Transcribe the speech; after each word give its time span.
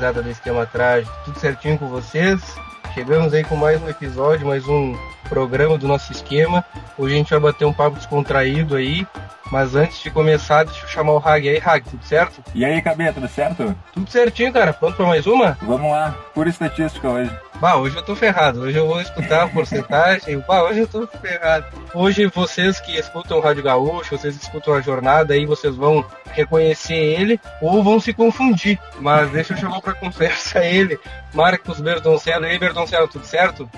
gurizada 0.00 0.22
do 0.22 0.30
Esquema 0.30 0.64
Trágico? 0.64 1.14
Tudo 1.26 1.38
certinho 1.38 1.78
com 1.78 1.86
vocês? 1.86 2.40
Chegamos 2.94 3.34
aí 3.34 3.44
com 3.44 3.54
mais 3.54 3.80
um 3.82 3.88
episódio, 3.88 4.46
mais 4.46 4.66
um 4.66 4.96
programa 5.28 5.76
do 5.76 5.86
nosso 5.86 6.10
esquema. 6.10 6.64
Hoje 6.96 7.14
a 7.14 7.18
gente 7.18 7.30
vai 7.30 7.38
bater 7.38 7.66
um 7.66 7.72
papo 7.72 7.96
descontraído 7.96 8.76
aí. 8.76 9.06
Mas 9.50 9.74
antes 9.74 10.00
de 10.00 10.10
começar, 10.10 10.64
deixa 10.64 10.84
eu 10.84 10.88
chamar 10.88 11.12
o 11.12 11.18
Hag 11.18 11.48
aí, 11.48 11.60
Hag, 11.64 11.84
tudo 11.90 12.04
certo? 12.04 12.42
E 12.54 12.64
aí, 12.64 12.80
Cabê, 12.80 13.12
tudo 13.12 13.28
certo? 13.28 13.74
Tudo 13.92 14.10
certinho, 14.10 14.52
cara. 14.52 14.72
Pronto 14.72 14.96
pra 14.96 15.06
mais 15.06 15.26
uma? 15.26 15.58
Vamos 15.62 15.90
lá, 15.90 16.14
pura 16.32 16.48
estatística 16.48 17.08
hoje. 17.08 17.30
Bah, 17.60 17.76
hoje 17.76 17.96
eu 17.96 18.02
tô 18.02 18.16
ferrado. 18.16 18.60
Hoje 18.60 18.78
eu 18.78 18.86
vou 18.86 19.00
escutar 19.00 19.42
a 19.42 19.48
porcentagem. 19.48 20.42
bah, 20.48 20.62
hoje 20.62 20.80
eu 20.80 20.86
tô 20.86 21.06
ferrado. 21.06 21.66
Hoje 21.92 22.26
vocês 22.26 22.80
que 22.80 22.96
escutam 22.96 23.38
o 23.38 23.40
Rádio 23.40 23.62
Gaúcho, 23.62 24.16
vocês 24.16 24.36
que 24.36 24.44
escutam 24.44 24.72
a 24.72 24.80
jornada 24.80 25.34
aí, 25.34 25.44
vocês 25.44 25.74
vão 25.76 26.04
reconhecer 26.32 26.94
ele 26.94 27.38
ou 27.60 27.82
vão 27.82 28.00
se 28.00 28.14
confundir. 28.14 28.78
Mas 28.98 29.30
deixa 29.30 29.52
eu 29.52 29.58
chamar 29.58 29.80
pra 29.82 29.92
conversa 29.92 30.64
ele, 30.64 30.98
Marcos 31.34 31.80
Bertoncello. 31.80 32.46
E 32.46 32.50
aí, 32.50 32.58
Bertoncello, 32.58 33.08
tudo 33.08 33.26
certo? 33.26 33.68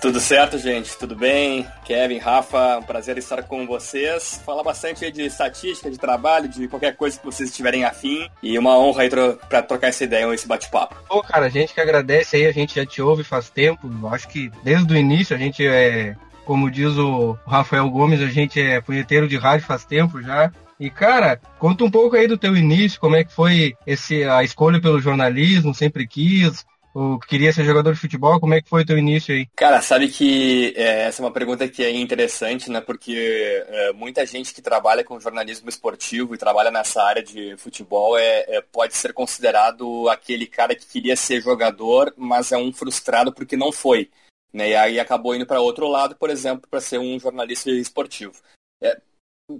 Tudo 0.00 0.20
certo, 0.20 0.56
gente? 0.58 0.96
Tudo 0.96 1.16
bem? 1.16 1.66
Kevin, 1.84 2.18
Rafa, 2.18 2.78
um 2.78 2.82
prazer 2.82 3.18
estar 3.18 3.42
com 3.42 3.66
vocês. 3.66 4.40
Falar 4.46 4.62
bastante 4.62 5.10
de 5.10 5.22
estatística, 5.22 5.90
de 5.90 5.98
trabalho, 5.98 6.48
de 6.48 6.68
qualquer 6.68 6.94
coisa 6.94 7.18
que 7.18 7.24
vocês 7.26 7.50
estiverem 7.50 7.84
afim. 7.84 8.28
E 8.40 8.56
uma 8.56 8.78
honra 8.78 9.02
aí 9.02 9.10
pra 9.10 9.60
trocar 9.60 9.88
essa 9.88 10.04
ideia, 10.04 10.32
esse 10.32 10.46
bate-papo. 10.46 10.94
Pô, 11.08 11.20
cara, 11.20 11.46
a 11.46 11.48
gente 11.48 11.74
que 11.74 11.80
agradece 11.80 12.36
aí, 12.36 12.46
a 12.46 12.52
gente 12.52 12.76
já 12.76 12.86
te 12.86 13.02
ouve 13.02 13.24
faz 13.24 13.50
tempo. 13.50 13.90
Acho 14.06 14.28
que 14.28 14.52
desde 14.62 14.92
o 14.92 14.96
início 14.96 15.34
a 15.34 15.38
gente 15.38 15.66
é, 15.66 16.14
como 16.44 16.70
diz 16.70 16.96
o 16.96 17.36
Rafael 17.44 17.90
Gomes, 17.90 18.22
a 18.22 18.28
gente 18.28 18.60
é 18.60 18.80
punheteiro 18.80 19.26
de 19.26 19.36
rádio 19.36 19.66
faz 19.66 19.84
tempo 19.84 20.22
já. 20.22 20.52
E, 20.78 20.88
cara, 20.90 21.40
conta 21.58 21.82
um 21.82 21.90
pouco 21.90 22.14
aí 22.14 22.28
do 22.28 22.38
teu 22.38 22.56
início, 22.56 23.00
como 23.00 23.16
é 23.16 23.24
que 23.24 23.32
foi 23.32 23.74
esse, 23.84 24.22
a 24.22 24.44
escolha 24.44 24.80
pelo 24.80 25.00
jornalismo, 25.00 25.74
sempre 25.74 26.06
quis, 26.06 26.64
ou 26.98 27.20
queria 27.20 27.52
ser 27.52 27.64
jogador 27.64 27.94
de 27.94 28.00
futebol? 28.00 28.40
Como 28.40 28.54
é 28.54 28.60
que 28.60 28.68
foi 28.68 28.82
o 28.82 28.86
teu 28.86 28.98
início 28.98 29.32
aí? 29.32 29.46
Cara, 29.54 29.80
sabe 29.80 30.08
que 30.08 30.74
é, 30.76 31.02
essa 31.04 31.22
é 31.22 31.24
uma 31.24 31.32
pergunta 31.32 31.68
que 31.68 31.84
é 31.84 31.92
interessante, 31.92 32.68
né? 32.68 32.80
Porque 32.80 33.64
é, 33.68 33.92
muita 33.92 34.26
gente 34.26 34.52
que 34.52 34.60
trabalha 34.60 35.04
com 35.04 35.20
jornalismo 35.20 35.68
esportivo 35.68 36.34
e 36.34 36.38
trabalha 36.38 36.72
nessa 36.72 37.00
área 37.00 37.22
de 37.22 37.56
futebol 37.56 38.18
é, 38.18 38.44
é, 38.48 38.60
pode 38.60 38.96
ser 38.96 39.12
considerado 39.12 40.08
aquele 40.08 40.46
cara 40.46 40.74
que 40.74 40.86
queria 40.86 41.14
ser 41.14 41.40
jogador, 41.40 42.12
mas 42.16 42.50
é 42.50 42.56
um 42.56 42.72
frustrado 42.72 43.32
porque 43.32 43.56
não 43.56 43.70
foi. 43.70 44.10
Né? 44.52 44.70
E 44.70 44.74
aí 44.74 44.98
acabou 44.98 45.36
indo 45.36 45.46
para 45.46 45.60
outro 45.60 45.86
lado, 45.86 46.16
por 46.16 46.30
exemplo, 46.30 46.66
para 46.68 46.80
ser 46.80 46.98
um 46.98 47.20
jornalista 47.20 47.70
esportivo. 47.70 48.34
É, 48.82 49.00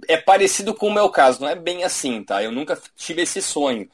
é 0.09 0.17
parecido 0.17 0.73
com 0.73 0.87
o 0.87 0.93
meu 0.93 1.09
caso, 1.09 1.39
não 1.39 1.47
é 1.47 1.55
bem 1.55 1.85
assim, 1.85 2.21
tá? 2.21 2.43
Eu 2.43 2.51
nunca 2.51 2.77
tive 2.97 3.21
esse 3.21 3.41
sonho. 3.41 3.89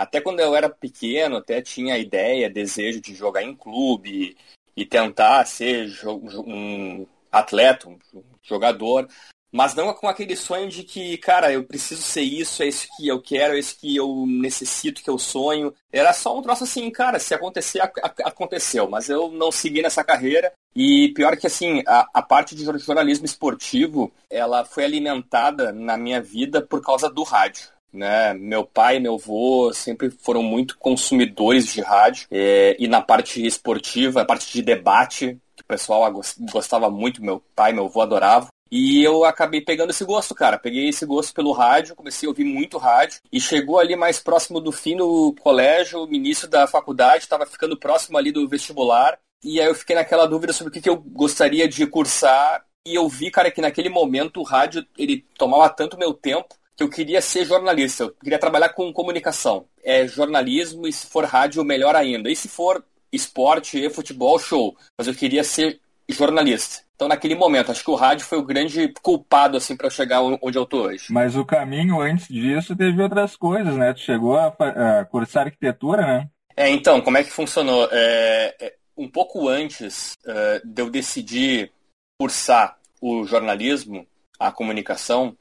Até 0.00 0.18
quando 0.18 0.40
eu 0.40 0.56
era 0.56 0.70
pequeno, 0.70 1.36
até 1.36 1.60
tinha 1.60 1.98
ideia, 1.98 2.48
desejo 2.48 3.02
de 3.02 3.14
jogar 3.14 3.42
em 3.42 3.54
clube 3.54 4.34
e 4.74 4.86
tentar 4.86 5.44
ser 5.44 5.90
um 6.06 7.06
atleta, 7.30 7.86
um 7.86 7.98
jogador, 8.42 9.06
mas 9.52 9.74
não 9.74 9.92
com 9.92 10.08
aquele 10.08 10.34
sonho 10.36 10.70
de 10.70 10.84
que, 10.84 11.18
cara, 11.18 11.52
eu 11.52 11.64
preciso 11.64 12.00
ser 12.00 12.22
isso, 12.22 12.62
é 12.62 12.68
isso 12.68 12.88
que 12.96 13.08
eu 13.08 13.20
quero, 13.20 13.54
é 13.54 13.58
isso 13.58 13.76
que 13.78 13.94
eu 13.94 14.24
necessito, 14.26 15.02
que 15.02 15.10
eu 15.10 15.18
sonho. 15.18 15.74
Era 15.92 16.14
só 16.14 16.38
um 16.38 16.40
troço 16.40 16.64
assim, 16.64 16.90
cara, 16.90 17.18
se 17.18 17.34
acontecer, 17.34 17.82
aconteceu. 18.24 18.88
Mas 18.88 19.10
eu 19.10 19.30
não 19.30 19.52
segui 19.52 19.82
nessa 19.82 20.02
carreira. 20.02 20.50
E 20.74 21.12
pior 21.14 21.36
que 21.36 21.46
assim, 21.46 21.82
a, 21.86 22.08
a 22.14 22.22
parte 22.22 22.54
de 22.54 22.64
jornalismo 22.64 23.26
esportivo, 23.26 24.10
ela 24.30 24.64
foi 24.64 24.84
alimentada 24.84 25.72
na 25.72 25.98
minha 25.98 26.22
vida 26.22 26.62
por 26.62 26.80
causa 26.80 27.10
do 27.10 27.22
rádio 27.22 27.68
né? 27.92 28.34
Meu 28.34 28.64
pai 28.64 28.96
e 28.96 29.00
meu 29.00 29.14
avô 29.14 29.72
sempre 29.72 30.10
foram 30.10 30.42
muito 30.42 30.78
consumidores 30.78 31.72
de 31.72 31.80
rádio 31.80 32.26
é, 32.30 32.76
e 32.78 32.86
na 32.86 33.00
parte 33.00 33.44
esportiva, 33.44 34.22
a 34.22 34.24
parte 34.24 34.52
de 34.52 34.62
debate, 34.62 35.38
que 35.56 35.62
o 35.62 35.66
pessoal 35.66 36.10
gostava 36.52 36.90
muito, 36.90 37.22
meu 37.22 37.42
pai 37.54 37.72
meu 37.72 37.86
avô 37.86 38.00
adoravam. 38.00 38.48
E 38.70 39.02
eu 39.02 39.24
acabei 39.24 39.60
pegando 39.60 39.90
esse 39.90 40.04
gosto, 40.04 40.32
cara. 40.32 40.56
Peguei 40.56 40.88
esse 40.88 41.04
gosto 41.04 41.34
pelo 41.34 41.50
rádio, 41.50 41.96
comecei 41.96 42.26
a 42.26 42.30
ouvir 42.30 42.44
muito 42.44 42.78
rádio. 42.78 43.18
E 43.32 43.40
chegou 43.40 43.80
ali 43.80 43.96
mais 43.96 44.20
próximo 44.20 44.60
do 44.60 44.70
fim 44.70 44.96
do 44.96 45.34
colégio, 45.40 46.06
início 46.12 46.46
da 46.46 46.68
faculdade, 46.68 47.24
estava 47.24 47.44
ficando 47.44 47.76
próximo 47.76 48.16
ali 48.16 48.30
do 48.30 48.48
vestibular. 48.48 49.18
E 49.42 49.60
aí 49.60 49.66
eu 49.66 49.74
fiquei 49.74 49.96
naquela 49.96 50.24
dúvida 50.24 50.52
sobre 50.52 50.70
o 50.70 50.72
que, 50.72 50.80
que 50.80 50.88
eu 50.88 50.96
gostaria 50.96 51.68
de 51.68 51.84
cursar. 51.84 52.64
E 52.86 52.94
eu 52.94 53.08
vi, 53.08 53.30
cara, 53.30 53.50
que 53.50 53.60
naquele 53.60 53.88
momento 53.88 54.40
o 54.40 54.44
rádio, 54.44 54.86
ele 54.96 55.26
tomava 55.36 55.68
tanto 55.68 55.98
meu 55.98 56.14
tempo 56.14 56.54
que 56.80 56.84
eu 56.84 56.88
queria 56.88 57.20
ser 57.20 57.44
jornalista, 57.44 58.04
eu 58.04 58.10
queria 58.10 58.38
trabalhar 58.38 58.70
com 58.70 58.90
comunicação. 58.90 59.66
É 59.84 60.06
jornalismo 60.06 60.88
e 60.88 60.92
se 60.92 61.06
for 61.06 61.26
rádio, 61.26 61.62
melhor 61.62 61.94
ainda. 61.94 62.30
E 62.30 62.34
se 62.34 62.48
for 62.48 62.82
esporte 63.12 63.78
e 63.78 63.90
futebol, 63.90 64.38
show. 64.38 64.74
Mas 64.96 65.06
eu 65.06 65.14
queria 65.14 65.44
ser 65.44 65.78
jornalista. 66.08 66.82
Então, 66.96 67.06
naquele 67.06 67.34
momento, 67.34 67.70
acho 67.70 67.84
que 67.84 67.90
o 67.90 67.94
rádio 67.94 68.24
foi 68.24 68.38
o 68.38 68.44
grande 68.44 68.92
culpado, 69.02 69.58
assim, 69.58 69.76
para 69.76 69.88
eu 69.88 69.90
chegar 69.90 70.22
onde 70.22 70.56
eu 70.56 70.64
tô 70.64 70.84
hoje. 70.84 71.06
Mas 71.10 71.36
o 71.36 71.44
caminho 71.44 72.00
antes 72.00 72.28
disso 72.28 72.74
teve 72.74 73.02
outras 73.02 73.36
coisas, 73.36 73.76
né? 73.76 73.92
Tu 73.92 74.00
chegou 74.00 74.38
a, 74.38 74.46
a 74.48 75.04
cursar 75.04 75.46
arquitetura, 75.46 76.02
né? 76.06 76.28
É, 76.56 76.68
então, 76.70 77.00
como 77.02 77.18
é 77.18 77.24
que 77.24 77.30
funcionou? 77.30 77.88
É, 77.92 78.54
é, 78.58 78.74
um 78.96 79.08
pouco 79.08 79.48
antes 79.48 80.16
é, 80.26 80.62
de 80.64 80.82
eu 80.82 80.90
decidir 80.90 81.70
cursar 82.18 82.78
o 83.00 83.24
jornalismo, 83.24 84.06
a 84.38 84.50
comunicação, 84.50 85.36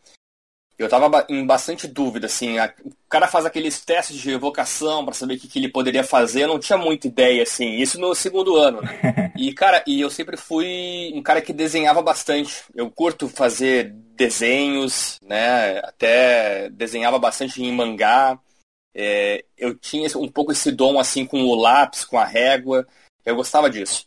eu 0.80 0.88
tava 0.88 1.26
em 1.28 1.46
bastante 1.46 1.86
dúvida, 1.86 2.28
assim. 2.28 2.58
A, 2.58 2.74
o 2.86 2.94
cara 3.10 3.28
faz 3.28 3.46
aqueles 3.46 3.84
testes 3.84 4.16
de 4.16 4.34
vocação 4.38 5.04
para 5.04 5.14
saber 5.14 5.34
o 5.34 5.38
que, 5.38 5.50
que, 5.50 5.60
ele 5.60 5.68
poderia 5.68 6.06
fazer. 6.06 6.44
Eu 6.44 6.48
não 6.48 6.58
tinha 6.58 6.78
muita 6.78 7.06
ideia, 7.06 7.44
assim. 7.44 7.76
Isso 7.76 8.00
no 8.00 8.16
segundo 8.16 8.56
ano. 8.56 8.80
E, 9.38 9.54
cara, 9.54 9.82
e 9.88 10.02
eu 10.02 10.10
sempre 10.10 10.36
fui 10.36 11.14
um 11.16 11.24
cara 11.24 11.42
que 11.42 11.54
desenhava 11.54 12.02
bastante. 12.02 12.66
Eu 12.76 12.92
curto 12.92 13.30
fazer 13.30 13.94
desenhos, 14.14 15.18
né? 15.22 15.78
Até 15.80 16.70
desenhava 16.70 17.18
bastante 17.18 17.64
em 17.64 17.72
mangá. 17.72 18.38
É, 18.94 19.46
eu 19.58 19.74
tinha 19.76 20.06
um 20.18 20.28
pouco 20.28 20.52
esse 20.52 20.74
dom, 20.74 21.00
assim, 21.00 21.26
com 21.26 21.42
o 21.44 21.56
lápis, 21.56 22.04
com 22.04 22.18
a 22.18 22.26
régua. 22.26 22.86
Eu 23.26 23.38
gostava 23.38 23.70
disso. 23.70 24.06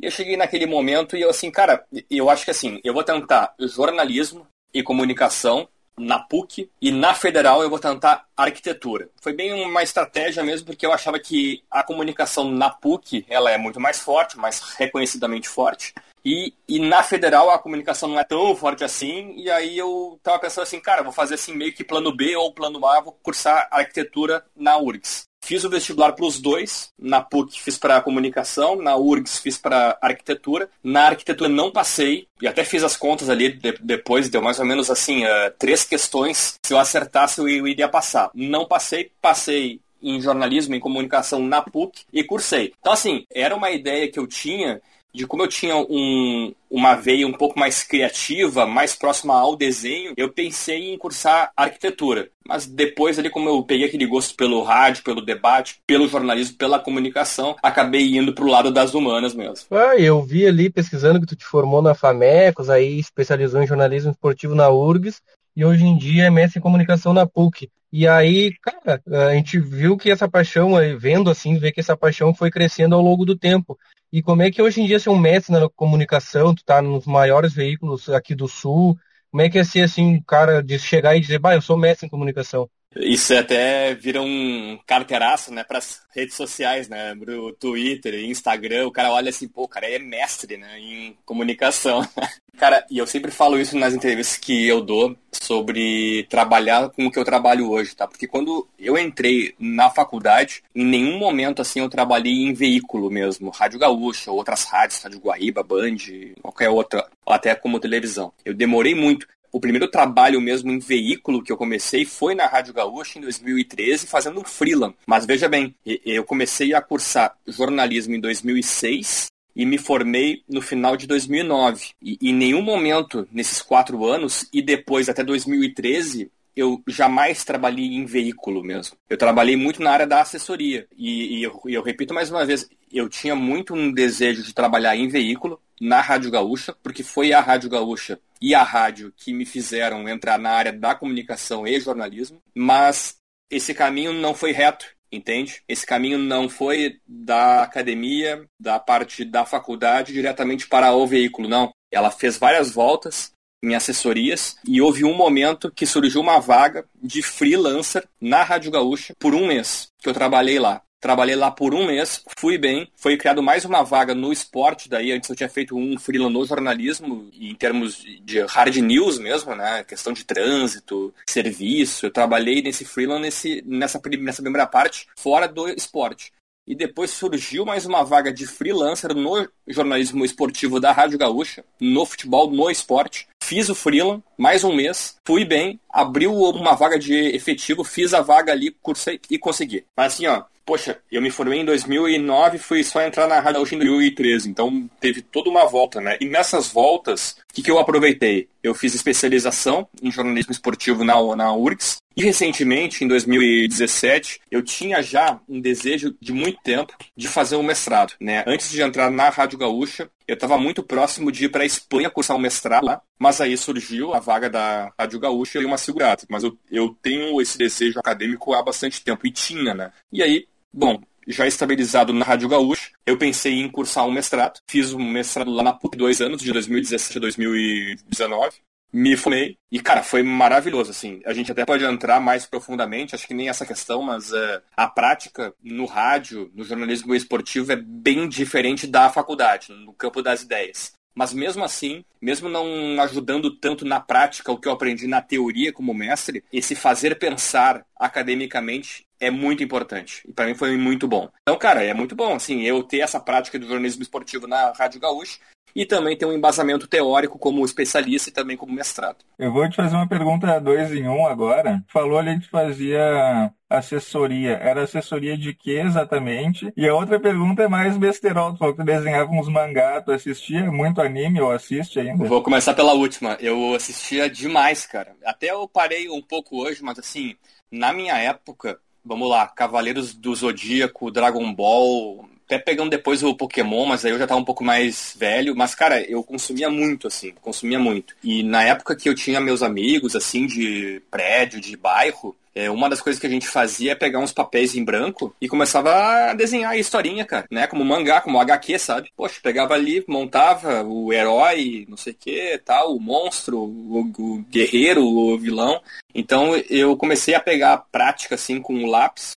E 0.00 0.06
eu 0.06 0.10
cheguei 0.10 0.38
naquele 0.38 0.64
momento 0.64 1.14
e 1.14 1.20
eu, 1.20 1.28
assim, 1.28 1.50
cara, 1.50 1.84
eu 2.10 2.30
acho 2.30 2.46
que, 2.46 2.50
assim, 2.50 2.80
eu 2.82 2.94
vou 2.94 3.04
tentar 3.04 3.54
jornalismo 3.60 4.46
e 4.72 4.82
comunicação 4.82 5.68
na 6.00 6.18
PUC 6.18 6.70
e 6.80 6.90
na 6.90 7.14
Federal 7.14 7.62
eu 7.62 7.70
vou 7.70 7.78
tentar 7.78 8.26
arquitetura. 8.36 9.08
Foi 9.20 9.32
bem 9.32 9.52
uma 9.64 9.82
estratégia 9.82 10.42
mesmo 10.42 10.66
porque 10.66 10.84
eu 10.84 10.92
achava 10.92 11.18
que 11.18 11.62
a 11.70 11.82
comunicação 11.82 12.50
na 12.50 12.70
PUC 12.70 13.24
ela 13.28 13.50
é 13.50 13.58
muito 13.58 13.78
mais 13.78 14.00
forte, 14.00 14.38
mais 14.38 14.60
reconhecidamente 14.76 15.48
forte. 15.48 15.94
E, 16.24 16.52
e 16.68 16.78
na 16.78 17.02
Federal 17.02 17.50
a 17.50 17.58
comunicação 17.58 18.08
não 18.08 18.18
é 18.18 18.24
tão 18.24 18.54
forte 18.54 18.84
assim, 18.84 19.32
e 19.36 19.50
aí 19.50 19.76
eu 19.78 20.18
tava 20.22 20.38
pensando 20.38 20.64
assim, 20.64 20.80
cara, 20.80 21.02
vou 21.02 21.12
fazer 21.12 21.34
assim 21.34 21.54
meio 21.54 21.72
que 21.72 21.82
plano 21.82 22.14
B 22.14 22.36
ou 22.36 22.52
plano 22.52 22.84
A, 22.86 23.00
vou 23.00 23.12
cursar 23.22 23.68
arquitetura 23.70 24.44
na 24.54 24.76
URGS. 24.76 25.29
Fiz 25.50 25.64
o 25.64 25.68
vestibular 25.68 26.12
para 26.12 26.24
os 26.24 26.40
dois. 26.40 26.92
Na 26.96 27.20
PUC 27.20 27.60
fiz 27.60 27.76
para 27.76 28.00
comunicação, 28.00 28.76
na 28.76 28.96
URGS 28.96 29.40
fiz 29.40 29.58
para 29.58 29.98
arquitetura. 30.00 30.70
Na 30.80 31.08
arquitetura 31.08 31.50
não 31.50 31.72
passei, 31.72 32.28
e 32.40 32.46
até 32.46 32.62
fiz 32.62 32.84
as 32.84 32.96
contas 32.96 33.28
ali 33.28 33.54
de, 33.54 33.72
depois, 33.80 34.28
deu 34.28 34.40
mais 34.40 34.60
ou 34.60 34.64
menos 34.64 34.88
assim, 34.92 35.24
uh, 35.24 35.50
três 35.58 35.82
questões. 35.82 36.56
Se 36.62 36.72
eu 36.72 36.78
acertasse, 36.78 37.40
eu, 37.40 37.48
eu 37.48 37.66
iria 37.66 37.88
passar. 37.88 38.30
Não 38.32 38.64
passei, 38.64 39.10
passei 39.20 39.80
em 40.00 40.20
jornalismo, 40.20 40.76
em 40.76 40.78
comunicação 40.78 41.40
na 41.40 41.60
PUC 41.60 42.04
e 42.12 42.22
cursei. 42.22 42.72
Então, 42.78 42.92
assim, 42.92 43.26
era 43.34 43.56
uma 43.56 43.72
ideia 43.72 44.08
que 44.08 44.20
eu 44.20 44.28
tinha 44.28 44.80
de 45.12 45.26
como 45.26 45.42
eu 45.42 45.48
tinha 45.48 45.76
um, 45.76 46.52
uma 46.70 46.94
veia 46.94 47.26
um 47.26 47.32
pouco 47.32 47.58
mais 47.58 47.82
criativa, 47.82 48.66
mais 48.66 48.94
próxima 48.94 49.34
ao 49.34 49.56
desenho, 49.56 50.14
eu 50.16 50.32
pensei 50.32 50.92
em 50.92 50.98
cursar 50.98 51.50
arquitetura. 51.56 52.30
Mas 52.46 52.66
depois 52.66 53.18
ali, 53.18 53.30
como 53.30 53.48
eu 53.48 53.62
peguei 53.62 53.86
aquele 53.86 54.06
gosto 54.06 54.34
pelo 54.34 54.62
rádio, 54.62 55.04
pelo 55.04 55.24
debate, 55.24 55.80
pelo 55.86 56.08
jornalismo, 56.08 56.56
pela 56.56 56.78
comunicação, 56.78 57.56
acabei 57.62 58.16
indo 58.16 58.32
pro 58.32 58.48
lado 58.48 58.70
das 58.72 58.94
humanas 58.94 59.34
mesmo. 59.34 59.66
Ah, 59.70 59.96
eu 59.96 60.22
vi 60.22 60.46
ali 60.46 60.70
pesquisando 60.70 61.20
que 61.20 61.26
tu 61.26 61.36
te 61.36 61.44
formou 61.44 61.82
na 61.82 61.94
FAMECOS, 61.94 62.70
aí 62.70 62.98
especializou 62.98 63.62
em 63.62 63.66
jornalismo 63.66 64.10
esportivo 64.10 64.54
na 64.54 64.68
URGS, 64.68 65.20
e 65.56 65.64
hoje 65.64 65.84
em 65.84 65.96
dia 65.96 66.24
é 66.24 66.30
mestre 66.30 66.58
em 66.58 66.62
comunicação 66.62 67.12
na 67.12 67.26
PUC. 67.26 67.68
E 67.92 68.06
aí, 68.06 68.52
cara, 68.62 69.02
a 69.28 69.34
gente 69.34 69.58
viu 69.58 69.96
que 69.96 70.10
essa 70.10 70.28
paixão, 70.28 70.70
vendo 70.96 71.28
assim, 71.28 71.58
ver 71.58 71.72
que 71.72 71.80
essa 71.80 71.96
paixão 71.96 72.32
foi 72.32 72.50
crescendo 72.50 72.94
ao 72.94 73.02
longo 73.02 73.24
do 73.24 73.36
tempo. 73.36 73.76
E 74.12 74.22
como 74.22 74.42
é 74.42 74.50
que 74.50 74.60
hoje 74.62 74.80
em 74.80 74.86
dia 74.86 74.98
ser 74.98 75.10
um 75.10 75.18
mestre 75.18 75.52
na 75.52 75.68
comunicação, 75.70 76.54
tu 76.54 76.64
tá 76.64 76.82
nos 76.82 77.06
maiores 77.06 77.52
veículos 77.54 78.08
aqui 78.08 78.34
do 78.34 78.48
Sul, 78.48 78.98
como 79.30 79.42
é 79.42 79.48
que 79.50 79.58
é 79.58 79.64
ser 79.64 79.82
assim, 79.82 80.04
um 80.16 80.22
cara 80.22 80.62
de 80.62 80.78
chegar 80.78 81.16
e 81.16 81.20
dizer, 81.20 81.38
bah, 81.38 81.54
eu 81.54 81.62
sou 81.62 81.76
mestre 81.76 82.06
em 82.06 82.10
comunicação? 82.10 82.68
Isso 82.96 83.32
até 83.34 83.94
vira 83.94 84.20
um 84.20 84.78
carteiraço, 84.84 85.52
né, 85.52 85.62
para 85.62 85.78
as 85.78 86.02
redes 86.12 86.34
sociais, 86.34 86.88
né, 86.88 87.14
pro 87.14 87.52
Twitter, 87.52 88.14
Instagram, 88.24 88.88
o 88.88 88.90
cara 88.90 89.12
olha 89.12 89.30
assim, 89.30 89.46
pô, 89.46 89.62
o 89.62 89.68
cara 89.68 89.88
é 89.88 89.98
mestre, 89.98 90.56
né, 90.56 90.78
em 90.78 91.16
comunicação. 91.24 92.02
cara, 92.58 92.84
e 92.90 92.98
eu 92.98 93.06
sempre 93.06 93.30
falo 93.30 93.60
isso 93.60 93.78
nas 93.78 93.94
entrevistas 93.94 94.36
que 94.36 94.66
eu 94.66 94.80
dou 94.80 95.16
sobre 95.30 96.26
trabalhar 96.28 96.90
com 96.90 97.06
o 97.06 97.10
que 97.10 97.18
eu 97.18 97.24
trabalho 97.24 97.70
hoje, 97.70 97.94
tá? 97.94 98.08
Porque 98.08 98.26
quando 98.26 98.68
eu 98.78 98.98
entrei 98.98 99.54
na 99.58 99.88
faculdade, 99.88 100.62
em 100.74 100.84
nenhum 100.84 101.16
momento, 101.16 101.62
assim, 101.62 101.80
eu 101.80 101.88
trabalhei 101.88 102.32
em 102.32 102.52
veículo 102.52 103.08
mesmo, 103.08 103.50
Rádio 103.50 103.78
Gaúcha, 103.78 104.32
outras 104.32 104.64
rádios, 104.64 105.00
Rádio 105.00 105.20
Guaíba, 105.20 105.62
Band, 105.62 105.96
qualquer 106.42 106.68
outra, 106.68 107.06
até 107.24 107.54
como 107.54 107.80
televisão. 107.80 108.32
Eu 108.44 108.52
demorei 108.52 108.94
muito 108.94 109.26
o 109.52 109.60
primeiro 109.60 109.88
trabalho 109.88 110.40
mesmo 110.40 110.70
em 110.70 110.78
veículo 110.78 111.42
que 111.42 111.52
eu 111.52 111.56
comecei 111.56 112.04
foi 112.04 112.34
na 112.34 112.46
Rádio 112.46 112.74
Gaúcha 112.74 113.18
em 113.18 113.22
2013, 113.22 114.06
fazendo 114.06 114.40
um 114.40 114.44
freelance. 114.44 114.96
Mas 115.06 115.26
veja 115.26 115.48
bem, 115.48 115.74
eu 115.84 116.24
comecei 116.24 116.74
a 116.74 116.80
cursar 116.80 117.36
jornalismo 117.46 118.14
em 118.14 118.20
2006 118.20 119.26
e 119.54 119.66
me 119.66 119.78
formei 119.78 120.42
no 120.48 120.62
final 120.62 120.96
de 120.96 121.06
2009. 121.06 121.90
E 122.00 122.18
em 122.20 122.32
nenhum 122.32 122.62
momento 122.62 123.26
nesses 123.32 123.60
quatro 123.60 124.06
anos 124.06 124.48
e 124.52 124.62
depois 124.62 125.08
até 125.08 125.24
2013 125.24 126.30
eu 126.56 126.82
jamais 126.86 127.44
trabalhei 127.44 127.86
em 127.86 128.04
veículo 128.04 128.62
mesmo. 128.62 128.96
Eu 129.08 129.16
trabalhei 129.16 129.56
muito 129.56 129.82
na 129.82 129.90
área 129.90 130.06
da 130.06 130.20
assessoria. 130.20 130.86
E, 130.96 131.38
e 131.38 131.42
eu, 131.42 131.60
eu 131.66 131.82
repito 131.82 132.14
mais 132.14 132.30
uma 132.30 132.44
vez, 132.44 132.68
eu 132.92 133.08
tinha 133.08 133.34
muito 133.34 133.74
um 133.74 133.92
desejo 133.92 134.42
de 134.42 134.54
trabalhar 134.54 134.96
em 134.96 135.08
veículo 135.08 135.60
na 135.80 136.00
Rádio 136.00 136.30
Gaúcha, 136.30 136.76
porque 136.82 137.02
foi 137.02 137.32
a 137.32 137.40
Rádio 137.40 137.70
Gaúcha 137.70 138.20
e 138.40 138.54
a 138.54 138.62
rádio 138.62 139.12
que 139.16 139.32
me 139.32 139.46
fizeram 139.46 140.08
entrar 140.08 140.38
na 140.38 140.50
área 140.50 140.72
da 140.72 140.94
comunicação 140.94 141.66
e 141.66 141.80
jornalismo, 141.80 142.42
mas 142.54 143.16
esse 143.50 143.74
caminho 143.74 144.12
não 144.12 144.34
foi 144.34 144.52
reto, 144.52 144.86
entende? 145.10 145.62
Esse 145.68 145.86
caminho 145.86 146.18
não 146.18 146.48
foi 146.48 147.00
da 147.06 147.62
academia, 147.62 148.44
da 148.58 148.78
parte 148.78 149.24
da 149.24 149.44
faculdade 149.44 150.12
diretamente 150.12 150.68
para 150.68 150.92
o 150.92 151.06
veículo, 151.06 151.48
não. 151.48 151.72
Ela 151.90 152.10
fez 152.10 152.38
várias 152.38 152.70
voltas 152.70 153.32
em 153.62 153.74
assessorias 153.74 154.56
e 154.66 154.80
houve 154.80 155.04
um 155.04 155.14
momento 155.14 155.70
que 155.70 155.86
surgiu 155.86 156.20
uma 156.20 156.38
vaga 156.38 156.84
de 157.02 157.22
freelancer 157.22 158.06
na 158.20 158.42
Rádio 158.42 158.70
Gaúcha 158.70 159.14
por 159.18 159.34
um 159.34 159.46
mês 159.46 159.90
que 159.98 160.08
eu 160.08 160.14
trabalhei 160.14 160.58
lá. 160.58 160.82
Trabalhei 161.00 161.34
lá 161.34 161.50
por 161.50 161.74
um 161.74 161.86
mês, 161.86 162.22
fui 162.36 162.58
bem. 162.58 162.86
Foi 162.94 163.16
criado 163.16 163.42
mais 163.42 163.64
uma 163.64 163.82
vaga 163.82 164.14
no 164.14 164.30
esporte, 164.30 164.86
daí 164.86 165.12
antes 165.12 165.30
eu 165.30 165.36
tinha 165.36 165.48
feito 165.48 165.74
um 165.74 165.98
freela 165.98 166.28
no 166.28 166.44
jornalismo, 166.44 167.30
em 167.32 167.54
termos 167.54 168.04
de 168.22 168.40
hard 168.40 168.76
news 168.76 169.18
mesmo, 169.18 169.54
né? 169.54 169.82
Questão 169.84 170.12
de 170.12 170.24
trânsito, 170.24 171.14
serviço. 171.26 172.04
Eu 172.04 172.10
trabalhei 172.10 172.60
nesse 172.60 172.84
freela 172.84 173.18
nesse, 173.18 173.62
nessa, 173.66 173.98
nessa 174.18 174.42
primeira 174.42 174.66
parte, 174.66 175.06
fora 175.16 175.48
do 175.48 175.70
esporte. 175.70 176.32
E 176.66 176.74
depois 176.74 177.10
surgiu 177.10 177.64
mais 177.64 177.86
uma 177.86 178.04
vaga 178.04 178.30
de 178.30 178.46
freelancer 178.46 179.14
no 179.14 179.48
jornalismo 179.66 180.22
esportivo 180.22 180.78
da 180.78 180.92
Rádio 180.92 181.18
Gaúcha, 181.18 181.64
no 181.80 182.04
futebol, 182.04 182.50
no 182.50 182.70
esporte. 182.70 183.26
Fiz 183.50 183.68
o 183.68 183.74
freela, 183.74 184.22
mais 184.38 184.62
um 184.62 184.72
mês, 184.72 185.16
fui 185.26 185.44
bem, 185.44 185.80
abriu 185.90 186.32
uma 186.32 186.76
vaga 186.76 186.96
de 186.96 187.12
efetivo, 187.34 187.82
fiz 187.82 188.14
a 188.14 188.20
vaga 188.20 188.52
ali, 188.52 188.70
cursei 188.80 189.18
e 189.28 189.36
consegui. 189.36 189.84
Mas 189.96 190.14
assim, 190.14 190.28
ó, 190.28 190.44
poxa, 190.64 191.00
eu 191.10 191.20
me 191.20 191.32
formei 191.32 191.58
em 191.58 191.64
2009 191.64 192.58
fui 192.58 192.84
só 192.84 193.02
entrar 193.02 193.26
na 193.26 193.40
Rádio 193.40 193.62
em 193.72 193.78
2013, 193.78 194.48
então 194.48 194.88
teve 195.00 195.20
toda 195.20 195.50
uma 195.50 195.66
volta, 195.66 196.00
né? 196.00 196.16
E 196.20 196.26
nessas 196.26 196.68
voltas, 196.68 197.38
o 197.50 197.54
que, 197.54 197.60
que 197.60 197.70
eu 197.72 197.80
aproveitei? 197.80 198.48
Eu 198.62 198.72
fiz 198.72 198.94
especialização 198.94 199.88
em 200.00 200.12
jornalismo 200.12 200.52
esportivo 200.52 201.02
na, 201.02 201.14
na 201.34 201.52
URGS, 201.52 201.98
e 202.16 202.22
recentemente, 202.22 203.02
em 203.02 203.08
2017, 203.08 204.40
eu 204.50 204.62
tinha 204.62 205.02
já 205.02 205.40
um 205.48 205.60
desejo 205.60 206.14
de 206.20 206.32
muito 206.32 206.60
tempo 206.62 206.92
de 207.16 207.26
fazer 207.26 207.56
um 207.56 207.62
mestrado, 207.62 208.12
né? 208.20 208.44
Antes 208.46 208.70
de 208.70 208.82
entrar 208.82 209.10
na 209.10 209.28
Rádio 209.28 209.58
Gaúcha, 209.58 210.10
eu 210.30 210.34
estava 210.34 210.56
muito 210.56 210.82
próximo 210.82 211.32
de 211.32 211.46
ir 211.46 211.48
para 211.48 211.62
a 211.62 211.66
Espanha 211.66 212.10
cursar 212.10 212.36
um 212.36 212.40
mestrado 212.40 212.84
lá, 212.84 213.02
mas 213.18 213.40
aí 213.40 213.56
surgiu 213.56 214.14
a 214.14 214.20
vaga 214.20 214.48
da 214.48 214.92
Rádio 214.98 215.18
Gaúcha 215.18 215.58
e 215.58 215.64
uma 215.64 215.76
segurada. 215.76 216.22
Mas 216.28 216.44
eu, 216.44 216.56
eu 216.70 216.96
tenho 217.02 217.40
esse 217.40 217.58
desejo 217.58 217.98
acadêmico 217.98 218.54
há 218.54 218.62
bastante 218.62 219.02
tempo, 219.02 219.26
e 219.26 219.32
tinha, 219.32 219.74
né? 219.74 219.92
E 220.12 220.22
aí 220.22 220.46
Bom, 220.72 221.00
já 221.26 221.46
estabilizado 221.46 222.12
na 222.12 222.24
Rádio 222.24 222.48
Gaúcha, 222.48 222.92
eu 223.04 223.18
pensei 223.18 223.54
em 223.54 223.68
cursar 223.68 224.06
um 224.06 224.12
mestrado. 224.12 224.60
Fiz 224.68 224.92
um 224.92 225.04
mestrado 225.04 225.50
lá 225.50 225.64
na 225.64 225.72
PUC 225.72 225.96
dois 225.96 226.20
anos, 226.20 226.40
de 226.40 226.52
2017 226.52 227.18
a 227.18 227.20
2019. 227.20 228.56
Me 228.92 229.16
formei 229.16 229.56
e, 229.70 229.80
cara, 229.80 230.02
foi 230.02 230.22
maravilhoso, 230.22 230.90
assim. 230.90 231.20
A 231.24 231.32
gente 231.32 231.52
até 231.52 231.64
pode 231.64 231.84
entrar 231.84 232.20
mais 232.20 232.44
profundamente, 232.44 233.14
acho 233.14 233.26
que 233.26 233.34
nem 233.34 233.48
essa 233.48 233.64
questão, 233.64 234.02
mas 234.02 234.32
uh, 234.32 234.60
a 234.76 234.88
prática 234.88 235.54
no 235.62 235.86
rádio, 235.86 236.50
no 236.54 236.64
jornalismo 236.64 237.14
esportivo, 237.14 237.70
é 237.72 237.76
bem 237.76 238.28
diferente 238.28 238.86
da 238.86 239.08
faculdade, 239.08 239.72
no 239.72 239.92
campo 239.92 240.22
das 240.22 240.42
ideias. 240.42 240.92
Mas 241.14 241.32
mesmo 241.32 241.64
assim, 241.64 242.04
mesmo 242.20 242.48
não 242.48 243.00
ajudando 243.02 243.50
tanto 243.56 243.84
na 243.84 244.00
prática 244.00 244.52
o 244.52 244.58
que 244.58 244.68
eu 244.68 244.72
aprendi 244.72 245.06
na 245.06 245.20
teoria 245.20 245.72
como 245.72 245.92
mestre, 245.92 246.44
esse 246.52 246.74
fazer 246.74 247.18
pensar 247.18 247.84
academicamente 247.96 249.06
é 249.18 249.30
muito 249.30 249.62
importante. 249.62 250.22
E 250.26 250.32
para 250.32 250.46
mim 250.46 250.54
foi 250.54 250.76
muito 250.76 251.06
bom. 251.06 251.28
Então, 251.42 251.58
cara, 251.58 251.84
é 251.84 251.92
muito 251.92 252.16
bom, 252.16 252.34
assim, 252.34 252.62
eu 252.62 252.82
ter 252.82 253.00
essa 253.00 253.20
prática 253.20 253.58
do 253.58 253.66
jornalismo 253.66 254.02
esportivo 254.02 254.46
na 254.46 254.72
Rádio 254.72 255.00
Gaúcha 255.00 255.38
e 255.74 255.86
também 255.86 256.16
ter 256.16 256.26
um 256.26 256.32
embasamento 256.32 256.86
teórico 256.86 257.38
como 257.38 257.64
especialista 257.64 258.30
e 258.30 258.32
também 258.32 258.56
como 258.56 258.72
mestrado. 258.72 259.18
Eu 259.38 259.52
vou 259.52 259.68
te 259.68 259.76
fazer 259.76 259.94
uma 259.94 260.08
pergunta 260.08 260.60
dois 260.60 260.92
em 260.92 261.08
um 261.08 261.26
agora. 261.26 261.82
Falou 261.88 262.18
ali 262.18 262.38
que 262.40 262.48
fazia 262.48 263.52
assessoria. 263.68 264.52
Era 264.54 264.82
assessoria 264.82 265.38
de 265.38 265.54
que 265.54 265.78
exatamente? 265.78 266.72
E 266.76 266.88
a 266.88 266.94
outra 266.94 267.20
pergunta 267.20 267.62
é 267.62 267.68
mais 267.68 267.96
besterol. 267.96 268.52
Tu 268.52 268.58
falou 268.58 268.74
que 268.74 268.82
tu 268.82 268.84
desenhava 268.86 269.30
uns 269.30 269.48
mangá, 269.48 270.02
tu 270.02 270.10
assistia 270.10 270.70
muito 270.70 271.00
anime 271.00 271.40
ou 271.40 271.52
assiste 271.52 272.00
ainda? 272.00 272.24
Vou 272.24 272.42
começar 272.42 272.74
pela 272.74 272.92
última. 272.92 273.36
Eu 273.40 273.74
assistia 273.74 274.28
demais, 274.28 274.86
cara. 274.86 275.14
Até 275.24 275.50
eu 275.50 275.68
parei 275.68 276.08
um 276.08 276.20
pouco 276.20 276.62
hoje, 276.62 276.82
mas 276.82 276.98
assim, 276.98 277.36
na 277.70 277.92
minha 277.92 278.16
época, 278.18 278.78
vamos 279.04 279.28
lá, 279.28 279.46
Cavaleiros 279.46 280.14
do 280.14 280.34
Zodíaco, 280.34 281.10
Dragon 281.10 281.54
Ball, 281.54 282.28
até 282.50 282.58
pegando 282.58 282.90
depois 282.90 283.22
o 283.22 283.34
Pokémon, 283.34 283.86
mas 283.86 284.04
aí 284.04 284.10
eu 284.10 284.18
já 284.18 284.26
tava 284.26 284.40
um 284.40 284.44
pouco 284.44 284.64
mais 284.64 285.14
velho. 285.16 285.54
Mas, 285.54 285.74
cara, 285.74 286.02
eu 286.02 286.24
consumia 286.24 286.68
muito, 286.68 287.06
assim, 287.06 287.32
consumia 287.40 287.78
muito. 287.78 288.16
E 288.24 288.42
na 288.42 288.64
época 288.64 288.96
que 288.96 289.08
eu 289.08 289.14
tinha 289.14 289.40
meus 289.40 289.62
amigos, 289.62 290.16
assim, 290.16 290.46
de 290.46 291.00
prédio, 291.10 291.60
de 291.60 291.76
bairro, 291.76 292.36
é, 292.52 292.68
uma 292.68 292.88
das 292.88 293.00
coisas 293.00 293.20
que 293.20 293.26
a 293.28 293.30
gente 293.30 293.46
fazia 293.46 293.92
é 293.92 293.94
pegar 293.94 294.18
uns 294.18 294.32
papéis 294.32 294.74
em 294.74 294.84
branco 294.84 295.34
e 295.40 295.48
começava 295.48 295.92
a 295.92 296.34
desenhar 296.34 296.72
a 296.72 296.76
historinha, 296.76 297.24
cara, 297.24 297.46
né? 297.48 297.68
Como 297.68 297.84
mangá, 297.84 298.20
como 298.20 298.40
HQ, 298.40 298.78
sabe? 298.80 299.12
Poxa, 299.16 299.38
pegava 299.40 299.74
ali, 299.74 300.04
montava 300.08 300.82
o 300.82 301.12
herói, 301.12 301.86
não 301.88 301.96
sei 301.96 302.12
o 302.12 302.16
que, 302.16 302.60
tal, 302.64 302.96
o 302.96 303.00
monstro, 303.00 303.56
o, 303.58 304.00
o 304.00 304.44
guerreiro, 304.50 305.04
o 305.04 305.38
vilão. 305.38 305.80
Então 306.12 306.56
eu 306.68 306.96
comecei 306.96 307.34
a 307.34 307.40
pegar 307.40 307.74
a 307.74 307.78
prática, 307.78 308.34
assim, 308.34 308.60
com 308.60 308.82
o 308.82 308.86
lápis, 308.86 309.30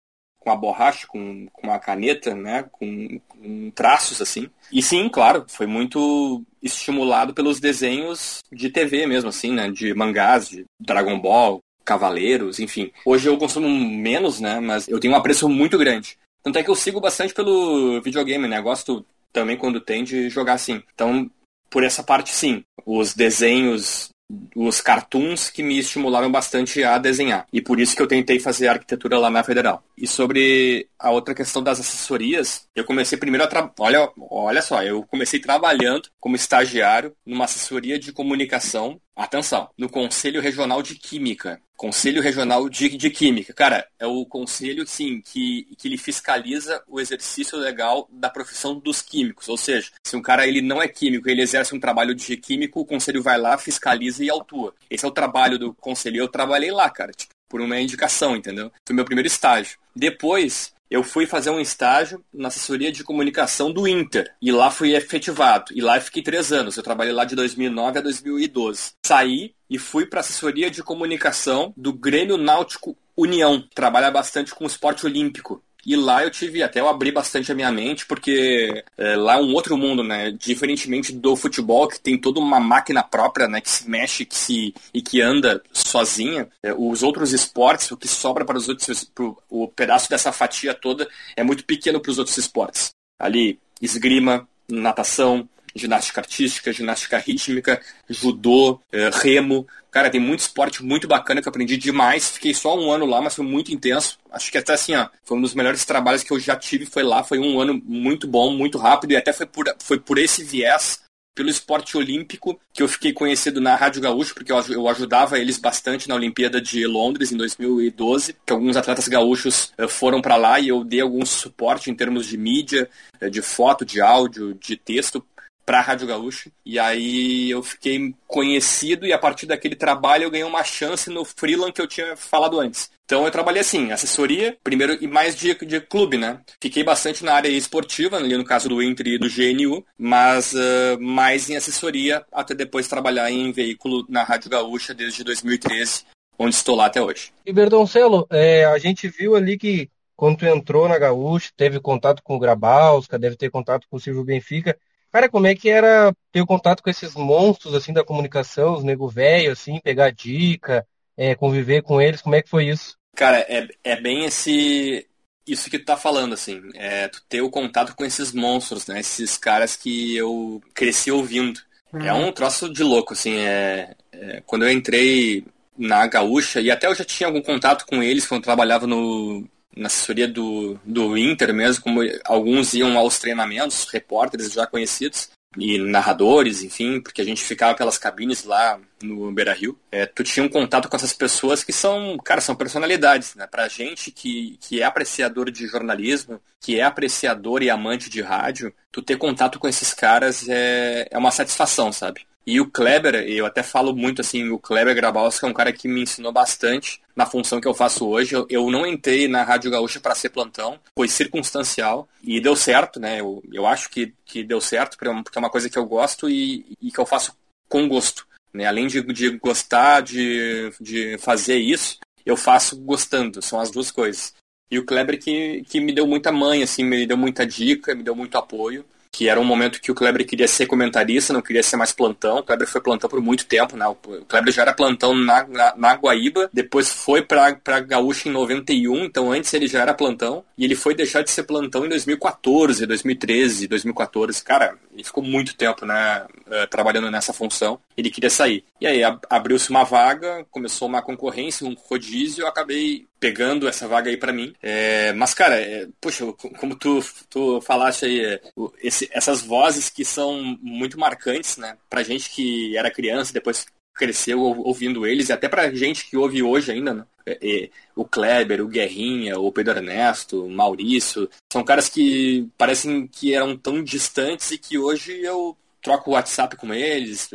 com 0.41 0.51
a 0.51 0.55
borracha, 0.55 1.07
com, 1.07 1.47
com 1.53 1.71
a 1.71 1.79
caneta, 1.79 2.33
né? 2.33 2.65
Com, 2.71 3.19
com 3.29 3.71
traços, 3.71 4.21
assim. 4.21 4.49
E 4.71 4.81
sim, 4.81 5.07
claro, 5.07 5.45
foi 5.47 5.67
muito 5.67 6.43
estimulado 6.61 7.33
pelos 7.33 7.59
desenhos 7.59 8.39
de 8.51 8.69
TV 8.69 9.05
mesmo, 9.05 9.29
assim, 9.29 9.53
né? 9.53 9.69
De 9.69 9.93
mangás, 9.93 10.49
de 10.49 10.65
Dragon 10.79 11.19
Ball, 11.19 11.59
Cavaleiros, 11.85 12.59
enfim. 12.59 12.91
Hoje 13.05 13.29
eu 13.29 13.37
consumo 13.37 13.69
menos, 13.69 14.39
né? 14.39 14.59
Mas 14.59 14.87
eu 14.87 14.99
tenho 14.99 15.13
um 15.13 15.17
apreço 15.17 15.47
muito 15.47 15.77
grande. 15.77 16.17
Tanto 16.43 16.57
é 16.57 16.63
que 16.63 16.69
eu 16.69 16.75
sigo 16.75 16.99
bastante 16.99 17.35
pelo 17.35 18.01
videogame, 18.01 18.47
né? 18.47 18.59
Gosto 18.59 19.05
também 19.31 19.55
quando 19.55 19.79
tem 19.79 20.03
de 20.03 20.27
jogar 20.27 20.53
assim. 20.53 20.81
Então, 20.93 21.29
por 21.69 21.83
essa 21.83 22.03
parte, 22.03 22.33
sim. 22.33 22.63
Os 22.83 23.13
desenhos 23.13 24.09
os 24.55 24.81
cartoons 24.81 25.49
que 25.49 25.63
me 25.63 25.77
estimularam 25.79 26.31
bastante 26.31 26.83
a 26.83 26.97
desenhar. 26.97 27.45
E 27.51 27.61
por 27.61 27.79
isso 27.79 27.95
que 27.95 28.01
eu 28.01 28.07
tentei 28.07 28.39
fazer 28.39 28.67
arquitetura 28.67 29.17
lá 29.17 29.29
na 29.29 29.43
Federal. 29.43 29.83
E 29.97 30.07
sobre 30.07 30.87
a 30.99 31.11
outra 31.11 31.33
questão 31.33 31.63
das 31.63 31.79
assessorias, 31.79 32.67
eu 32.75 32.83
comecei 32.83 33.17
primeiro 33.17 33.43
a 33.43 33.47
tra... 33.47 33.71
olha, 33.79 34.09
olha 34.29 34.61
só, 34.61 34.83
eu 34.83 35.03
comecei 35.03 35.39
trabalhando 35.39 36.09
como 36.19 36.35
estagiário 36.35 37.13
numa 37.25 37.45
assessoria 37.45 37.97
de 37.97 38.11
comunicação 38.11 38.99
Atenção, 39.15 39.69
no 39.77 39.89
Conselho 39.89 40.41
Regional 40.41 40.81
de 40.81 40.95
Química. 40.95 41.61
Conselho 41.75 42.21
Regional 42.21 42.69
de, 42.69 42.89
de 42.89 43.09
Química. 43.09 43.53
Cara, 43.53 43.87
é 43.99 44.05
o 44.05 44.25
conselho, 44.25 44.85
sim, 44.87 45.21
que, 45.21 45.67
que 45.77 45.87
ele 45.87 45.97
fiscaliza 45.97 46.81
o 46.87 46.99
exercício 46.99 47.57
legal 47.57 48.07
da 48.11 48.29
profissão 48.29 48.79
dos 48.79 49.01
químicos. 49.01 49.49
Ou 49.49 49.57
seja, 49.57 49.89
se 50.03 50.15
um 50.15 50.21
cara 50.21 50.47
ele 50.47 50.61
não 50.61 50.81
é 50.81 50.87
químico, 50.87 51.29
ele 51.29 51.41
exerce 51.41 51.75
um 51.75 51.79
trabalho 51.79 52.13
de 52.13 52.37
químico, 52.37 52.79
o 52.79 52.85
conselho 52.85 53.21
vai 53.21 53.37
lá, 53.37 53.57
fiscaliza 53.57 54.23
e 54.23 54.29
autua. 54.29 54.73
Esse 54.89 55.05
é 55.05 55.07
o 55.07 55.11
trabalho 55.11 55.57
do 55.57 55.73
conselho. 55.73 56.17
Eu 56.17 56.27
trabalhei 56.27 56.71
lá, 56.71 56.89
cara, 56.89 57.11
tipo, 57.11 57.33
por 57.49 57.59
uma 57.59 57.79
indicação, 57.79 58.35
entendeu? 58.35 58.71
Foi 58.85 58.95
meu 58.95 59.03
primeiro 59.03 59.27
estágio. 59.27 59.77
Depois, 59.95 60.73
eu 60.91 61.03
fui 61.03 61.25
fazer 61.25 61.49
um 61.49 61.59
estágio 61.61 62.21
na 62.33 62.49
assessoria 62.49 62.91
de 62.91 63.01
comunicação 63.01 63.71
do 63.71 63.87
Inter. 63.87 64.29
E 64.41 64.51
lá 64.51 64.69
fui 64.69 64.93
efetivado. 64.93 65.71
E 65.73 65.79
lá 65.79 65.99
fiquei 66.01 66.21
três 66.21 66.51
anos. 66.51 66.75
Eu 66.75 66.83
trabalhei 66.83 67.13
lá 67.13 67.23
de 67.23 67.33
2009 67.33 67.99
a 67.99 68.01
2012. 68.01 68.91
Saí 69.01 69.55
e 69.69 69.79
fui 69.79 70.05
para 70.05 70.19
assessoria 70.19 70.69
de 70.69 70.83
comunicação 70.83 71.73
do 71.77 71.93
Grêmio 71.93 72.35
Náutico 72.35 72.97
União, 73.15 73.63
trabalha 73.75 74.09
bastante 74.09 74.53
com 74.55 74.63
o 74.63 74.67
esporte 74.67 75.05
olímpico. 75.05 75.63
E 75.85 75.95
lá 75.95 76.23
eu 76.23 76.29
tive, 76.29 76.61
até 76.61 76.79
eu 76.79 76.87
abri 76.87 77.11
bastante 77.11 77.51
a 77.51 77.55
minha 77.55 77.71
mente, 77.71 78.05
porque 78.05 78.83
é, 78.97 79.15
lá 79.15 79.35
é 79.35 79.41
um 79.41 79.53
outro 79.53 79.77
mundo, 79.77 80.03
né? 80.03 80.31
Diferentemente 80.31 81.11
do 81.11 81.35
futebol, 81.35 81.87
que 81.87 81.99
tem 81.99 82.17
toda 82.17 82.39
uma 82.39 82.59
máquina 82.59 83.03
própria, 83.03 83.47
né? 83.47 83.61
Que 83.61 83.69
se 83.69 83.89
mexe 83.89 84.25
que 84.25 84.35
se, 84.35 84.73
e 84.93 85.01
que 85.01 85.21
anda 85.21 85.61
sozinha. 85.73 86.47
É, 86.63 86.73
os 86.73 87.03
outros 87.03 87.33
esportes, 87.33 87.91
o 87.91 87.97
que 87.97 88.07
sobra 88.07 88.45
para 88.45 88.57
os 88.57 88.69
outros, 88.69 89.03
pro, 89.03 89.37
o 89.49 89.67
pedaço 89.67 90.09
dessa 90.09 90.31
fatia 90.31 90.73
toda 90.73 91.07
é 91.35 91.43
muito 91.43 91.65
pequeno 91.65 91.99
para 91.99 92.11
os 92.11 92.19
outros 92.19 92.37
esportes. 92.37 92.91
Ali, 93.19 93.59
esgrima, 93.81 94.47
natação, 94.69 95.47
ginástica 95.75 96.21
artística, 96.21 96.71
ginástica 96.73 97.17
rítmica, 97.17 97.81
judô, 98.09 98.79
é, 98.91 99.09
remo. 99.13 99.67
Cara, 99.89 100.09
tem 100.09 100.21
muito 100.21 100.39
esporte 100.39 100.83
muito 100.83 101.07
bacana 101.07 101.41
que 101.41 101.47
eu 101.47 101.49
aprendi 101.49 101.75
demais. 101.75 102.29
Fiquei 102.29 102.53
só 102.53 102.79
um 102.79 102.91
ano 102.91 103.05
lá, 103.05 103.21
mas 103.21 103.35
foi 103.35 103.45
muito 103.45 103.73
intenso. 103.73 104.17
Acho 104.31 104.51
que 104.51 104.57
até 104.57 104.73
assim, 104.73 104.95
ó, 104.95 105.07
foi 105.23 105.37
um 105.37 105.41
dos 105.41 105.53
melhores 105.53 105.83
trabalhos 105.83 106.23
que 106.23 106.31
eu 106.31 106.39
já 106.39 106.55
tive, 106.55 106.85
foi 106.85 107.03
lá. 107.03 107.23
Foi 107.23 107.39
um 107.39 107.59
ano 107.59 107.81
muito 107.83 108.27
bom, 108.27 108.51
muito 108.55 108.77
rápido, 108.77 109.11
e 109.11 109.17
até 109.17 109.33
foi 109.33 109.45
por, 109.45 109.65
foi 109.79 109.99
por 109.99 110.17
esse 110.17 110.43
viés 110.43 111.01
pelo 111.33 111.49
esporte 111.49 111.97
olímpico, 111.97 112.59
que 112.73 112.83
eu 112.83 112.87
fiquei 112.87 113.13
conhecido 113.13 113.61
na 113.61 113.75
Rádio 113.75 114.01
Gaúcho, 114.01 114.33
porque 114.33 114.51
eu 114.51 114.87
ajudava 114.87 115.39
eles 115.39 115.57
bastante 115.57 116.07
na 116.09 116.15
Olimpíada 116.15 116.59
de 116.59 116.85
Londres 116.85 117.31
em 117.31 117.37
2012, 117.37 118.35
que 118.45 118.51
alguns 118.51 118.75
atletas 118.75 119.07
gaúchos 119.07 119.71
eh, 119.77 119.87
foram 119.87 120.21
para 120.21 120.35
lá 120.35 120.59
e 120.59 120.67
eu 120.67 120.83
dei 120.83 120.99
algum 120.99 121.25
suporte 121.25 121.89
em 121.89 121.95
termos 121.95 122.27
de 122.27 122.37
mídia, 122.37 122.89
eh, 123.19 123.29
de 123.29 123.41
foto, 123.41 123.85
de 123.85 124.01
áudio, 124.01 124.53
de 124.55 124.75
texto 124.75 125.25
para 125.71 125.79
a 125.79 125.83
Rádio 125.83 126.05
Gaúcho. 126.05 126.51
E 126.65 126.77
aí 126.77 127.49
eu 127.49 127.63
fiquei 127.63 128.13
conhecido 128.27 129.07
e 129.07 129.13
a 129.13 129.17
partir 129.17 129.45
daquele 129.45 129.73
trabalho 129.73 130.25
eu 130.25 130.29
ganhei 130.29 130.45
uma 130.45 130.65
chance 130.65 131.09
no 131.09 131.23
freelance 131.23 131.71
que 131.71 131.81
eu 131.81 131.87
tinha 131.87 132.13
falado 132.17 132.59
antes. 132.59 132.91
Então 133.05 133.23
eu 133.23 133.31
trabalhei 133.31 133.61
assim, 133.61 133.89
assessoria, 133.89 134.57
primeiro 134.61 135.01
e 135.01 135.07
mais 135.07 135.33
de, 135.33 135.55
de 135.65 135.79
clube, 135.79 136.17
né? 136.17 136.41
Fiquei 136.59 136.83
bastante 136.83 137.23
na 137.23 137.35
área 137.35 137.47
esportiva, 137.47 138.17
ali 138.17 138.35
no 138.35 138.43
caso 138.43 138.67
do 138.67 138.83
Inter 138.83 139.07
e 139.07 139.17
do 139.17 139.29
GNU, 139.29 139.85
mas 139.97 140.51
uh, 140.51 140.99
mais 140.99 141.49
em 141.49 141.55
assessoria 141.55 142.25
até 142.33 142.53
depois 142.53 142.89
trabalhar 142.89 143.31
em 143.31 143.53
veículo 143.53 144.05
na 144.09 144.23
Rádio 144.23 144.49
Gaúcha 144.49 144.93
desde 144.93 145.23
2013, 145.23 146.03
onde 146.37 146.53
estou 146.53 146.75
lá 146.75 146.87
até 146.87 147.01
hoje. 147.01 147.31
E 147.45 147.53
Berdoncelo, 147.53 148.27
é, 148.29 148.65
a 148.65 148.77
gente 148.77 149.07
viu 149.07 149.37
ali 149.37 149.57
que 149.57 149.89
quando 150.17 150.39
tu 150.39 150.45
entrou 150.45 150.89
na 150.89 150.99
Gaúcha, 150.99 151.49
teve 151.55 151.79
contato 151.79 152.21
com 152.21 152.35
o 152.35 152.39
Grabalska, 152.39 153.17
deve 153.17 153.37
ter 153.37 153.49
contato 153.49 153.87
com 153.89 153.95
o 153.95 153.99
Silvio 154.01 154.25
Benfica. 154.25 154.77
Cara, 155.11 155.29
como 155.29 155.47
é 155.47 155.55
que 155.55 155.69
era 155.69 156.13
ter 156.31 156.45
contato 156.45 156.81
com 156.81 156.89
esses 156.89 157.15
monstros 157.15 157.73
assim 157.73 157.91
da 157.91 158.03
comunicação, 158.03 158.73
os 158.73 158.83
nego 158.83 159.07
velho, 159.07 159.51
assim, 159.51 159.79
pegar 159.83 160.11
dica, 160.11 160.87
é, 161.17 161.35
conviver 161.35 161.81
com 161.83 162.01
eles? 162.01 162.21
Como 162.21 162.35
é 162.35 162.41
que 162.41 162.49
foi 162.49 162.69
isso? 162.69 162.97
Cara, 163.15 163.39
é, 163.49 163.67
é 163.83 163.99
bem 163.99 164.25
esse 164.25 165.05
isso 165.45 165.69
que 165.69 165.79
tu 165.79 165.85
tá 165.85 165.97
falando, 165.97 166.33
assim, 166.33 166.61
é 166.75 167.07
tu 167.07 167.21
ter 167.27 167.41
o 167.41 167.49
contato 167.49 167.95
com 167.95 168.05
esses 168.05 168.31
monstros, 168.31 168.87
né? 168.87 168.99
Esses 168.99 169.37
caras 169.37 169.75
que 169.75 170.15
eu 170.15 170.61
cresci 170.73 171.11
ouvindo. 171.11 171.59
Uhum. 171.91 172.05
É 172.05 172.13
um 172.13 172.31
troço 172.31 172.71
de 172.71 172.83
louco, 172.83 173.13
assim, 173.13 173.37
é, 173.37 173.95
é, 174.11 174.41
quando 174.45 174.63
eu 174.63 174.71
entrei 174.71 175.43
na 175.77 176.05
Gaúcha, 176.07 176.61
e 176.61 176.69
até 176.71 176.87
eu 176.87 176.95
já 176.95 177.03
tinha 177.03 177.27
algum 177.27 177.41
contato 177.41 177.85
com 177.85 178.01
eles 178.01 178.25
quando 178.25 178.39
eu 178.39 178.45
trabalhava 178.45 178.87
no, 178.87 179.45
na 179.75 179.87
assessoria 179.87 180.27
do, 180.27 180.79
do 180.83 181.17
Inter 181.17 181.53
mesmo, 181.53 181.83
como 181.83 182.01
alguns 182.25 182.73
iam 182.73 182.97
aos 182.97 183.19
treinamentos, 183.19 183.87
repórteres 183.91 184.51
já 184.53 184.67
conhecidos 184.67 185.29
e 185.57 185.77
narradores, 185.79 186.63
enfim, 186.63 187.01
porque 187.01 187.21
a 187.21 187.25
gente 187.25 187.43
ficava 187.43 187.75
pelas 187.75 187.97
cabines 187.97 188.45
lá 188.45 188.79
no 189.03 189.31
Beira 189.33 189.53
Rio. 189.53 189.77
É, 189.91 190.05
tu 190.05 190.23
tinha 190.23 190.45
um 190.45 190.49
contato 190.49 190.87
com 190.87 190.95
essas 190.95 191.13
pessoas 191.13 191.63
que 191.63 191.73
são, 191.73 192.17
cara, 192.23 192.39
são 192.39 192.55
personalidades, 192.55 193.35
né? 193.35 193.45
Pra 193.47 193.67
gente 193.67 194.11
que, 194.11 194.57
que 194.61 194.81
é 194.81 194.85
apreciador 194.85 195.51
de 195.51 195.67
jornalismo, 195.67 196.39
que 196.59 196.79
é 196.79 196.83
apreciador 196.83 197.61
e 197.61 197.69
amante 197.69 198.09
de 198.09 198.21
rádio, 198.21 198.73
tu 198.91 199.01
ter 199.01 199.17
contato 199.17 199.59
com 199.59 199.67
esses 199.67 199.93
caras 199.93 200.47
é, 200.47 201.07
é 201.11 201.17
uma 201.17 201.31
satisfação, 201.31 201.91
sabe? 201.91 202.21
E 202.45 202.59
o 202.59 202.69
Kleber, 202.69 203.15
eu 203.27 203.45
até 203.45 203.61
falo 203.61 203.95
muito 203.95 204.21
assim, 204.21 204.49
o 204.49 204.57
Kleber 204.57 204.95
Grabowski 204.95 205.45
é 205.45 205.47
um 205.47 205.53
cara 205.53 205.71
que 205.71 205.87
me 205.87 206.01
ensinou 206.01 206.31
bastante 206.31 206.99
na 207.15 207.25
função 207.25 207.61
que 207.61 207.67
eu 207.67 207.73
faço 207.73 208.07
hoje. 208.07 208.35
Eu, 208.35 208.47
eu 208.49 208.71
não 208.71 208.85
entrei 208.85 209.27
na 209.27 209.43
Rádio 209.43 209.69
Gaúcha 209.69 209.99
para 209.99 210.15
ser 210.15 210.29
plantão, 210.29 210.79
foi 210.97 211.07
circunstancial 211.07 212.09
e 212.23 212.41
deu 212.41 212.55
certo, 212.55 212.99
né? 212.99 213.21
Eu, 213.21 213.43
eu 213.53 213.67
acho 213.67 213.89
que, 213.89 214.13
que 214.25 214.43
deu 214.43 214.59
certo, 214.59 214.97
porque 214.97 215.37
é 215.37 215.41
uma 215.41 215.49
coisa 215.51 215.69
que 215.69 215.77
eu 215.77 215.85
gosto 215.85 216.29
e, 216.29 216.75
e 216.81 216.91
que 216.91 216.99
eu 216.99 217.05
faço 217.05 217.35
com 217.69 217.87
gosto. 217.87 218.27
Né? 218.51 218.65
Além 218.65 218.87
de, 218.87 219.01
de 219.13 219.37
gostar 219.37 220.01
de, 220.01 220.71
de 220.81 221.17
fazer 221.19 221.57
isso, 221.57 221.99
eu 222.25 222.35
faço 222.35 222.75
gostando, 222.77 223.41
são 223.41 223.59
as 223.59 223.69
duas 223.69 223.91
coisas. 223.91 224.33
E 224.69 224.79
o 224.79 224.85
Kleber 224.85 225.19
que, 225.19 225.63
que 225.67 225.79
me 225.79 225.93
deu 225.93 226.07
muita 226.07 226.31
mãe, 226.31 226.63
assim, 226.63 226.83
me 226.83 227.05
deu 227.05 227.17
muita 227.17 227.45
dica, 227.45 227.93
me 227.93 228.03
deu 228.03 228.15
muito 228.15 228.37
apoio 228.37 228.83
que 229.11 229.27
era 229.27 229.39
um 229.39 229.43
momento 229.43 229.81
que 229.81 229.91
o 229.91 229.95
Kleber 229.95 230.25
queria 230.25 230.47
ser 230.47 230.65
comentarista, 230.65 231.33
não 231.33 231.41
queria 231.41 231.61
ser 231.61 231.75
mais 231.75 231.91
plantão. 231.91 232.37
O 232.37 232.43
Kleber 232.43 232.67
foi 232.67 232.79
plantão 232.79 233.09
por 233.09 233.21
muito 233.21 233.45
tempo, 233.45 233.75
né? 233.75 233.85
O 233.87 233.95
Kleber 233.95 234.53
já 234.53 234.61
era 234.61 234.73
plantão 234.73 235.13
na, 235.13 235.45
na, 235.45 235.75
na 235.75 235.93
Guaíba, 235.95 236.49
depois 236.53 236.89
foi 236.89 237.21
pra, 237.21 237.53
pra 237.55 237.81
Gaúcha 237.81 238.29
em 238.29 238.31
91, 238.31 239.03
então 239.03 239.31
antes 239.31 239.53
ele 239.53 239.67
já 239.67 239.81
era 239.81 239.93
plantão, 239.93 240.45
e 240.57 240.63
ele 240.63 240.75
foi 240.75 240.95
deixar 240.95 241.21
de 241.23 241.29
ser 241.29 241.43
plantão 241.43 241.85
em 241.85 241.89
2014, 241.89 242.85
2013, 242.85 243.67
2014. 243.67 244.43
Cara, 244.43 244.77
ele 244.93 245.03
ficou 245.03 245.23
muito 245.23 245.55
tempo, 245.55 245.85
né, 245.85 246.25
eh, 246.49 246.67
trabalhando 246.67 247.11
nessa 247.11 247.33
função. 247.33 247.79
Ele 247.97 248.09
queria 248.09 248.29
sair. 248.29 248.63
E 248.79 248.87
aí 248.87 249.01
abriu-se 249.29 249.69
uma 249.69 249.83
vaga, 249.83 250.45
começou 250.49 250.87
uma 250.87 251.01
concorrência, 251.01 251.67
um 251.67 251.75
rodízio, 251.75 252.43
eu 252.43 252.47
acabei 252.47 253.07
pegando 253.21 253.67
essa 253.67 253.87
vaga 253.87 254.09
aí 254.09 254.17
para 254.17 254.33
mim. 254.33 254.53
É, 254.61 255.13
mas, 255.13 255.31
cara, 255.35 255.55
é, 255.55 255.87
puxa, 256.01 256.25
como 256.33 256.75
tu, 256.75 256.99
tu 257.29 257.61
falaste 257.61 258.05
aí, 258.05 258.19
é, 258.19 258.41
esse, 258.81 259.07
essas 259.13 259.41
vozes 259.41 259.89
que 259.89 260.03
são 260.03 260.57
muito 260.59 260.99
marcantes, 260.99 261.55
né? 261.57 261.77
Pra 261.87 262.01
gente 262.01 262.31
que 262.31 262.75
era 262.75 262.89
criança, 262.89 263.31
depois 263.31 263.63
cresceu 263.93 264.39
ouvindo 264.41 265.05
eles, 265.05 265.29
e 265.29 265.33
até 265.33 265.47
pra 265.47 265.71
gente 265.71 266.09
que 266.09 266.17
ouve 266.17 266.41
hoje 266.41 266.71
ainda, 266.71 266.93
né? 266.95 267.05
É, 267.23 267.37
é, 267.43 267.69
o 267.95 268.03
Kleber, 268.03 268.61
o 268.61 268.67
Guerrinha, 268.67 269.39
o 269.39 269.51
Pedro 269.51 269.77
Ernesto, 269.77 270.43
o 270.43 270.49
Maurício, 270.49 271.29
são 271.53 271.63
caras 271.63 271.87
que 271.87 272.49
parecem 272.57 273.05
que 273.05 273.35
eram 273.35 273.55
tão 273.55 273.83
distantes 273.83 274.49
e 274.49 274.57
que 274.57 274.79
hoje 274.79 275.21
eu 275.21 275.55
troco 275.83 276.09
o 276.09 276.13
WhatsApp 276.13 276.55
com 276.55 276.73
eles, 276.73 277.29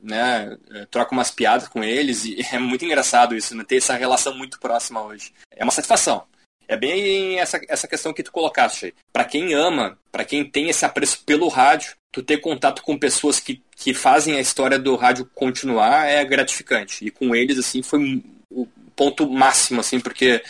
né, 0.00 0.56
é, 0.70 0.86
troca 0.86 1.12
umas 1.12 1.30
piadas 1.30 1.68
com 1.68 1.82
eles 1.82 2.24
e 2.24 2.40
é 2.52 2.58
muito 2.58 2.84
engraçado 2.84 3.36
isso, 3.36 3.54
né, 3.56 3.64
ter 3.66 3.76
essa 3.76 3.94
relação 3.94 4.34
muito 4.34 4.58
próxima 4.58 5.02
hoje. 5.02 5.32
É 5.50 5.64
uma 5.64 5.72
satisfação. 5.72 6.24
É 6.66 6.76
bem 6.76 7.38
essa, 7.38 7.58
essa 7.66 7.88
questão 7.88 8.12
que 8.12 8.22
tu 8.22 8.30
colocaste. 8.30 8.94
Para 9.10 9.24
quem 9.24 9.54
ama, 9.54 9.98
para 10.12 10.24
quem 10.24 10.44
tem 10.44 10.68
esse 10.68 10.84
apreço 10.84 11.24
pelo 11.24 11.48
rádio, 11.48 11.96
tu 12.12 12.22
ter 12.22 12.38
contato 12.38 12.82
com 12.82 12.98
pessoas 12.98 13.40
que, 13.40 13.62
que 13.74 13.94
fazem 13.94 14.36
a 14.36 14.40
história 14.40 14.78
do 14.78 14.94
rádio 14.94 15.28
continuar 15.34 16.06
é 16.06 16.22
gratificante. 16.26 17.06
E 17.06 17.10
com 17.10 17.34
eles, 17.34 17.58
assim, 17.58 17.82
foi 17.82 18.22
o 18.50 18.66
ponto 18.94 19.30
máximo, 19.30 19.80
assim, 19.80 19.98
porque 19.98 20.42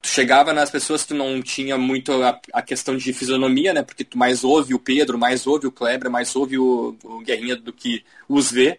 tu 0.00 0.08
chegava 0.08 0.52
nas 0.52 0.70
pessoas 0.70 1.02
que 1.02 1.08
tu 1.08 1.14
não 1.14 1.42
tinha 1.42 1.76
muito 1.76 2.22
a, 2.22 2.40
a, 2.52 2.62
questão 2.62 2.96
de 2.96 3.12
fisionomia, 3.12 3.72
né? 3.72 3.82
Porque 3.82 4.04
tu 4.04 4.16
mais 4.16 4.44
ouve 4.44 4.74
o 4.74 4.78
Pedro, 4.78 5.18
mais 5.18 5.44
ouve 5.44 5.66
o 5.66 5.72
Kleber, 5.72 6.08
mais 6.08 6.36
ouve 6.36 6.56
o, 6.56 6.96
o 7.02 7.18
Guerrinha 7.20 7.56
do 7.56 7.72
que 7.72 8.04
os 8.28 8.52
vê 8.52 8.78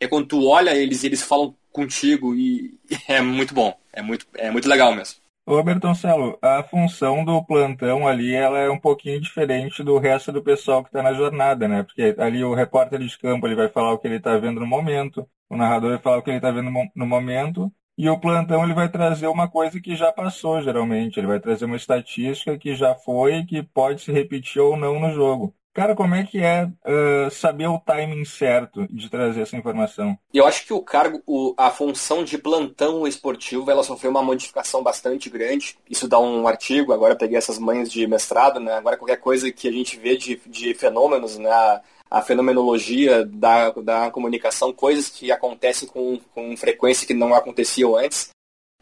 é 0.00 0.06
quando 0.06 0.26
tu 0.26 0.46
olha 0.48 0.74
eles 0.74 1.02
e 1.02 1.06
eles 1.06 1.22
falam 1.22 1.54
contigo 1.72 2.34
e 2.34 2.78
é 3.08 3.20
muito 3.20 3.54
bom. 3.54 3.74
É 3.92 4.02
muito, 4.02 4.26
é 4.36 4.50
muito 4.50 4.68
legal 4.68 4.94
mesmo. 4.94 5.20
Ô 5.48 5.62
Bertoncelo, 5.62 6.36
a 6.42 6.62
função 6.64 7.24
do 7.24 7.40
plantão 7.44 8.06
ali 8.08 8.34
ela 8.34 8.58
é 8.58 8.68
um 8.68 8.80
pouquinho 8.80 9.20
diferente 9.20 9.80
do 9.80 9.96
resto 9.96 10.32
do 10.32 10.42
pessoal 10.42 10.82
que 10.82 10.88
está 10.88 11.04
na 11.04 11.12
jornada, 11.12 11.68
né? 11.68 11.84
Porque 11.84 12.16
ali 12.18 12.42
o 12.42 12.52
repórter 12.52 12.98
de 12.98 13.16
campo 13.16 13.46
ele 13.46 13.54
vai 13.54 13.68
falar 13.68 13.92
o 13.92 13.98
que 13.98 14.08
ele 14.08 14.16
está 14.16 14.36
vendo 14.38 14.58
no 14.58 14.66
momento, 14.66 15.24
o 15.48 15.56
narrador 15.56 15.90
vai 15.90 16.00
falar 16.00 16.16
o 16.18 16.22
que 16.22 16.30
ele 16.30 16.38
está 16.38 16.50
vendo 16.50 16.70
no 16.96 17.06
momento, 17.06 17.72
e 17.96 18.10
o 18.10 18.18
plantão 18.18 18.64
ele 18.64 18.74
vai 18.74 18.88
trazer 18.88 19.28
uma 19.28 19.48
coisa 19.48 19.80
que 19.80 19.94
já 19.94 20.12
passou 20.12 20.60
geralmente, 20.60 21.18
ele 21.20 21.28
vai 21.28 21.38
trazer 21.38 21.64
uma 21.64 21.76
estatística 21.76 22.58
que 22.58 22.74
já 22.74 22.96
foi 22.96 23.44
que 23.44 23.62
pode 23.62 24.02
se 24.02 24.10
repetir 24.10 24.60
ou 24.60 24.76
não 24.76 24.98
no 24.98 25.12
jogo. 25.12 25.54
Cara, 25.76 25.94
como 25.94 26.14
é 26.14 26.24
que 26.24 26.38
é 26.38 26.64
uh, 26.64 27.30
saber 27.30 27.66
o 27.66 27.78
timing 27.78 28.24
certo 28.24 28.88
de 28.88 29.10
trazer 29.10 29.42
essa 29.42 29.58
informação? 29.58 30.18
Eu 30.32 30.46
acho 30.46 30.64
que 30.64 30.72
o 30.72 30.80
cargo, 30.80 31.22
o, 31.26 31.52
a 31.54 31.70
função 31.70 32.24
de 32.24 32.38
plantão 32.38 33.06
esportivo, 33.06 33.70
ela 33.70 33.82
sofreu 33.82 34.10
uma 34.10 34.22
modificação 34.22 34.82
bastante 34.82 35.28
grande. 35.28 35.76
Isso 35.90 36.08
dá 36.08 36.18
um 36.18 36.48
artigo, 36.48 36.94
agora 36.94 37.14
peguei 37.14 37.36
essas 37.36 37.58
manhas 37.58 37.92
de 37.92 38.06
mestrado, 38.06 38.58
né? 38.58 38.72
Agora 38.72 38.96
qualquer 38.96 39.18
coisa 39.18 39.52
que 39.52 39.68
a 39.68 39.70
gente 39.70 39.98
vê 39.98 40.16
de, 40.16 40.40
de 40.46 40.72
fenômenos, 40.72 41.36
né? 41.36 41.50
A, 41.50 41.82
a 42.10 42.22
fenomenologia 42.22 43.26
da, 43.26 43.68
da 43.68 44.10
comunicação, 44.10 44.72
coisas 44.72 45.10
que 45.10 45.30
acontecem 45.30 45.86
com, 45.86 46.18
com 46.34 46.56
frequência 46.56 47.06
que 47.06 47.12
não 47.12 47.34
aconteciam 47.34 47.96
antes 47.96 48.30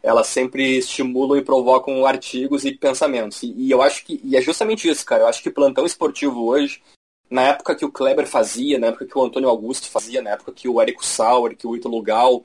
elas 0.05 0.27
sempre 0.27 0.77
estimulam 0.77 1.35
e 1.35 1.43
provocam 1.43 2.05
artigos 2.05 2.63
e 2.63 2.71
pensamentos. 2.71 3.41
E, 3.41 3.51
e, 3.57 3.71
eu 3.71 3.81
acho 3.81 4.05
que 4.05 4.21
e 4.23 4.37
é 4.37 4.41
justamente 4.41 4.87
isso, 4.87 5.03
cara. 5.03 5.23
Eu 5.23 5.27
acho 5.27 5.41
que 5.41 5.49
plantão 5.49 5.83
esportivo 5.83 6.45
hoje, 6.45 6.79
na 7.27 7.41
época 7.41 7.75
que 7.75 7.83
o 7.83 7.91
Kleber 7.91 8.27
fazia, 8.27 8.77
na 8.77 8.87
época 8.87 9.07
que 9.07 9.17
o 9.17 9.23
Antônio 9.23 9.49
Augusto 9.49 9.89
fazia, 9.89 10.21
na 10.21 10.29
época 10.29 10.51
que 10.51 10.69
o 10.69 10.79
Érico 10.79 11.03
Sauer, 11.03 11.57
que 11.57 11.65
o 11.65 11.75
Ítalo 11.75 11.99
Gal, 12.03 12.41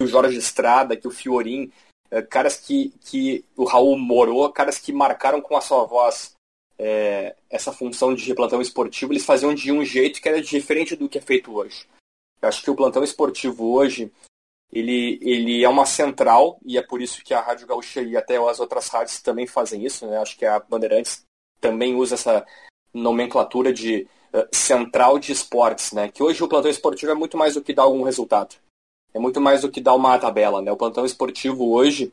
que 0.00 0.04
o 0.04 0.06
Jorge 0.06 0.38
Estrada, 0.38 0.96
que 0.96 1.06
o 1.06 1.10
Fiorin, 1.10 1.70
é, 2.10 2.22
caras 2.22 2.56
que, 2.56 2.94
que 3.02 3.44
o 3.56 3.64
Raul 3.64 3.98
morou, 3.98 4.50
caras 4.50 4.78
que 4.78 4.90
marcaram 4.90 5.42
com 5.42 5.54
a 5.54 5.60
sua 5.60 5.84
voz 5.84 6.32
é, 6.78 7.36
essa 7.50 7.74
função 7.74 8.14
de 8.14 8.34
plantão 8.34 8.62
esportivo, 8.62 9.12
eles 9.12 9.26
faziam 9.26 9.54
de 9.54 9.70
um 9.70 9.84
jeito 9.84 10.18
que 10.18 10.28
era 10.30 10.40
diferente 10.40 10.96
do 10.96 11.10
que 11.10 11.18
é 11.18 11.20
feito 11.20 11.54
hoje. 11.54 11.86
Eu 12.40 12.48
acho 12.48 12.62
que 12.62 12.70
o 12.70 12.74
plantão 12.74 13.04
esportivo 13.04 13.70
hoje, 13.74 14.10
ele, 14.72 15.18
ele 15.20 15.62
é 15.62 15.68
uma 15.68 15.84
central, 15.84 16.58
e 16.64 16.78
é 16.78 16.82
por 16.82 17.02
isso 17.02 17.22
que 17.22 17.34
a 17.34 17.40
Rádio 17.40 17.66
Gaúcha 17.66 18.00
e 18.00 18.16
até 18.16 18.36
as 18.38 18.58
outras 18.58 18.88
rádios 18.88 19.20
também 19.20 19.46
fazem 19.46 19.84
isso, 19.84 20.06
né? 20.06 20.16
Acho 20.16 20.36
que 20.36 20.46
a 20.46 20.58
Bandeirantes 20.58 21.24
também 21.60 21.94
usa 21.94 22.14
essa 22.14 22.46
nomenclatura 22.92 23.72
de 23.72 24.06
uh, 24.32 24.48
central 24.50 25.18
de 25.18 25.30
esportes, 25.30 25.92
né? 25.92 26.08
Que 26.08 26.22
hoje 26.22 26.42
o 26.42 26.48
plantão 26.48 26.70
esportivo 26.70 27.12
é 27.12 27.14
muito 27.14 27.36
mais 27.36 27.54
do 27.54 27.62
que 27.62 27.74
dar 27.74 27.82
algum 27.82 28.02
resultado. 28.02 28.56
É 29.12 29.18
muito 29.18 29.42
mais 29.42 29.60
do 29.60 29.70
que 29.70 29.80
dar 29.80 29.94
uma 29.94 30.18
tabela, 30.18 30.62
né? 30.62 30.72
O 30.72 30.76
plantão 30.76 31.04
esportivo 31.04 31.70
hoje, 31.70 32.10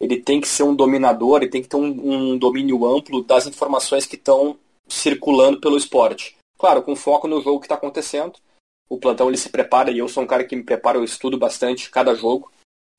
ele 0.00 0.20
tem 0.20 0.40
que 0.40 0.48
ser 0.48 0.64
um 0.64 0.74
dominador, 0.74 1.42
ele 1.42 1.50
tem 1.50 1.62
que 1.62 1.68
ter 1.68 1.76
um, 1.76 2.32
um 2.32 2.36
domínio 2.36 2.84
amplo 2.84 3.22
das 3.22 3.46
informações 3.46 4.04
que 4.04 4.16
estão 4.16 4.58
circulando 4.88 5.60
pelo 5.60 5.76
esporte. 5.76 6.36
Claro, 6.58 6.82
com 6.82 6.96
foco 6.96 7.28
no 7.28 7.40
jogo 7.40 7.60
que 7.60 7.66
está 7.66 7.76
acontecendo. 7.76 8.34
O 8.90 8.98
plantão 8.98 9.28
ele 9.28 9.36
se 9.36 9.48
prepara, 9.48 9.90
e 9.90 9.98
eu 9.98 10.08
sou 10.08 10.22
um 10.22 10.26
cara 10.26 10.44
que 10.44 10.56
me 10.56 10.64
prepara, 10.64 10.98
eu 10.98 11.04
estudo 11.04 11.38
bastante 11.38 11.90
cada 11.90 12.14
jogo. 12.14 12.50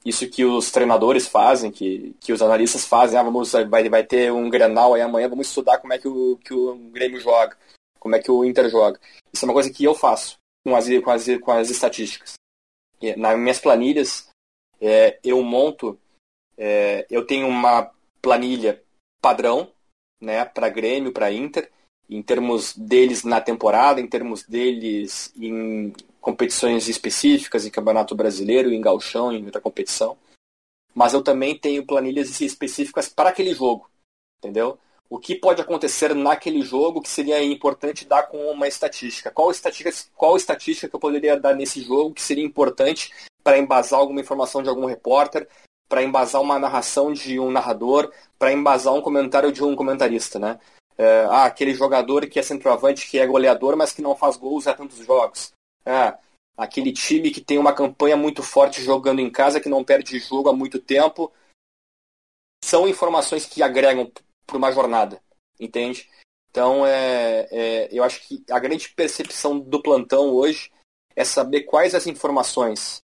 Isso 0.06 0.28
que 0.30 0.44
os 0.44 0.72
treinadores 0.72 1.28
fazem, 1.28 1.72
que, 1.72 2.16
que 2.20 2.34
os 2.34 2.42
analistas 2.42 2.86
fazem, 2.86 3.20
ah, 3.20 3.24
vamos, 3.24 3.52
vai, 3.52 3.90
vai 3.90 4.04
ter 4.04 4.32
um 4.32 4.50
Grenal 4.50 4.94
aí 4.94 5.02
amanhã, 5.02 5.30
vamos 5.30 5.48
estudar 5.48 5.78
como 5.78 5.94
é 5.94 6.00
que 6.00 6.08
o, 6.08 6.38
que 6.38 6.54
o 6.54 6.76
Grêmio 6.92 7.20
joga, 7.20 7.56
como 8.00 8.16
é 8.16 8.20
que 8.20 8.32
o 8.32 8.44
Inter 8.44 8.68
joga. 8.70 9.00
Isso 9.32 9.46
é 9.46 9.48
uma 9.48 9.54
coisa 9.54 9.70
que 9.70 9.84
eu 9.84 9.94
faço 9.94 10.38
com 10.66 10.76
as, 10.76 10.88
com 11.04 11.12
as, 11.12 11.26
com 11.40 11.52
as 11.52 11.70
estatísticas. 11.70 12.34
nas 13.18 13.38
minhas 13.38 13.60
planilhas, 13.60 14.28
é, 14.80 15.20
eu 15.24 15.44
monto 15.44 16.00
é, 16.64 17.08
eu 17.10 17.26
tenho 17.26 17.48
uma 17.48 17.92
planilha 18.22 18.84
padrão 19.20 19.74
né, 20.22 20.46
para 20.46 20.70
Grêmio, 20.70 21.12
para 21.12 21.32
Inter, 21.32 21.72
em 22.12 22.22
termos 22.22 22.76
deles 22.76 23.24
na 23.24 23.40
temporada, 23.40 24.02
em 24.02 24.08
termos 24.08 24.44
deles 24.44 25.34
em 25.38 25.94
competições 26.20 26.90
específicas, 26.90 27.66
em 27.66 27.72
Campeonato 27.72 28.14
Brasileiro, 28.14 28.70
em 28.70 28.82
Galchão, 28.82 29.32
em 29.32 29.46
outra 29.46 29.62
competição. 29.62 30.18
Mas 30.94 31.14
eu 31.14 31.24
também 31.24 31.58
tenho 31.58 31.86
planilhas 31.86 32.42
específicas 32.42 33.08
para 33.08 33.30
aquele 33.30 33.54
jogo, 33.54 33.90
entendeu? 34.40 34.78
O 35.10 35.18
que 35.18 35.36
pode 35.36 35.62
acontecer 35.62 36.14
naquele 36.14 36.62
jogo 36.62 37.02
que 37.02 37.10
seria 37.10 37.42
importante 37.42 38.06
dar 38.06 38.24
com 38.24 38.38
uma 38.52 38.68
estatística? 38.68 39.32
Qual 39.32 39.50
estatística, 39.50 39.92
qual 40.14 40.36
estatística 40.36 40.90
que 40.90 40.96
eu 40.96 41.00
poderia 41.00 41.40
dar 41.40 41.56
nesse 41.56 41.82
jogo 41.82 42.14
que 42.14 42.22
seria 42.22 42.44
importante 42.44 43.14
para 43.42 43.58
embasar 43.58 44.00
alguma 44.00 44.20
informação 44.20 44.62
de 44.62 44.70
algum 44.70 44.86
repórter, 44.86 45.48
para 45.88 46.04
embasar 46.04 46.42
uma 46.42 46.60
narração 46.60 47.12
de 47.12 47.40
um 47.40 47.52
narrador, 47.52 48.12
para 48.38 48.52
embasar 48.52 48.94
um 48.94 49.02
comentário 49.02 49.52
de 49.52 49.64
um 49.64 49.76
comentarista, 49.76 50.38
né? 50.38 50.60
É, 51.02 51.26
ah, 51.32 51.46
aquele 51.46 51.74
jogador 51.74 52.28
que 52.28 52.38
é 52.38 52.44
centroavante, 52.44 53.10
que 53.10 53.18
é 53.18 53.26
goleador, 53.26 53.76
mas 53.76 53.92
que 53.92 54.04
não 54.04 54.16
faz 54.16 54.38
gols 54.38 54.68
há 54.68 54.74
tantos 54.76 55.00
jogos. 55.00 55.52
É, 55.84 56.16
aquele 56.56 56.94
time 56.94 57.32
que 57.32 57.42
tem 57.42 57.58
uma 57.58 57.74
campanha 57.74 58.16
muito 58.16 58.44
forte 58.44 58.84
jogando 58.84 59.20
em 59.20 59.32
casa, 59.32 59.60
que 59.60 59.68
não 59.68 59.84
perde 59.84 60.20
jogo 60.20 60.50
há 60.50 60.54
muito 60.54 60.78
tempo. 60.78 61.34
São 62.64 62.88
informações 62.88 63.48
que 63.48 63.64
agregam 63.64 64.12
para 64.46 64.58
uma 64.58 64.72
jornada, 64.72 65.20
entende? 65.60 66.08
Então, 66.52 66.86
é, 66.86 67.48
é, 67.50 67.90
eu 67.92 68.04
acho 68.04 68.22
que 68.28 68.44
a 68.52 68.60
grande 68.60 68.90
percepção 68.90 69.60
do 69.60 69.82
plantão 69.82 70.30
hoje 70.30 70.72
é 71.16 71.24
saber 71.24 71.64
quais 71.64 71.96
as 71.96 72.06
informações 72.06 73.02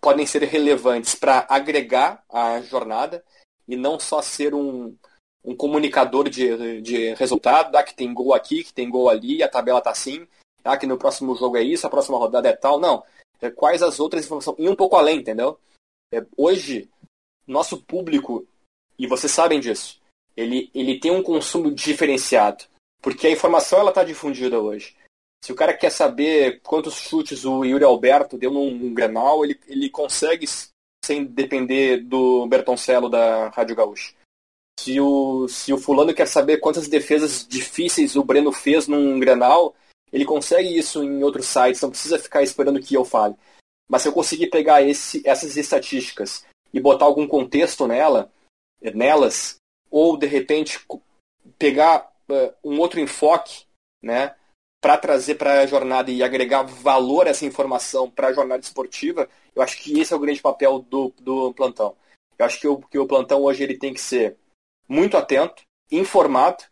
podem 0.00 0.24
ser 0.24 0.44
relevantes 0.44 1.16
para 1.16 1.46
agregar 1.48 2.24
a 2.28 2.60
jornada 2.60 3.24
e 3.66 3.74
não 3.74 3.98
só 3.98 4.22
ser 4.22 4.54
um, 4.54 4.96
um 5.44 5.56
comunicador 5.56 6.28
de, 6.28 6.80
de 6.80 7.14
resultado, 7.14 7.76
ah, 7.76 7.82
que 7.82 7.94
tem 7.94 8.12
gol 8.12 8.34
aqui, 8.34 8.62
que 8.62 8.72
tem 8.72 8.88
gol 8.88 9.08
ali, 9.08 9.42
a 9.42 9.48
tabela 9.48 9.78
está 9.78 9.90
assim, 9.90 10.26
ah, 10.64 10.76
que 10.76 10.86
no 10.86 10.98
próximo 10.98 11.34
jogo 11.34 11.56
é 11.56 11.62
isso, 11.62 11.86
a 11.86 11.90
próxima 11.90 12.18
rodada 12.18 12.48
é 12.48 12.56
tal. 12.56 12.78
Não. 12.78 13.02
É, 13.40 13.50
quais 13.50 13.82
as 13.82 13.98
outras 13.98 14.24
informações? 14.24 14.56
E 14.58 14.68
um 14.68 14.76
pouco 14.76 14.96
além, 14.96 15.18
entendeu? 15.18 15.58
É, 16.12 16.24
hoje, 16.36 16.88
nosso 17.46 17.82
público, 17.82 18.46
e 18.98 19.06
vocês 19.06 19.32
sabem 19.32 19.58
disso, 19.58 20.00
ele, 20.36 20.70
ele 20.72 21.00
tem 21.00 21.10
um 21.10 21.22
consumo 21.22 21.70
diferenciado. 21.72 22.64
Porque 23.02 23.26
a 23.26 23.30
informação 23.30 23.80
ela 23.80 23.90
está 23.90 24.04
difundida 24.04 24.60
hoje. 24.60 24.94
Se 25.44 25.50
o 25.50 25.56
cara 25.56 25.76
quer 25.76 25.90
saber 25.90 26.60
quantos 26.60 26.94
chutes 26.94 27.44
o 27.44 27.64
Yuri 27.64 27.82
Alberto 27.82 28.38
deu 28.38 28.52
num, 28.52 28.70
num 28.70 28.94
Grenal, 28.94 29.44
ele, 29.44 29.58
ele 29.66 29.90
consegue 29.90 30.46
sem 31.04 31.24
depender 31.24 31.98
do 31.98 32.46
Bertoncello 32.46 33.10
da 33.10 33.48
Rádio 33.48 33.74
Gaúcha. 33.74 34.14
Se 34.78 35.00
o, 35.00 35.46
se 35.48 35.72
o 35.72 35.78
fulano 35.78 36.14
quer 36.14 36.26
saber 36.26 36.58
quantas 36.58 36.88
defesas 36.88 37.46
difíceis 37.46 38.16
o 38.16 38.24
Breno 38.24 38.52
fez 38.52 38.88
num 38.88 39.18
Grenal, 39.20 39.74
ele 40.12 40.24
consegue 40.24 40.76
isso 40.76 41.02
em 41.02 41.22
outros 41.22 41.46
sites, 41.46 41.80
não 41.80 41.90
precisa 41.90 42.18
ficar 42.18 42.42
esperando 42.42 42.80
que 42.80 42.94
eu 42.94 43.04
fale. 43.04 43.34
Mas 43.88 44.02
se 44.02 44.08
eu 44.08 44.12
conseguir 44.12 44.48
pegar 44.48 44.82
esse, 44.82 45.22
essas 45.26 45.56
estatísticas 45.56 46.44
e 46.72 46.80
botar 46.80 47.04
algum 47.04 47.26
contexto 47.26 47.86
nela, 47.86 48.30
nelas, 48.80 49.56
ou 49.90 50.16
de 50.16 50.26
repente 50.26 50.80
pegar 51.58 52.10
uh, 52.28 52.52
um 52.64 52.80
outro 52.80 52.98
enfoque, 52.98 53.64
né? 54.02 54.34
para 54.82 54.98
trazer 54.98 55.36
para 55.36 55.60
a 55.60 55.66
jornada 55.66 56.10
e 56.10 56.24
agregar 56.24 56.64
valor 56.64 57.28
a 57.28 57.30
essa 57.30 57.46
informação 57.46 58.10
para 58.10 58.28
a 58.28 58.32
jornada 58.32 58.60
esportiva, 58.60 59.28
eu 59.54 59.62
acho 59.62 59.80
que 59.80 60.00
esse 60.00 60.12
é 60.12 60.16
o 60.16 60.18
grande 60.18 60.42
papel 60.42 60.80
do, 60.80 61.14
do 61.20 61.54
plantão. 61.54 61.94
Eu 62.36 62.44
acho 62.44 62.58
que 62.58 62.66
o, 62.66 62.78
que 62.78 62.98
o 62.98 63.06
plantão 63.06 63.42
hoje 63.42 63.62
ele 63.62 63.78
tem 63.78 63.94
que 63.94 64.00
ser 64.00 64.36
muito 64.92 65.16
atento, 65.16 65.62
informado 65.90 66.64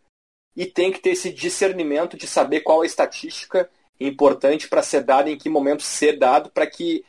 e 0.55 0.65
tem 0.65 0.91
que 0.91 0.99
ter 0.99 1.09
esse 1.11 1.33
discernimento 1.33 2.15
de 2.15 2.27
saber 2.27 2.61
qual 2.61 2.81
a 2.81 2.85
estatística 2.85 3.67
importante 3.99 4.67
para 4.67 4.83
ser 4.83 5.03
dada 5.03 5.29
em 5.29 5.37
que 5.37 5.49
momento 5.49 5.81
ser 5.81 6.19
dado 6.19 6.51
para 6.51 6.67
que 6.67 7.03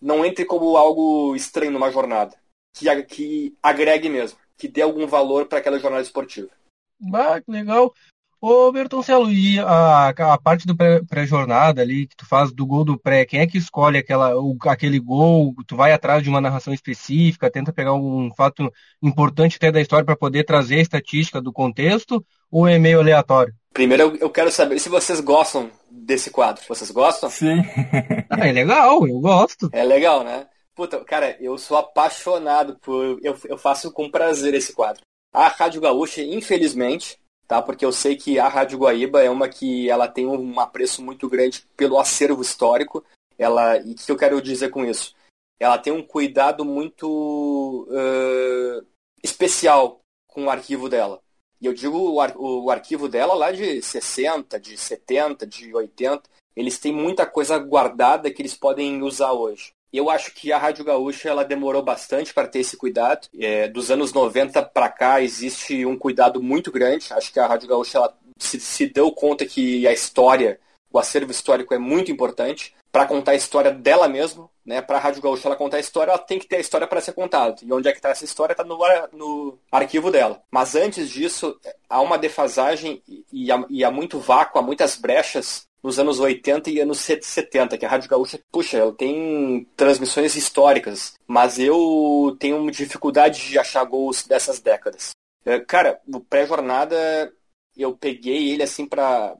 não 0.00 0.24
entre 0.24 0.44
como 0.44 0.76
algo 0.76 1.36
estranho 1.36 1.70
numa 1.70 1.90
jornada, 1.90 2.36
que, 2.74 3.02
que 3.04 3.56
agregue 3.62 4.08
mesmo, 4.08 4.38
que 4.56 4.66
dê 4.66 4.82
algum 4.82 5.06
valor 5.06 5.46
para 5.46 5.58
aquela 5.58 5.78
jornada 5.78 6.02
esportiva. 6.02 6.50
Bah, 6.98 7.40
que 7.40 7.50
legal. 7.50 7.94
Ô, 8.40 8.70
Bertoncelo, 8.70 9.30
e 9.32 9.58
a, 9.58 10.08
a 10.08 10.38
parte 10.38 10.66
do 10.66 10.76
pré-jornada 11.08 11.80
ali, 11.80 12.06
que 12.06 12.16
tu 12.16 12.26
faz 12.26 12.52
do 12.52 12.66
gol 12.66 12.84
do 12.84 12.98
pré, 12.98 13.24
quem 13.24 13.40
é 13.40 13.46
que 13.46 13.56
escolhe 13.56 13.98
aquela, 13.98 14.36
o, 14.38 14.56
aquele 14.66 15.00
gol? 15.00 15.54
Tu 15.66 15.74
vai 15.74 15.92
atrás 15.92 16.22
de 16.22 16.28
uma 16.28 16.40
narração 16.40 16.72
específica, 16.74 17.50
tenta 17.50 17.72
pegar 17.72 17.94
um 17.94 18.30
fato 18.36 18.70
importante 19.02 19.56
até 19.56 19.72
da 19.72 19.80
história 19.80 20.04
para 20.04 20.16
poder 20.16 20.44
trazer 20.44 20.76
a 20.76 20.82
estatística 20.82 21.40
do 21.40 21.52
contexto, 21.52 22.24
ou 22.50 22.68
é 22.68 22.78
meio 22.78 23.00
aleatório? 23.00 23.54
Primeiro 23.72 24.02
eu, 24.02 24.16
eu 24.16 24.30
quero 24.30 24.50
saber 24.50 24.78
se 24.78 24.88
vocês 24.88 25.20
gostam 25.20 25.70
desse 25.90 26.30
quadro. 26.30 26.62
Vocês 26.68 26.90
gostam? 26.90 27.30
Sim. 27.30 27.62
ah, 28.30 28.48
é 28.48 28.52
legal, 28.52 29.06
eu 29.06 29.18
gosto. 29.18 29.70
É 29.72 29.82
legal, 29.82 30.22
né? 30.22 30.46
Puta, 30.74 31.02
cara, 31.04 31.36
eu 31.40 31.56
sou 31.56 31.78
apaixonado 31.78 32.78
por. 32.80 33.18
Eu, 33.22 33.36
eu 33.46 33.56
faço 33.56 33.90
com 33.92 34.10
prazer 34.10 34.52
esse 34.54 34.74
quadro. 34.74 35.02
A 35.32 35.48
Rádio 35.48 35.80
Gaúcha, 35.80 36.22
infelizmente, 36.22 37.18
tá? 37.46 37.62
Porque 37.62 37.84
eu 37.84 37.92
sei 37.92 38.16
que 38.16 38.38
a 38.38 38.48
Rádio 38.48 38.78
Guaíba 38.78 39.22
é 39.22 39.30
uma 39.30 39.48
que 39.48 39.88
ela 39.88 40.08
tem 40.08 40.26
um 40.26 40.58
apreço 40.60 41.02
muito 41.02 41.28
grande 41.28 41.66
pelo 41.76 41.98
acervo 41.98 42.42
histórico. 42.42 43.04
Ela, 43.38 43.78
e 43.78 43.92
o 43.92 43.94
que 43.94 44.10
eu 44.10 44.16
quero 44.16 44.40
dizer 44.40 44.70
com 44.70 44.84
isso? 44.84 45.14
Ela 45.58 45.78
tem 45.78 45.92
um 45.92 46.02
cuidado 46.02 46.64
muito 46.64 47.86
uh, 47.88 48.86
especial 49.22 50.00
com 50.26 50.44
o 50.44 50.50
arquivo 50.50 50.88
dela. 50.88 51.20
E 51.60 51.66
eu 51.66 51.72
digo 51.72 51.98
o, 51.98 52.20
ar, 52.20 52.36
o 52.36 52.70
arquivo 52.70 53.08
dela 53.08 53.34
lá 53.34 53.50
de 53.50 53.80
60, 53.80 54.60
de 54.60 54.76
70, 54.76 55.46
de 55.46 55.74
80. 55.74 56.22
Eles 56.54 56.78
têm 56.78 56.92
muita 56.92 57.26
coisa 57.26 57.58
guardada 57.58 58.30
que 58.30 58.42
eles 58.42 58.54
podem 58.54 59.02
usar 59.02 59.32
hoje. 59.32 59.72
Eu 59.92 60.10
acho 60.10 60.32
que 60.32 60.52
a 60.52 60.58
Rádio 60.58 60.84
Gaúcha 60.84 61.28
ela 61.28 61.44
demorou 61.44 61.82
bastante 61.82 62.34
para 62.34 62.48
ter 62.48 62.60
esse 62.60 62.76
cuidado. 62.76 63.28
É, 63.38 63.68
dos 63.68 63.90
anos 63.90 64.12
90 64.12 64.62
para 64.62 64.88
cá 64.88 65.22
existe 65.22 65.86
um 65.86 65.96
cuidado 65.96 66.42
muito 66.42 66.70
grande. 66.70 67.12
Acho 67.12 67.32
que 67.32 67.40
a 67.40 67.46
Rádio 67.46 67.68
Gaúcha 67.68 67.98
ela 67.98 68.14
se, 68.38 68.60
se 68.60 68.86
deu 68.86 69.10
conta 69.12 69.46
que 69.46 69.86
a 69.86 69.92
história, 69.92 70.60
o 70.90 70.98
acervo 70.98 71.30
histórico 71.30 71.72
é 71.72 71.78
muito 71.78 72.10
importante 72.10 72.74
para 72.92 73.06
contar 73.06 73.32
a 73.32 73.36
história 73.36 73.70
dela 73.70 74.08
mesma. 74.08 74.48
Né? 74.64 74.82
Para 74.82 74.96
a 74.96 75.00
Rádio 75.00 75.22
Gaúcha 75.22 75.46
ela 75.46 75.56
contar 75.56 75.76
a 75.76 75.80
história, 75.80 76.10
ela 76.10 76.18
tem 76.18 76.38
que 76.38 76.46
ter 76.46 76.56
a 76.56 76.60
história 76.60 76.86
para 76.86 77.00
ser 77.00 77.12
contada. 77.12 77.56
E 77.62 77.72
onde 77.72 77.88
é 77.88 77.92
que 77.92 77.98
está 77.98 78.08
essa 78.08 78.24
história? 78.24 78.52
Está 78.52 78.64
no, 78.64 78.78
no, 79.12 79.58
arquivo 79.70 80.10
dela. 80.10 80.42
Mas 80.50 80.74
antes 80.74 81.08
disso, 81.08 81.58
há 81.88 82.00
uma 82.00 82.18
defasagem 82.18 83.02
e 83.32 83.52
há, 83.52 83.64
e 83.68 83.84
há 83.84 83.90
muito 83.90 84.18
vácuo, 84.18 84.58
há 84.58 84.62
muitas 84.62 84.96
brechas 84.96 85.68
nos 85.86 86.00
anos 86.00 86.18
80 86.18 86.68
e 86.68 86.80
anos 86.80 86.98
70, 86.98 87.78
que 87.78 87.86
a 87.86 87.88
Rádio 87.88 88.10
Gaúcha, 88.10 88.40
puxa, 88.50 88.76
ela 88.76 88.92
tem 88.92 89.68
transmissões 89.76 90.34
históricas, 90.34 91.14
mas 91.28 91.60
eu 91.60 92.36
tenho 92.40 92.68
dificuldade 92.72 93.48
de 93.48 93.56
achar 93.56 93.84
gols 93.84 94.26
dessas 94.26 94.58
décadas. 94.58 95.10
É, 95.44 95.60
cara, 95.60 96.00
o 96.12 96.18
pré-jornada, 96.18 97.32
eu 97.76 97.96
peguei 97.96 98.50
ele 98.50 98.64
assim 98.64 98.84
para 98.84 99.36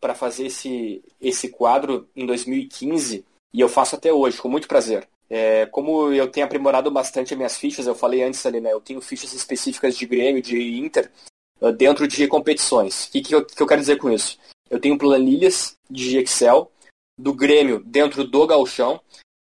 para 0.00 0.14
fazer 0.14 0.46
esse, 0.46 1.04
esse 1.20 1.50
quadro 1.50 2.08
em 2.16 2.24
2015 2.24 3.22
e 3.52 3.60
eu 3.60 3.68
faço 3.68 3.94
até 3.94 4.10
hoje, 4.10 4.40
com 4.40 4.48
muito 4.48 4.66
prazer. 4.66 5.06
É, 5.28 5.66
como 5.66 6.10
eu 6.10 6.30
tenho 6.30 6.46
aprimorado 6.46 6.90
bastante 6.90 7.34
as 7.34 7.36
minhas 7.36 7.58
fichas, 7.58 7.86
eu 7.86 7.94
falei 7.94 8.22
antes 8.22 8.46
ali, 8.46 8.62
né? 8.62 8.72
Eu 8.72 8.80
tenho 8.80 9.02
fichas 9.02 9.34
específicas 9.34 9.98
de 9.98 10.06
Grêmio, 10.06 10.40
de 10.40 10.78
Inter, 10.78 11.10
uh, 11.60 11.70
dentro 11.70 12.08
de 12.08 12.26
competições. 12.26 13.04
O 13.04 13.10
que, 13.10 13.20
que, 13.20 13.34
eu, 13.34 13.44
que 13.44 13.62
eu 13.62 13.66
quero 13.66 13.82
dizer 13.82 13.98
com 13.98 14.10
isso? 14.10 14.38
Eu 14.70 14.80
tenho 14.80 14.96
planilhas 14.96 15.76
de 15.90 16.16
Excel 16.18 16.70
do 17.18 17.34
Grêmio 17.34 17.82
dentro 17.84 18.24
do 18.24 18.46
galchão. 18.46 19.00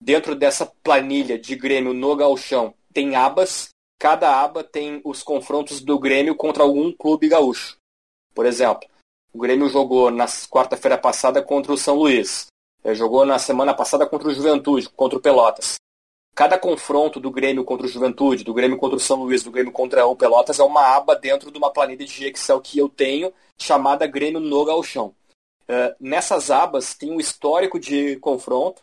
Dentro 0.02 0.34
dessa 0.34 0.66
planilha 0.82 1.38
de 1.38 1.56
Grêmio 1.56 1.94
no 1.94 2.16
galchão 2.16 2.74
tem 2.94 3.16
abas. 3.16 3.70
Cada 4.00 4.42
aba 4.42 4.64
tem 4.64 5.02
os 5.04 5.22
confrontos 5.22 5.82
do 5.82 6.00
Grêmio 6.00 6.34
contra 6.34 6.64
algum 6.64 6.92
clube 6.94 7.28
gaúcho. 7.28 7.76
Por 8.34 8.46
exemplo, 8.46 8.88
o 9.34 9.40
Grêmio 9.40 9.68
jogou 9.68 10.10
na 10.10 10.26
quarta-feira 10.50 10.98
passada 10.98 11.42
contra 11.44 11.74
o 11.74 11.78
São 11.78 11.96
Luís. 11.96 12.48
É, 12.82 12.96
jogou 12.96 13.26
na 13.26 13.38
semana 13.38 13.74
passada 13.74 14.08
contra 14.08 14.30
o 14.30 14.34
Juventude, 14.34 14.90
contra 14.90 15.18
o 15.18 15.22
Pelotas. 15.22 15.76
Cada 16.36 16.58
confronto 16.58 17.20
do 17.20 17.32
Grêmio 17.32 17.66
contra 17.66 17.86
o 17.86 17.90
Juventude, 17.90 18.44
do 18.44 18.54
Grêmio 18.54 18.78
contra 18.78 18.96
o 18.96 19.00
São 19.00 19.24
Luís, 19.24 19.44
do 19.44 19.52
Grêmio 19.52 19.72
contra 19.72 20.06
o 20.06 20.16
Pelotas 20.16 20.60
é 20.60 20.64
uma 20.64 20.96
aba 20.96 21.16
dentro 21.16 21.52
de 21.52 21.58
uma 21.58 21.72
planilha 21.72 22.06
de 22.06 22.26
Excel 22.26 22.62
que 22.62 22.80
eu 22.80 22.88
tenho 22.88 23.34
chamada 23.58 24.08
Grêmio 24.08 24.40
no 24.40 24.66
Galchão. 24.66 25.14
Uh, 25.64 25.94
nessas 26.00 26.50
abas 26.50 26.94
tem 26.94 27.12
um 27.12 27.20
histórico 27.20 27.80
de 27.80 28.16
confronto, 28.18 28.82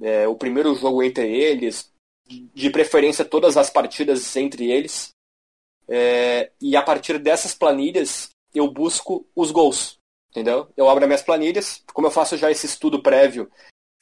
é, 0.00 0.26
o 0.26 0.34
primeiro 0.34 0.74
jogo 0.74 1.02
entre 1.02 1.30
eles, 1.30 1.92
de 2.26 2.70
preferência 2.70 3.24
todas 3.24 3.56
as 3.56 3.70
partidas 3.70 4.36
entre 4.36 4.70
eles. 4.70 5.10
É, 5.88 6.52
e 6.60 6.76
a 6.76 6.82
partir 6.82 7.18
dessas 7.18 7.54
planilhas 7.54 8.30
eu 8.54 8.70
busco 8.70 9.26
os 9.34 9.50
gols, 9.50 9.98
entendeu? 10.30 10.68
Eu 10.76 10.88
abro 10.88 11.06
minhas 11.06 11.22
planilhas, 11.22 11.82
como 11.92 12.06
eu 12.06 12.10
faço 12.10 12.36
já 12.36 12.50
esse 12.50 12.66
estudo 12.66 13.02
prévio, 13.02 13.50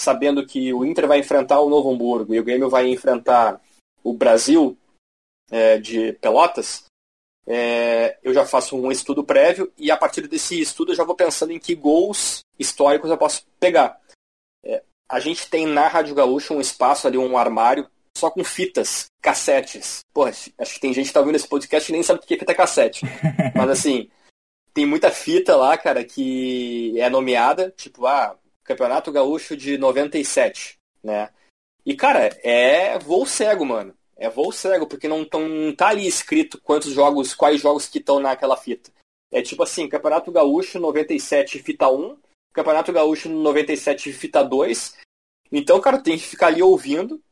sabendo 0.01 0.47
que 0.47 0.73
o 0.73 0.85
Inter 0.85 1.07
vai 1.07 1.19
enfrentar 1.19 1.61
o 1.61 1.69
Novo 1.69 1.91
Hamburgo 1.91 2.35
e 2.35 2.41
o 2.41 2.45
Grêmio 2.45 2.69
vai 2.69 2.89
enfrentar 2.89 3.61
o 4.03 4.13
Brasil 4.13 4.77
é, 5.51 5.79
de 5.79 6.13
Pelotas, 6.15 6.87
é, 7.47 8.19
eu 8.25 8.35
já 8.35 8.45
faço 8.45 8.77
um 8.77 8.91
estudo 8.91 9.23
prévio 9.23 9.73
e 9.79 9.91
a 9.91 9.97
partir 9.97 10.27
desse 10.27 10.61
estudo 10.61 10.91
eu 10.91 10.97
já 10.97 11.05
vou 11.05 11.15
pensando 11.15 11.53
em 11.53 11.61
que 11.61 11.77
gols 11.77 12.41
históricos 12.59 13.09
eu 13.09 13.17
posso 13.17 13.47
pegar. 13.61 14.01
É, 14.65 14.83
a 15.09 15.21
gente 15.21 15.49
tem 15.49 15.65
na 15.65 15.87
Rádio 15.87 16.15
Gaúcha 16.15 16.53
um 16.53 16.61
espaço 16.61 17.07
ali, 17.07 17.17
um 17.17 17.39
armário, 17.39 17.89
só 18.17 18.31
com 18.31 18.43
fitas, 18.43 19.07
cassetes. 19.23 20.01
Pô, 20.13 20.25
acho 20.25 20.51
que 20.51 20.81
tem 20.81 20.93
gente 20.93 21.07
que 21.07 21.13
tá 21.13 21.21
ouvindo 21.21 21.37
esse 21.37 21.47
podcast 21.47 21.89
e 21.89 21.93
nem 21.93 22.03
sabe 22.03 22.19
o 22.19 22.23
que 22.23 22.35
é 22.35 22.39
fita 22.39 22.55
cassete. 22.55 23.03
Mas 23.55 23.71
assim, 23.71 24.11
tem 24.75 24.85
muita 24.85 25.11
fita 25.13 25.55
lá, 25.55 25.79
cara, 25.79 26.05
que 26.05 26.99
é 27.01 27.09
nomeada, 27.09 27.73
tipo, 27.77 28.07
ah, 28.07 28.37
Campeonato 28.67 29.13
Gaúcho 29.13 29.57
de 29.57 29.79
97, 29.79 30.79
né? 31.03 31.31
E, 31.85 31.95
cara, 31.95 32.37
é 32.43 32.99
voo 32.99 33.25
cego, 33.25 33.65
mano. 33.65 33.95
É 34.17 34.29
voo 34.29 34.51
cego, 34.51 34.87
porque 34.87 35.07
não, 35.07 35.25
tão, 35.25 35.49
não 35.49 35.75
tá 35.75 35.89
ali 35.89 36.07
escrito 36.07 36.61
quantos 36.61 36.93
jogos, 36.93 37.35
quais 37.35 37.61
jogos 37.61 37.87
que 37.87 37.99
estão 37.99 38.19
naquela 38.19 38.57
fita. 38.57 38.91
É 39.31 39.41
tipo 39.43 39.63
assim, 39.63 39.89
Campeonato 39.89 40.33
Gaúcho 40.33 40.81
97 40.81 41.59
fita 41.61 41.89
1, 41.89 42.19
Campeonato 42.53 42.93
Gaúcho 42.93 43.29
97 43.29 44.13
fita 44.13 44.43
2. 44.43 44.97
Então, 45.53 45.81
cara, 45.81 45.99
tem 45.99 46.17
que 46.17 46.25
ficar 46.25 46.49
ali 46.49 46.63
ouvindo, 46.63 47.23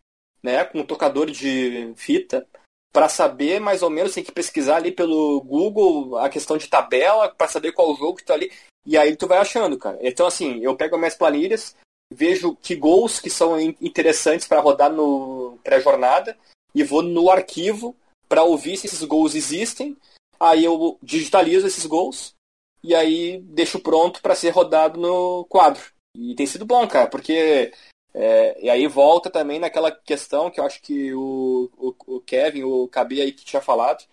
né, 0.43 0.65
com 0.65 0.81
o 0.81 0.87
tocador 0.87 1.31
de 1.31 1.93
fita, 1.97 2.47
para 2.93 3.09
saber 3.09 3.59
mais 3.59 3.83
ou 3.83 3.91
menos, 3.91 4.15
tem 4.15 4.23
que 4.23 4.31
pesquisar 4.31 4.77
ali 4.77 4.93
pelo 4.93 5.41
Google 5.41 6.17
a 6.19 6.29
questão 6.29 6.57
de 6.57 6.69
tabela, 6.69 7.29
para 7.35 7.49
saber 7.49 7.73
qual 7.73 7.97
jogo 7.97 8.17
que 8.17 8.25
tá 8.25 8.35
ali. 8.35 8.53
E 8.87 8.97
aí 8.99 9.17
tu 9.17 9.27
vai 9.27 9.39
achando, 9.39 9.79
cara. 9.79 9.99
Então, 10.01 10.27
assim, 10.27 10.61
eu 10.61 10.77
pego 10.77 10.99
minhas 10.99 11.15
planilhas, 11.15 11.75
vejo 12.13 12.57
que 12.57 12.75
gols 12.75 13.19
que 13.21 13.31
são 13.31 13.59
interessantes 13.59 14.47
para 14.47 14.61
rodar 14.61 14.93
no 14.93 15.59
pré-jornada 15.65 16.37
e 16.75 16.83
vou 16.83 17.03
no 17.03 17.31
arquivo 17.31 17.97
para 18.29 18.43
ouvir 18.43 18.77
se 18.77 18.87
esses 18.87 19.03
gols 19.03 19.35
existem. 19.35 19.97
Aí 20.39 20.65
eu 20.65 20.99
digitalizo 21.03 21.67
esses 21.67 21.87
gols 21.87 22.35
e 22.83 22.95
aí 22.95 23.39
deixo 23.41 23.81
pronto 23.81 24.21
para 24.21 24.35
ser 24.35 24.51
rodado 24.51 25.01
no 25.01 25.45
quadro. 25.47 25.83
E 26.17 26.35
tem 26.35 26.47
sido 26.47 26.67
bom, 26.67 26.87
cara, 26.87 27.09
porque 27.09 27.73
é, 28.13 28.65
e 28.65 28.71
aí 28.71 28.87
volta 28.87 29.31
também 29.31 29.59
naquela 29.59 29.91
questão 29.91 30.51
que 30.51 30.61
eu 30.61 30.65
acho 30.65 30.81
que 30.83 31.13
o, 31.13 31.71
o, 31.77 31.95
o 32.07 32.21
Kevin, 32.21 32.63
o 32.63 32.87
Cabi 32.87 33.21
aí 33.21 33.33
que 33.33 33.45
tinha 33.45 33.61
falado, 33.61 34.05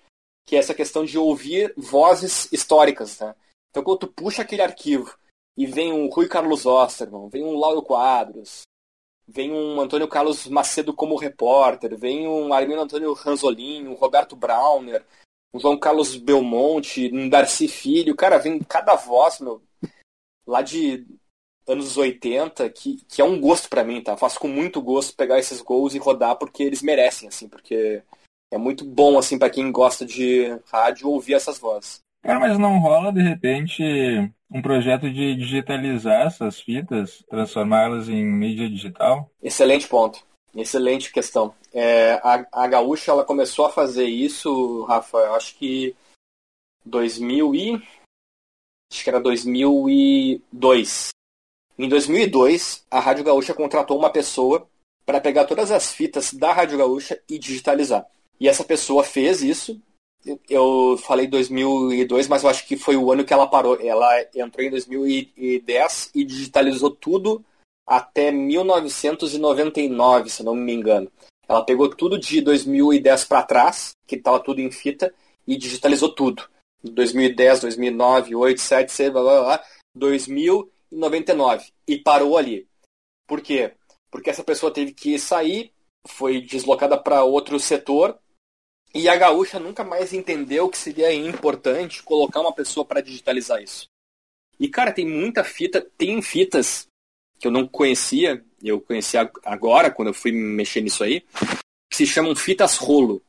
que 0.47 0.55
é 0.55 0.59
essa 0.59 0.73
questão 0.73 1.05
de 1.05 1.17
ouvir 1.17 1.73
vozes 1.77 2.51
históricas, 2.51 3.19
né? 3.19 3.35
Então 3.71 3.83
quando 3.83 3.99
tu 3.99 4.07
puxa 4.07 4.43
aquele 4.43 4.61
arquivo 4.61 5.17
e 5.57 5.65
vem 5.65 5.91
um 5.91 6.07
Rui 6.07 6.27
Carlos 6.27 6.65
Osterman, 6.65 7.29
vem 7.29 7.43
um 7.43 7.57
Lauro 7.57 7.81
Quadros, 7.81 8.61
vem 9.27 9.51
um 9.51 9.79
Antônio 9.79 10.07
Carlos 10.07 10.45
Macedo 10.47 10.93
como 10.93 11.15
repórter, 11.15 11.97
vem 11.97 12.27
um 12.27 12.53
Armindo 12.53 12.81
Antônio 12.81 13.13
Ranzolin, 13.13 13.87
um 13.87 13.93
Roberto 13.93 14.35
Brauner, 14.35 15.05
um 15.53 15.59
João 15.59 15.79
Carlos 15.79 16.15
Belmonte, 16.15 17.09
um 17.13 17.29
Darcy 17.29 17.67
Filho, 17.67 18.15
cara, 18.15 18.37
vem 18.37 18.59
cada 18.59 18.95
voz, 18.95 19.39
meu, 19.39 19.61
lá 20.45 20.61
de 20.61 21.05
anos 21.67 21.97
80, 21.97 22.69
que, 22.69 22.97
que 23.07 23.21
é 23.21 23.25
um 23.25 23.39
gosto 23.39 23.69
para 23.69 23.83
mim, 23.83 24.01
tá? 24.01 24.13
Eu 24.13 24.17
faço 24.17 24.39
com 24.39 24.47
muito 24.47 24.81
gosto 24.81 25.15
pegar 25.15 25.39
esses 25.39 25.61
gols 25.61 25.95
e 25.95 25.99
rodar 25.99 26.37
porque 26.37 26.63
eles 26.63 26.81
merecem, 26.81 27.27
assim, 27.27 27.47
porque 27.47 28.03
é 28.51 28.57
muito 28.57 28.83
bom, 28.83 29.17
assim, 29.17 29.37
para 29.37 29.49
quem 29.49 29.71
gosta 29.71 30.05
de 30.05 30.47
rádio 30.65 31.09
ouvir 31.09 31.35
essas 31.35 31.57
vozes. 31.57 32.01
Cara, 32.21 32.39
mas 32.39 32.57
não 32.59 32.79
rola, 32.79 33.11
de 33.11 33.21
repente, 33.21 33.83
um 34.49 34.61
projeto 34.61 35.11
de 35.11 35.35
digitalizar 35.35 36.27
essas 36.27 36.59
fitas, 36.59 37.23
transformá-las 37.29 38.09
em 38.09 38.23
mídia 38.23 38.69
digital? 38.69 39.29
Excelente 39.41 39.87
ponto. 39.87 40.23
Excelente 40.55 41.11
questão. 41.11 41.55
É, 41.73 42.13
a, 42.23 42.45
a 42.51 42.67
Gaúcha 42.67 43.11
ela 43.11 43.23
começou 43.23 43.65
a 43.65 43.71
fazer 43.71 44.05
isso, 44.05 44.83
Rafa, 44.83 45.17
eu 45.17 45.35
acho 45.35 45.55
que 45.55 45.95
2000 46.85 47.55
e 47.55 47.83
acho 48.91 49.03
que 49.03 49.09
era 49.09 49.19
2002. 49.19 51.09
Em 51.79 51.87
2002, 51.87 52.85
a 52.91 52.99
Rádio 52.99 53.23
Gaúcha 53.23 53.53
contratou 53.53 53.97
uma 53.97 54.11
pessoa 54.11 54.67
para 55.05 55.21
pegar 55.21 55.45
todas 55.45 55.71
as 55.71 55.91
fitas 55.91 56.33
da 56.33 56.51
Rádio 56.51 56.77
Gaúcha 56.77 57.19
e 57.27 57.39
digitalizar. 57.39 58.05
E 58.39 58.47
essa 58.47 58.63
pessoa 58.63 59.03
fez 59.03 59.41
isso 59.41 59.81
eu 60.49 60.97
falei 61.03 61.27
2002, 61.27 62.27
mas 62.27 62.43
eu 62.43 62.49
acho 62.49 62.67
que 62.67 62.77
foi 62.77 62.95
o 62.95 63.11
ano 63.11 63.23
que 63.23 63.33
ela 63.33 63.47
parou. 63.47 63.79
Ela 63.79 64.07
entrou 64.35 64.65
em 64.65 64.69
2010 64.69 66.11
e 66.13 66.23
digitalizou 66.23 66.91
tudo 66.91 67.43
até 67.85 68.31
1999, 68.31 70.29
se 70.29 70.43
não 70.43 70.55
me 70.55 70.73
engano. 70.73 71.11
Ela 71.47 71.65
pegou 71.65 71.89
tudo 71.89 72.17
de 72.17 72.39
2010 72.41 73.25
para 73.25 73.43
trás, 73.43 73.91
que 74.07 74.15
estava 74.15 74.39
tudo 74.39 74.61
em 74.61 74.71
fita, 74.71 75.13
e 75.45 75.57
digitalizou 75.57 76.13
tudo. 76.13 76.49
2010, 76.83 77.61
2009, 77.61 78.35
8, 78.35 78.61
7, 78.61 78.91
6, 78.91 79.11
blá, 79.11 79.21
blá, 79.21 79.43
blá, 79.43 79.63
2099. 79.95 81.71
E 81.87 81.97
parou 81.97 82.37
ali. 82.37 82.67
Por 83.27 83.41
quê? 83.41 83.73
Porque 84.09 84.29
essa 84.29 84.43
pessoa 84.43 84.73
teve 84.73 84.93
que 84.93 85.17
sair, 85.19 85.73
foi 86.07 86.41
deslocada 86.41 86.97
para 86.97 87.23
outro 87.23 87.59
setor, 87.59 88.17
e 88.93 89.07
a 89.07 89.15
Gaúcha 89.15 89.59
nunca 89.59 89.83
mais 89.83 90.13
entendeu 90.13 90.69
que 90.69 90.77
seria 90.77 91.13
importante 91.13 92.03
colocar 92.03 92.41
uma 92.41 92.53
pessoa 92.53 92.85
para 92.85 93.01
digitalizar 93.01 93.61
isso. 93.61 93.87
E, 94.59 94.67
cara, 94.67 94.91
tem 94.91 95.07
muita 95.07 95.43
fita, 95.43 95.81
tem 95.97 96.21
fitas 96.21 96.87
que 97.39 97.47
eu 97.47 97.51
não 97.51 97.67
conhecia, 97.67 98.43
eu 98.61 98.79
conheci 98.79 99.17
agora, 99.17 99.89
quando 99.89 100.09
eu 100.09 100.13
fui 100.13 100.31
mexer 100.31 100.81
nisso 100.81 101.03
aí, 101.03 101.25
que 101.89 101.97
se 101.97 102.05
chamam 102.05 102.35
fitas 102.35 102.77
rolo. 102.77 103.21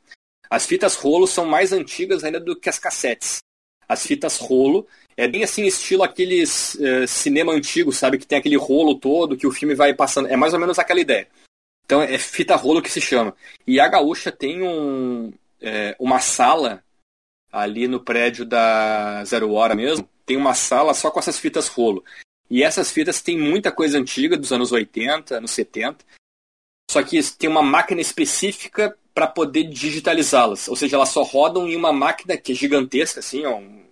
As 0.51 0.67
fitas 0.67 0.95
rolo 0.95 1.27
são 1.27 1.47
mais 1.47 1.73
antigas 1.73 2.23
ainda 2.23 2.39
do 2.39 2.55
que 2.55 2.69
as 2.69 2.79
cassetes. 2.79 3.39
As 3.89 4.07
fitas 4.07 4.37
rolo 4.37 4.87
é 5.17 5.27
bem 5.27 5.45
assim, 5.45 5.65
estilo 5.65 6.03
aqueles 6.03 6.75
uh, 6.75 7.07
cinema 7.07 7.53
antigo, 7.53 7.93
sabe? 7.93 8.19
Que 8.19 8.27
tem 8.27 8.39
aquele 8.39 8.57
rolo 8.57 8.95
todo, 8.97 9.37
que 9.37 9.47
o 9.47 9.53
filme 9.53 9.75
vai 9.75 9.95
passando. 9.95 10.29
É 10.29 10.37
mais 10.37 10.53
ou 10.53 10.61
menos 10.61 10.79
aquela 10.79 11.01
ideia. 11.01 11.29
Então 11.85 12.03
é 12.03 12.19
fita 12.19 12.57
rolo 12.57 12.83
que 12.83 12.91
se 12.91 13.01
chama. 13.01 13.35
E 13.67 13.81
a 13.81 13.89
Gaúcha 13.89 14.31
tem 14.31 14.63
um, 14.63 15.33
é, 15.63 15.97
uma 15.99 16.19
sala 16.19 16.83
ali 17.51 17.87
no 17.87 18.01
prédio 18.01 18.45
da 18.45 19.25
Zero 19.25 19.53
Hora 19.53 19.75
mesmo. 19.75 20.09
Tem 20.27 20.37
uma 20.37 20.55
sala 20.55 20.93
só 20.93 21.11
com 21.11 21.21
essas 21.21 21.39
fitas 21.39 21.69
rolo. 21.69 22.05
E 22.51 22.63
essas 22.63 22.91
fitas 22.91 23.23
tem 23.23 23.39
muita 23.39 23.73
coisa 23.73 23.99
antiga, 23.99 24.37
dos 24.37 24.53
anos 24.53 24.73
80, 24.73 25.37
anos 25.37 25.51
70. 25.53 26.05
Só 26.91 27.03
que 27.03 27.23
tem 27.39 27.49
uma 27.49 27.63
máquina 27.63 28.01
específica 28.01 28.97
para 29.15 29.27
poder 29.27 29.65
digitalizá-las. 29.65 30.69
Ou 30.69 30.77
seja, 30.77 30.97
elas 30.97 31.11
só 31.11 31.23
rodam 31.23 31.69
em 31.69 31.77
uma 31.77 31.93
máquina 31.93 32.37
que 32.37 32.53
é 32.53 32.55
gigantesca, 32.55 33.21
assim, 33.21 33.45
é 33.45 33.49
um, 33.49 33.85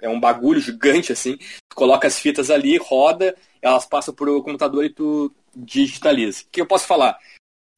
é 0.00 0.08
um 0.08 0.18
bagulho 0.18 0.60
gigante, 0.60 1.12
assim. 1.12 1.36
Tu 1.36 1.76
coloca 1.76 2.08
as 2.08 2.18
fitas 2.18 2.50
ali, 2.50 2.76
roda, 2.76 3.36
elas 3.60 3.86
passam 3.86 4.14
por 4.14 4.28
o 4.28 4.42
computador 4.42 4.84
e 4.84 4.90
tu 4.90 5.32
digitaliza. 5.54 6.42
O 6.42 6.46
que 6.50 6.60
eu 6.60 6.66
posso 6.66 6.86
falar? 6.86 7.18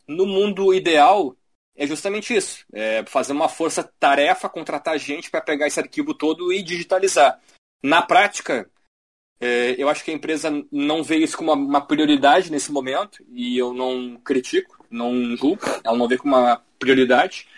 No 0.07 0.27
mundo 0.27 0.73
ideal, 0.75 1.37
é 1.81 1.87
justamente 1.87 2.37
isso. 2.37 2.67
É 2.71 3.03
fazer 3.07 3.33
uma 3.33 3.49
força-tarefa, 3.49 4.51
contratar 4.51 4.99
gente 4.99 5.31
para 5.31 5.41
pegar 5.41 5.67
esse 5.67 5.81
arquivo 5.81 6.13
todo 6.13 6.53
e 6.53 6.63
digitalizar. 6.63 7.41
Na 7.83 8.03
prática, 8.03 8.71
é, 9.41 9.75
eu 9.79 9.89
acho 9.89 10.05
que 10.05 10.11
a 10.11 10.15
empresa 10.15 10.51
não 10.71 11.03
vê 11.03 11.17
isso 11.17 11.39
como 11.39 11.55
uma, 11.55 11.81
prioridade 11.81 12.53
nesse 12.53 12.71
momento, 12.71 13.25
e 13.33 13.57
eu 13.57 13.73
não 13.73 14.19
critico. 14.19 14.85
não 14.91 15.35
julgo, 15.39 15.65
ela 15.83 15.97
não 15.97 16.07
vê 16.07 16.19
como 16.19 16.37
uma 16.37 16.63
prioridade. 16.79 17.49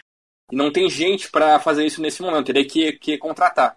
E 0.52 0.54
não 0.54 0.70
tem 0.70 0.88
gente 0.88 1.28
para 1.28 1.58
fazer 1.58 1.84
isso 1.84 2.00
nesse 2.00 2.22
momento, 2.22 2.46
teria 2.46 2.64
que, 2.64 2.92
que 2.92 3.18
contratar. 3.18 3.76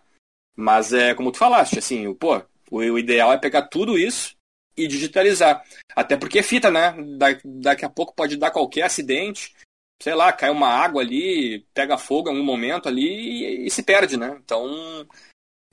Mas 0.55 0.93
é 0.93 1.15
como 1.15 1.31
tu 1.31 1.39
falaste, 1.39 1.79
assim, 1.79 2.13
pô, 2.13 2.37
o, 2.69 2.77
o 2.77 2.99
ideal 2.99 3.33
é 3.33 3.39
pegar 3.39 3.63
tudo 3.63 3.97
isso 3.97 4.35
e 4.77 4.87
digitalizar. 4.87 5.63
Até 5.95 6.15
porque 6.15 6.37
é 6.37 6.43
fita, 6.43 6.69
né? 6.69 6.93
Da, 7.17 7.27
daqui 7.43 7.83
a 7.83 7.89
pouco 7.89 8.13
pode 8.13 8.37
dar 8.37 8.51
qualquer 8.51 8.83
acidente, 8.83 9.55
sei 10.01 10.13
lá, 10.13 10.31
cai 10.31 10.49
uma 10.49 10.67
água 10.67 11.01
ali, 11.01 11.65
pega 11.73 11.97
fogo 11.97 12.29
em 12.29 12.33
algum 12.33 12.45
momento 12.45 12.87
ali 12.87 13.03
e, 13.03 13.67
e 13.67 13.71
se 13.71 13.83
perde, 13.83 14.17
né? 14.17 14.37
Então, 14.43 15.05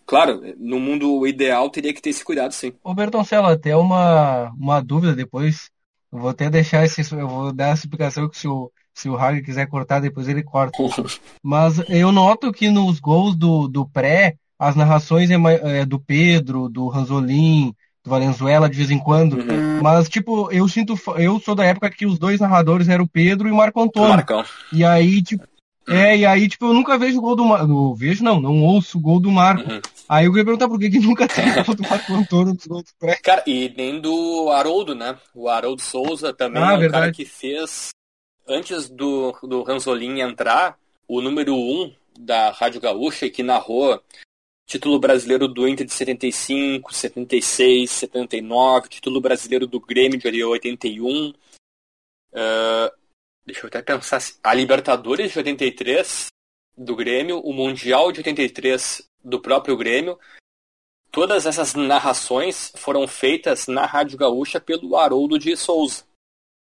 claro, 0.07 0.41
no 0.59 0.79
mundo 0.79 1.27
ideal 1.27 1.71
teria 1.71 1.93
que 1.93 2.03
ter 2.03 2.11
esse 2.11 2.25
cuidado, 2.25 2.53
sim. 2.53 2.73
Ô 2.83 2.95
Bertoncelo, 2.95 3.47
até 3.47 3.77
uma, 3.77 4.51
uma 4.51 4.81
dúvida 4.81 5.15
depois. 5.15 5.71
Eu 6.13 6.19
vou 6.19 6.31
até 6.31 6.51
deixar 6.51 6.85
esse. 6.85 7.01
Eu 7.15 7.27
vou 7.27 7.53
dar 7.53 7.69
essa 7.69 7.87
explicação 7.87 8.29
que 8.29 8.39
se 8.39 8.47
o, 8.47 8.71
se 8.93 9.09
o 9.09 9.17
Hag 9.17 9.43
quiser 9.43 9.67
cortar, 9.67 10.01
depois 10.01 10.29
ele 10.29 10.43
corta. 10.43 10.77
Mas 11.43 11.79
eu 11.89 12.13
noto 12.13 12.53
que 12.53 12.71
nos 12.71 13.01
gols 13.01 13.35
do, 13.35 13.67
do 13.67 13.89
pré, 13.89 14.37
as 14.59 14.77
narrações 14.77 15.31
é, 15.31 15.37
é 15.81 15.87
do 15.87 15.99
Pedro, 15.99 16.69
do 16.69 16.89
Ranzolin, 16.89 17.75
do 18.05 18.11
Valenzuela 18.11 18.69
de 18.69 18.77
vez 18.77 18.91
em 18.91 18.99
quando. 18.99 19.35
Uhum. 19.35 19.81
Mas, 19.83 20.09
tipo, 20.09 20.51
eu 20.51 20.69
sinto. 20.69 20.99
Eu 21.17 21.39
sou 21.41 21.55
da 21.55 21.65
época 21.65 21.91
que 21.91 22.07
os 22.07 22.19
dois 22.19 22.41
narradores 22.41 22.89
eram 22.89 23.05
o 23.05 23.09
Pedro 23.09 23.49
e 23.49 23.53
o 23.53 23.57
Marco 23.57 23.81
Antônio. 23.81 24.11
Marcão. 24.11 24.45
E 24.73 24.85
aí, 24.85 25.23
tipo. 25.23 25.45
É, 25.89 26.17
e 26.17 26.25
aí, 26.25 26.49
tipo, 26.49 26.67
eu 26.67 26.73
nunca 26.73 26.97
vejo 26.97 27.19
o 27.19 27.21
gol 27.21 27.35
do 27.35 27.45
Marco. 27.45 27.95
Vejo, 27.95 28.23
não, 28.23 28.41
não 28.41 28.63
ouço 28.63 28.99
o 28.99 29.01
gol 29.01 29.21
do 29.21 29.31
Marco. 29.31 29.69
Uhum. 29.69 29.81
Aí 30.09 30.27
eu 30.27 30.31
queria 30.31 30.45
perguntar 30.45 30.69
por 30.69 30.79
que, 30.79 30.91
que 30.91 31.01
nunca 31.01 31.27
tem 31.27 31.45
o 31.59 31.65
gol 31.65 31.75
do 31.75 31.83
Marco 31.83 32.13
Antônio 32.13 32.55
nos 32.55 32.67
gols 32.67 32.85
do 32.85 32.93
pré. 32.99 33.17
Cara, 33.23 33.43
e 33.47 33.73
nem 33.77 34.01
do 34.01 34.51
Haroldo, 34.51 34.95
né? 34.95 35.17
O 35.35 35.49
Haroldo 35.49 35.83
Souza 35.83 36.33
também 36.33 36.63
ah, 36.63 36.73
é 36.73 36.77
um 36.77 36.79
verdade. 36.81 37.03
cara 37.03 37.13
que 37.13 37.25
fez, 37.25 37.89
antes 38.49 38.89
do, 38.89 39.37
do 39.43 39.63
Ranzolin 39.63 40.21
entrar, 40.21 40.77
o 41.09 41.21
número 41.21 41.55
1 41.55 41.57
um 41.57 41.93
da 42.19 42.51
Rádio 42.51 42.81
Gaúcha 42.81 43.29
que 43.29 43.43
narrou 43.43 44.01
título 44.73 44.99
brasileiro 44.99 45.47
do 45.47 45.69
Inter 45.69 45.85
de 45.85 45.93
75, 45.93 46.95
76, 46.95 47.91
79, 47.91 48.89
título 48.89 49.21
brasileiro 49.21 49.67
do 49.67 49.79
Grêmio 49.79 50.19
de 50.19 50.43
81. 50.43 51.29
Uh, 51.29 51.35
deixa 53.45 53.67
eu 53.67 53.69
até 53.69 53.83
pensar. 53.83 54.23
A 54.43 54.55
Libertadores 54.55 55.31
de 55.31 55.39
83 55.39 56.29
do 56.75 56.97
Grêmio, 56.97 57.39
o 57.41 57.53
Mundial 57.53 58.11
de 58.13 58.21
83 58.21 59.07
do 59.23 59.39
próprio 59.39 59.77
Grêmio. 59.77 60.19
Todas 61.11 61.45
essas 61.45 61.75
narrações 61.75 62.73
foram 62.75 63.07
feitas 63.07 63.67
na 63.67 63.85
Rádio 63.85 64.17
Gaúcha 64.17 64.59
pelo 64.59 64.97
Haroldo 64.97 65.39
de 65.39 65.55
Souza. 65.55 66.07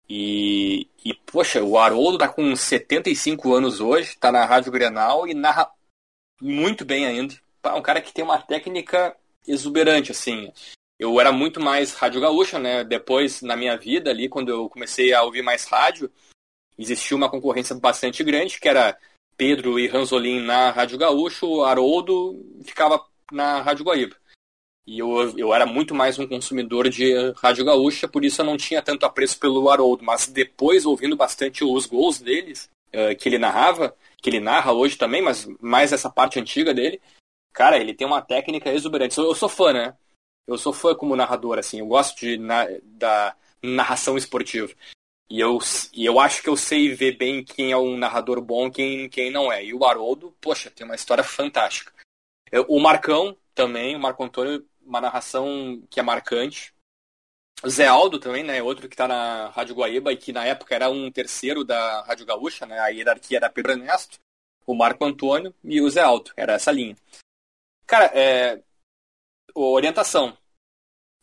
E, 0.09 0.89
e 1.03 1.13
poxa, 1.13 1.63
o 1.63 1.77
Haroldo 1.77 2.17
tá 2.17 2.27
com 2.27 2.53
75 2.53 3.55
anos 3.55 3.79
hoje, 3.79 4.17
tá 4.17 4.33
na 4.33 4.43
Rádio 4.43 4.73
Grenal 4.73 5.25
e 5.25 5.33
narra 5.33 5.71
muito 6.41 6.83
bem 6.83 7.05
ainda 7.05 7.44
um 7.73 7.81
cara 7.81 8.01
que 8.01 8.13
tem 8.13 8.23
uma 8.23 8.41
técnica 8.41 9.15
exuberante, 9.47 10.11
assim. 10.11 10.51
Eu 10.99 11.19
era 11.19 11.31
muito 11.31 11.59
mais 11.59 11.93
rádio 11.93 12.21
gaúcha, 12.21 12.59
né? 12.59 12.83
Depois, 12.83 13.41
na 13.41 13.55
minha 13.55 13.77
vida 13.77 14.09
ali, 14.09 14.29
quando 14.29 14.49
eu 14.49 14.69
comecei 14.69 15.13
a 15.13 15.23
ouvir 15.23 15.41
mais 15.41 15.65
rádio, 15.65 16.11
existia 16.77 17.15
uma 17.15 17.29
concorrência 17.29 17.75
bastante 17.75 18.23
grande, 18.23 18.59
que 18.59 18.69
era 18.69 18.97
Pedro 19.37 19.79
e 19.79 19.87
Ranzolin 19.87 20.41
na 20.41 20.71
Rádio 20.71 20.97
Gaúcho, 20.97 21.63
Haroldo 21.63 22.41
ficava 22.63 23.03
na 23.31 23.61
Rádio 23.61 23.85
Guaíba. 23.85 24.15
E 24.87 24.99
eu, 24.99 25.37
eu 25.37 25.53
era 25.53 25.65
muito 25.65 25.95
mais 25.95 26.19
um 26.19 26.27
consumidor 26.27 26.87
de 26.89 27.33
Rádio 27.37 27.65
Gaúcha, 27.65 28.07
por 28.07 28.23
isso 28.23 28.41
eu 28.41 28.45
não 28.45 28.55
tinha 28.55 28.81
tanto 28.81 29.05
apreço 29.05 29.39
pelo 29.39 29.67
Haroldo. 29.69 30.03
Mas 30.03 30.27
depois, 30.27 30.85
ouvindo 30.85 31.15
bastante 31.15 31.63
os 31.63 31.87
gols 31.87 32.19
deles, 32.19 32.69
uh, 32.93 33.15
que 33.17 33.27
ele 33.27 33.39
narrava, 33.39 33.95
que 34.21 34.29
ele 34.29 34.39
narra 34.39 34.71
hoje 34.71 34.95
também, 34.95 35.21
mas 35.21 35.47
mais 35.59 35.91
essa 35.91 36.09
parte 36.09 36.39
antiga 36.39 36.73
dele, 36.73 37.01
Cara, 37.55 37.77
ele 37.77 37.93
tem 37.93 38.05
uma 38.05 38.21
técnica 38.21 38.69
exuberante. 38.69 39.17
Eu 39.17 39.33
sou 39.33 39.47
fã, 39.47 39.71
né? 39.71 39.97
Eu 40.45 40.57
sou 40.57 40.73
fã 40.73 40.93
como 40.93 41.15
narrador, 41.15 41.57
assim. 41.57 41.79
Eu 41.79 41.87
gosto 41.87 42.19
de, 42.19 42.37
na, 42.37 42.67
da 42.83 43.33
narração 43.63 44.17
esportiva. 44.17 44.73
E 45.29 45.39
eu, 45.39 45.57
e 45.93 46.05
eu 46.05 46.19
acho 46.19 46.43
que 46.43 46.49
eu 46.49 46.57
sei 46.57 46.93
ver 46.93 47.17
bem 47.17 47.43
quem 47.43 47.71
é 47.71 47.77
um 47.77 47.97
narrador 47.97 48.41
bom 48.41 48.69
quem 48.69 49.09
quem 49.09 49.31
não 49.31 49.51
é. 49.51 49.63
E 49.63 49.73
o 49.73 49.85
Haroldo, 49.85 50.35
poxa, 50.41 50.69
tem 50.69 50.85
uma 50.85 50.95
história 50.95 51.23
fantástica. 51.23 51.93
O 52.67 52.79
Marcão 52.79 53.35
também, 53.55 53.95
o 53.95 53.99
Marco 53.99 54.23
Antônio, 54.23 54.67
uma 54.85 54.99
narração 54.99 55.81
que 55.89 55.99
é 55.99 56.03
marcante. 56.03 56.73
O 57.63 57.69
Zé 57.69 57.87
Aldo 57.87 58.19
também, 58.19 58.43
né? 58.43 58.61
Outro 58.61 58.89
que 58.89 58.95
está 58.95 59.07
na 59.07 59.47
Rádio 59.47 59.75
Guaíba 59.75 60.11
e 60.11 60.17
que 60.17 60.33
na 60.33 60.45
época 60.45 60.75
era 60.75 60.89
um 60.89 61.09
terceiro 61.09 61.63
da 61.63 62.01
Rádio 62.01 62.25
Gaúcha, 62.25 62.65
né? 62.65 62.77
A 62.79 62.89
hierarquia 62.89 63.37
era 63.37 63.49
Pedro 63.49 63.71
Ernesto, 63.71 64.19
o 64.67 64.75
Marco 64.75 65.05
Antônio 65.05 65.55
e 65.63 65.79
o 65.81 65.89
Zé 65.89 66.01
Aldo. 66.01 66.31
Era 66.35 66.53
essa 66.53 66.71
linha. 66.71 66.95
Cara, 67.85 68.11
é... 68.13 68.61
orientação. 69.53 70.37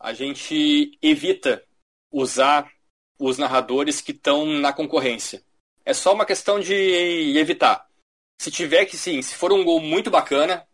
A 0.01 0.13
gente 0.13 0.99
evita 1.01 1.65
usar 2.11 2.71
os 3.19 3.39
narradores 3.39 4.01
que 4.01 4.13
estão 4.13 4.47
na 4.47 4.73
concorrência. 4.73 5.43
É 5.85 5.95
só 5.95 6.13
uma 6.13 6.27
questão 6.27 6.61
de 6.61 6.75
evitar. 7.37 7.89
Se 8.41 8.51
tiver 8.51 8.87
que 8.87 8.97
sim, 8.97 9.23
se 9.23 9.35
for 9.35 9.53
um 9.53 9.65
gol 9.65 9.81
muito 9.81 10.11
bacana, 10.11 10.67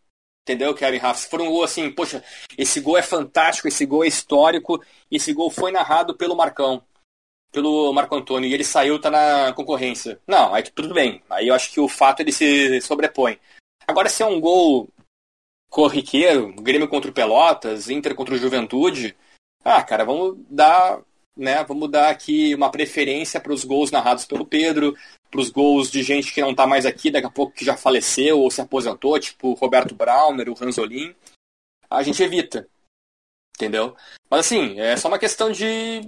entendeu, 0.42 0.74
Kevin 0.74 0.98
Rafa? 0.98 1.20
Se 1.20 1.28
for 1.28 1.40
um 1.42 1.50
gol 1.50 1.62
assim, 1.62 1.90
poxa, 1.90 2.24
esse 2.56 2.80
gol 2.80 2.96
é 2.96 3.02
fantástico, 3.02 3.68
esse 3.68 3.84
gol 3.84 4.04
é 4.04 4.08
histórico, 4.08 4.82
esse 5.10 5.32
gol 5.32 5.50
foi 5.50 5.70
narrado 5.70 6.16
pelo 6.16 6.34
Marcão, 6.34 6.82
pelo 7.52 7.92
Marco 7.92 8.14
Antônio, 8.14 8.48
e 8.48 8.54
ele 8.54 8.64
saiu, 8.64 8.98
tá 8.98 9.10
na 9.10 9.52
concorrência. 9.52 10.18
Não, 10.26 10.54
aí 10.54 10.62
tudo 10.62 10.94
bem. 10.94 11.22
Aí 11.28 11.48
eu 11.48 11.54
acho 11.54 11.70
que 11.70 11.80
o 11.80 11.88
fato 11.88 12.20
ele 12.20 12.32
se 12.32 12.80
sobrepõe. 12.80 13.38
Agora, 13.86 14.08
se 14.08 14.22
é 14.22 14.26
um 14.26 14.40
gol 14.40 14.88
corriqueiro, 15.68 16.52
Grêmio 16.54 16.88
contra 16.88 17.10
o 17.10 17.14
Pelotas, 17.14 17.88
Inter 17.88 18.14
contra 18.14 18.34
o 18.34 18.38
Juventude. 18.38 19.16
Ah, 19.64 19.82
cara, 19.82 20.04
vamos 20.04 20.36
dar, 20.48 21.00
né, 21.36 21.62
vamos 21.64 21.90
dar 21.90 22.10
aqui 22.10 22.54
uma 22.54 22.70
preferência 22.70 23.40
para 23.40 23.52
os 23.52 23.64
gols 23.64 23.90
narrados 23.90 24.24
pelo 24.24 24.46
Pedro, 24.46 24.96
para 25.30 25.40
os 25.40 25.50
gols 25.50 25.90
de 25.90 26.02
gente 26.02 26.32
que 26.32 26.40
não 26.40 26.52
está 26.52 26.66
mais 26.66 26.86
aqui, 26.86 27.10
daqui 27.10 27.26
a 27.26 27.30
pouco 27.30 27.54
que 27.54 27.64
já 27.64 27.76
faleceu 27.76 28.40
ou 28.40 28.50
se 28.50 28.60
aposentou, 28.60 29.18
tipo 29.18 29.52
Roberto 29.54 29.94
Brauner, 29.94 30.48
o 30.48 30.54
Ranzolin. 30.54 31.14
A 31.90 32.02
gente 32.02 32.22
evita. 32.22 32.68
Entendeu? 33.56 33.96
Mas 34.30 34.40
assim, 34.40 34.78
é 34.78 34.96
só 34.96 35.08
uma 35.08 35.18
questão 35.18 35.50
de 35.50 36.00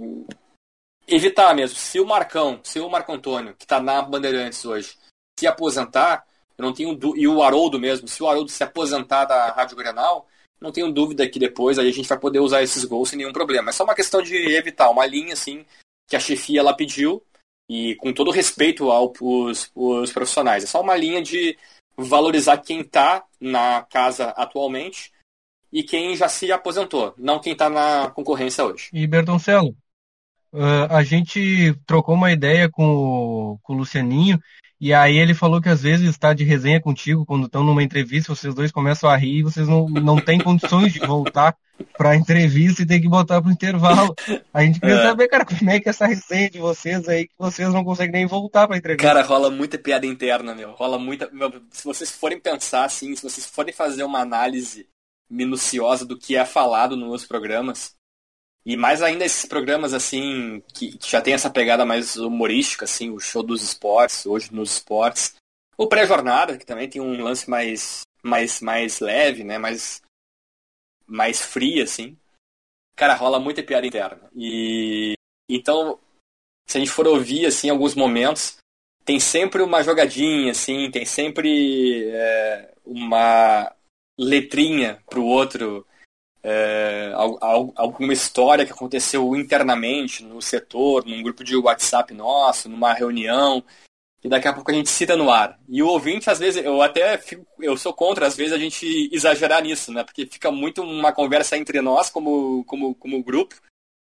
evitar 1.07 1.53
mesmo. 1.53 1.77
Se 1.77 1.99
o 1.99 2.05
Marcão, 2.05 2.59
se 2.63 2.79
o 2.79 2.89
Marco 2.89 3.11
Antônio, 3.11 3.55
que 3.55 3.65
está 3.65 3.79
na 3.81 4.01
Bandeirantes 4.01 4.63
hoje, 4.63 4.97
se 5.37 5.45
aposentar, 5.45 6.25
eu 6.61 6.67
não 6.67 6.73
tenho 6.73 6.97
e 7.15 7.27
o 7.27 7.41
Haroldo 7.41 7.79
mesmo, 7.79 8.07
se 8.07 8.21
o 8.21 8.27
Haroldo 8.27 8.51
se 8.51 8.63
aposentar 8.63 9.25
da 9.25 9.51
Rádio 9.51 9.75
Grenal, 9.75 10.27
não 10.61 10.71
tenho 10.71 10.91
dúvida 10.91 11.27
que 11.27 11.39
depois 11.39 11.79
aí 11.79 11.89
a 11.89 11.91
gente 11.91 12.07
vai 12.07 12.19
poder 12.19 12.39
usar 12.39 12.61
esses 12.61 12.85
gols 12.85 13.09
sem 13.09 13.17
nenhum 13.17 13.33
problema. 13.33 13.69
É 13.69 13.73
só 13.73 13.83
uma 13.83 13.95
questão 13.95 14.21
de 14.21 14.35
evitar 14.55 14.91
uma 14.91 15.05
linha 15.05 15.33
assim 15.33 15.65
que 16.07 16.15
a 16.15 16.19
chefia 16.19 16.59
ela 16.59 16.75
pediu 16.75 17.23
e 17.67 17.95
com 17.95 18.13
todo 18.13 18.29
respeito 18.29 18.91
aos, 18.91 19.71
aos 19.75 20.11
profissionais. 20.11 20.63
É 20.63 20.67
só 20.67 20.81
uma 20.81 20.95
linha 20.95 21.21
de 21.21 21.57
valorizar 21.97 22.57
quem 22.57 22.81
está 22.81 23.25
na 23.39 23.81
casa 23.89 24.29
atualmente 24.29 25.11
e 25.73 25.81
quem 25.83 26.15
já 26.15 26.29
se 26.29 26.51
aposentou, 26.51 27.13
não 27.17 27.39
quem 27.39 27.53
está 27.53 27.69
na 27.69 28.11
concorrência 28.11 28.63
hoje. 28.63 28.89
E 28.93 29.07
Bertoncelo, 29.07 29.69
uh, 30.53 30.85
a 30.89 31.01
gente 31.03 31.73
trocou 31.87 32.13
uma 32.13 32.31
ideia 32.31 32.69
com 32.69 33.57
com 33.63 33.73
o 33.73 33.77
Lucianinho 33.77 34.39
e 34.81 34.95
aí 34.95 35.15
ele 35.15 35.35
falou 35.35 35.61
que 35.61 35.69
às 35.69 35.83
vezes 35.83 36.09
está 36.09 36.33
de 36.33 36.43
resenha 36.43 36.81
contigo, 36.81 37.23
quando 37.23 37.45
estão 37.45 37.63
numa 37.63 37.83
entrevista, 37.83 38.33
vocês 38.33 38.55
dois 38.55 38.71
começam 38.71 39.07
a 39.07 39.15
rir 39.15 39.37
e 39.37 39.43
vocês 39.43 39.67
não, 39.67 39.87
não 39.87 40.19
têm 40.19 40.39
condições 40.39 40.91
de 40.91 40.99
voltar 40.99 41.55
para 41.95 42.09
a 42.09 42.15
entrevista 42.15 42.81
e 42.81 42.85
tem 42.87 42.99
que 42.99 43.07
botar 43.07 43.39
para 43.39 43.49
o 43.49 43.53
intervalo. 43.53 44.15
A 44.51 44.63
gente 44.63 44.79
queria 44.79 44.95
é. 44.95 45.03
saber, 45.03 45.27
cara, 45.27 45.45
como 45.45 45.69
é 45.69 45.79
que 45.79 45.87
é 45.87 45.91
essa 45.91 46.07
resenha 46.07 46.49
de 46.49 46.57
vocês 46.57 47.07
aí, 47.07 47.27
que 47.27 47.33
vocês 47.37 47.69
não 47.69 47.83
conseguem 47.83 48.11
nem 48.11 48.25
voltar 48.25 48.65
para 48.65 48.75
a 48.75 48.79
entrevista. 48.79 49.07
Cara, 49.07 49.21
rola 49.21 49.51
muita 49.51 49.77
piada 49.77 50.07
interna, 50.07 50.55
meu. 50.55 50.71
Rola 50.71 50.97
muita. 50.97 51.29
Meu, 51.31 51.51
se 51.69 51.83
vocês 51.83 52.09
forem 52.09 52.39
pensar 52.39 52.83
assim, 52.85 53.15
se 53.15 53.21
vocês 53.21 53.45
forem 53.45 53.71
fazer 53.71 54.03
uma 54.03 54.19
análise 54.19 54.87
minuciosa 55.29 56.05
do 56.05 56.17
que 56.17 56.35
é 56.35 56.43
falado 56.43 56.97
nos 56.97 57.23
programas, 57.23 57.93
e 58.65 58.77
mais 58.77 59.01
ainda 59.01 59.25
esses 59.25 59.45
programas 59.45 59.93
assim 59.93 60.61
que, 60.73 60.97
que, 60.97 61.09
já 61.09 61.21
tem 61.21 61.33
essa 61.33 61.49
pegada 61.49 61.83
mais 61.85 62.15
humorística, 62.15 62.85
assim, 62.85 63.09
o 63.09 63.19
show 63.19 63.41
dos 63.41 63.63
esportes, 63.63 64.25
hoje 64.25 64.53
nos 64.53 64.73
esportes. 64.73 65.35
O 65.77 65.87
pré-jornada, 65.87 66.57
que 66.57 66.65
também 66.65 66.87
tem 66.87 67.01
um 67.01 67.23
lance 67.23 67.49
mais 67.49 68.01
mais 68.23 68.61
mais 68.61 68.99
leve, 68.99 69.43
né, 69.43 69.57
mais 69.57 70.01
mais 71.07 71.41
frio 71.41 71.83
assim. 71.83 72.15
Cara, 72.95 73.15
rola 73.15 73.39
muita 73.39 73.63
piada 73.63 73.87
interna. 73.87 74.29
E 74.35 75.13
então, 75.49 75.99
se 76.67 76.77
a 76.77 76.79
gente 76.79 76.91
for 76.91 77.07
ouvir 77.07 77.47
assim 77.47 77.69
alguns 77.69 77.95
momentos, 77.95 78.57
tem 79.03 79.19
sempre 79.19 79.63
uma 79.63 79.81
jogadinha 79.81 80.51
assim, 80.51 80.91
tem 80.91 81.03
sempre 81.03 82.09
é, 82.11 82.73
uma 82.85 83.73
letrinha 84.19 85.01
pro 85.09 85.25
outro 85.25 85.85
é, 86.43 87.11
alguma 87.75 88.13
história 88.13 88.65
que 88.65 88.71
aconteceu 88.71 89.35
internamente 89.35 90.23
no 90.23 90.41
setor, 90.41 91.05
num 91.05 91.21
grupo 91.21 91.43
de 91.43 91.55
WhatsApp 91.55 92.13
nosso, 92.13 92.67
numa 92.67 92.93
reunião, 92.93 93.63
que 94.19 94.27
daqui 94.27 94.47
a 94.47 94.53
pouco 94.53 94.71
a 94.71 94.73
gente 94.73 94.89
cita 94.89 95.15
no 95.15 95.31
ar. 95.31 95.59
E 95.67 95.81
o 95.81 95.87
ouvinte, 95.87 96.29
às 96.29 96.39
vezes, 96.39 96.63
eu 96.63 96.81
até 96.81 97.17
fico, 97.17 97.45
eu 97.59 97.75
sou 97.77 97.93
contra, 97.93 98.27
às 98.27 98.35
vezes, 98.35 98.53
a 98.53 98.57
gente 98.57 99.09
exagerar 99.11 99.63
nisso, 99.63 99.91
né? 99.91 100.03
Porque 100.03 100.25
fica 100.25 100.51
muito 100.51 100.81
uma 100.81 101.11
conversa 101.11 101.57
entre 101.57 101.81
nós 101.81 102.09
como, 102.09 102.63
como, 102.65 102.95
como 102.95 103.23
grupo, 103.23 103.55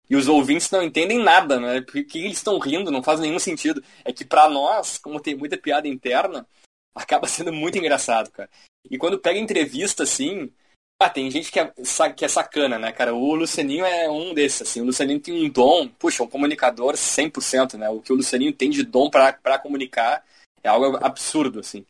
e 0.09 0.15
os 0.15 0.27
ouvintes 0.27 0.69
não 0.69 0.83
entendem 0.83 1.19
nada, 1.19 1.59
né? 1.59 1.81
Porque 1.81 2.19
eles 2.19 2.37
estão 2.37 2.59
rindo, 2.59 2.91
não 2.91 3.01
faz 3.01 3.19
nenhum 3.19 3.39
sentido. 3.39 3.83
É 4.03 4.13
que 4.13 4.23
para 4.23 4.47
nós, 4.49 4.97
como 4.97 5.19
tem 5.19 5.35
muita 5.35 5.57
piada 5.57 5.87
interna, 5.87 6.47
acaba 6.93 7.27
sendo 7.27 7.51
muito 7.51 7.77
engraçado, 7.77 8.31
cara. 8.31 8.49
E 8.89 8.97
quando 8.97 9.19
pega 9.19 9.39
entrevista, 9.39 10.03
assim, 10.03 10.51
ah, 11.05 11.09
tem 11.09 11.29
gente 11.29 11.51
que 11.51 11.59
é, 11.59 11.71
que 12.15 12.25
é 12.25 12.27
sacana, 12.27 12.79
né, 12.79 12.91
cara? 12.91 13.13
O 13.13 13.35
Lucianinho 13.35 13.85
é 13.85 14.09
um 14.09 14.33
desses, 14.33 14.63
assim. 14.63 14.81
O 14.81 14.85
Lucianinho 14.85 15.19
tem 15.19 15.45
um 15.45 15.49
dom, 15.49 15.87
puxa, 15.87 16.23
um 16.23 16.27
comunicador 16.27 16.95
100%, 16.95 17.77
né? 17.77 17.89
O 17.89 18.01
que 18.01 18.11
o 18.11 18.15
Lucianinho 18.15 18.53
tem 18.53 18.69
de 18.69 18.83
dom 18.83 19.09
para 19.09 19.59
comunicar 19.59 20.23
é 20.63 20.69
algo 20.69 20.97
absurdo, 21.03 21.59
assim. 21.59 21.85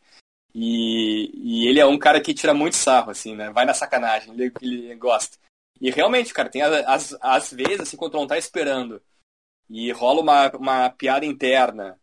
E, 0.54 1.30
e 1.34 1.68
ele 1.68 1.80
é 1.80 1.86
um 1.86 1.98
cara 1.98 2.20
que 2.20 2.34
tira 2.34 2.54
muito 2.54 2.76
sarro, 2.76 3.10
assim, 3.10 3.34
né? 3.34 3.50
Vai 3.50 3.64
na 3.64 3.74
sacanagem, 3.74 4.32
ele, 4.34 4.52
ele 4.62 4.94
gosta. 4.96 5.36
E 5.80 5.90
realmente, 5.90 6.32
cara, 6.32 6.48
tem 6.48 6.62
as, 6.62 7.16
as 7.20 7.52
vezes, 7.52 7.80
assim, 7.80 7.96
quando 7.96 8.14
não 8.14 8.26
tá 8.26 8.38
esperando 8.38 9.02
e 9.68 9.90
rola 9.92 10.22
uma, 10.22 10.50
uma 10.56 10.90
piada 10.90 11.26
interna 11.26 11.98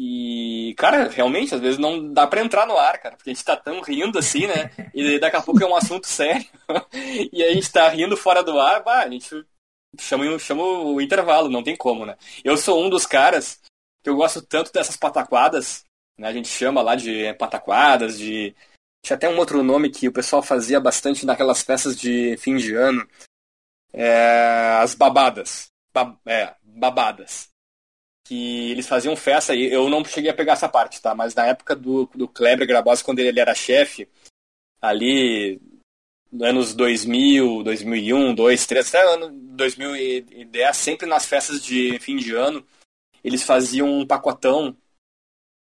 e, 0.00 0.74
cara, 0.76 1.08
realmente, 1.08 1.52
às 1.52 1.60
vezes 1.60 1.76
não 1.76 2.12
dá 2.12 2.24
para 2.24 2.40
entrar 2.40 2.64
no 2.68 2.78
ar, 2.78 3.00
cara, 3.00 3.16
porque 3.16 3.30
a 3.30 3.34
gente 3.34 3.44
tá 3.44 3.56
tão 3.56 3.80
rindo 3.80 4.16
assim, 4.16 4.46
né? 4.46 4.70
E 4.94 5.18
daqui 5.18 5.36
a 5.36 5.42
pouco 5.42 5.60
é 5.60 5.66
um 5.66 5.74
assunto 5.74 6.06
sério. 6.06 6.46
e 7.32 7.42
a 7.42 7.52
gente 7.52 7.72
tá 7.72 7.88
rindo 7.88 8.16
fora 8.16 8.44
do 8.44 8.60
ar, 8.60 8.84
bah, 8.84 9.02
a 9.02 9.10
gente 9.10 9.44
chama, 9.98 10.38
chama 10.38 10.62
o 10.62 11.00
intervalo, 11.00 11.48
não 11.48 11.64
tem 11.64 11.76
como, 11.76 12.06
né? 12.06 12.16
Eu 12.44 12.56
sou 12.56 12.80
um 12.80 12.88
dos 12.88 13.06
caras 13.06 13.60
que 14.00 14.08
eu 14.08 14.14
gosto 14.14 14.40
tanto 14.40 14.72
dessas 14.72 14.96
pataquadas, 14.96 15.84
né? 16.16 16.28
A 16.28 16.32
gente 16.32 16.48
chama 16.48 16.80
lá 16.80 16.94
de 16.94 17.34
pataquadas, 17.34 18.18
de. 18.18 18.54
Tinha 19.04 19.16
até 19.16 19.28
um 19.28 19.38
outro 19.38 19.64
nome 19.64 19.90
que 19.90 20.06
o 20.06 20.12
pessoal 20.12 20.42
fazia 20.42 20.78
bastante 20.78 21.26
naquelas 21.26 21.62
festas 21.62 21.98
de 21.98 22.36
fim 22.36 22.56
de 22.56 22.72
ano. 22.74 23.04
É... 23.92 24.78
As 24.80 24.94
babadas. 24.94 25.72
Ba... 25.92 26.16
É, 26.24 26.54
babadas 26.62 27.48
que 28.28 28.70
eles 28.70 28.86
faziam 28.86 29.16
festa, 29.16 29.54
e 29.54 29.72
eu 29.72 29.88
não 29.88 30.04
cheguei 30.04 30.30
a 30.30 30.34
pegar 30.34 30.52
essa 30.52 30.68
parte, 30.68 31.00
tá? 31.00 31.14
Mas 31.14 31.34
na 31.34 31.46
época 31.46 31.74
do, 31.74 32.04
do 32.14 32.28
Kleber 32.28 32.66
Grabowski, 32.66 33.06
quando 33.06 33.20
ele 33.20 33.40
era 33.40 33.54
chefe, 33.54 34.06
ali 34.82 35.58
nos 36.30 36.46
anos 36.46 36.74
2000, 36.74 37.62
2001, 37.62 38.34
2002, 38.34 38.36
2003, 38.36 38.94
até 38.94 39.14
ano 39.14 39.30
2010, 39.56 40.76
sempre 40.76 41.06
nas 41.06 41.24
festas 41.24 41.64
de 41.64 41.98
fim 42.00 42.16
de 42.16 42.34
ano, 42.34 42.66
eles 43.24 43.42
faziam 43.42 43.88
um 43.88 44.06
pacotão 44.06 44.76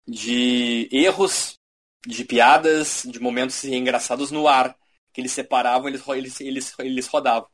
de 0.04 0.88
erros, 0.90 1.54
de 2.04 2.24
piadas, 2.24 3.04
de 3.06 3.20
momentos 3.20 3.62
engraçados 3.62 4.32
no 4.32 4.48
ar, 4.48 4.76
que 5.12 5.20
eles 5.20 5.30
separavam, 5.30 5.88
eles, 5.88 6.02
eles, 6.08 6.40
eles, 6.40 6.74
eles 6.80 7.06
rodavam. 7.06 7.48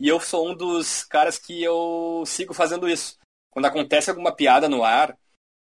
E 0.00 0.08
eu 0.08 0.18
sou 0.18 0.50
um 0.50 0.54
dos 0.54 1.04
caras 1.04 1.38
que 1.38 1.62
eu 1.62 2.24
sigo 2.26 2.54
fazendo 2.54 2.88
isso 2.88 3.18
quando 3.54 3.66
acontece 3.66 4.10
alguma 4.10 4.34
piada 4.34 4.68
no 4.68 4.82
ar, 4.84 5.16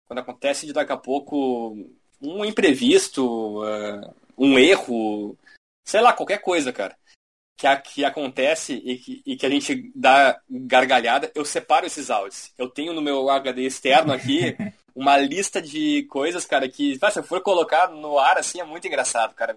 quando 0.07 0.19
acontece 0.19 0.65
de 0.65 0.73
daqui 0.73 0.91
a 0.91 0.97
pouco 0.97 1.77
um 2.19 2.43
imprevisto, 2.43 3.61
uh, 3.61 4.15
um 4.35 4.57
erro, 4.57 5.37
sei 5.85 6.01
lá, 6.01 6.11
qualquer 6.11 6.39
coisa, 6.39 6.73
cara, 6.73 6.97
que, 7.55 7.67
a, 7.67 7.77
que 7.77 8.03
acontece 8.03 8.73
e 8.73 8.97
que, 8.97 9.21
e 9.25 9.37
que, 9.37 9.45
a 9.45 9.49
gente 9.49 9.91
dá 9.93 10.41
gargalhada, 10.49 11.31
eu 11.35 11.45
separo 11.45 11.85
esses 11.85 12.09
áudios. 12.09 12.51
Eu 12.57 12.67
tenho 12.67 12.93
no 12.93 13.01
meu 13.01 13.29
HD 13.29 13.61
externo 13.61 14.11
aqui 14.11 14.57
uma 14.95 15.15
lista 15.17 15.61
de 15.61 16.03
coisas, 16.09 16.45
cara, 16.45 16.67
que 16.67 16.97
se 16.97 17.19
eu 17.19 17.23
for 17.23 17.41
colocar 17.41 17.89
no 17.89 18.17
ar 18.17 18.39
assim 18.39 18.59
é 18.59 18.63
muito 18.63 18.87
engraçado, 18.87 19.35
cara 19.35 19.55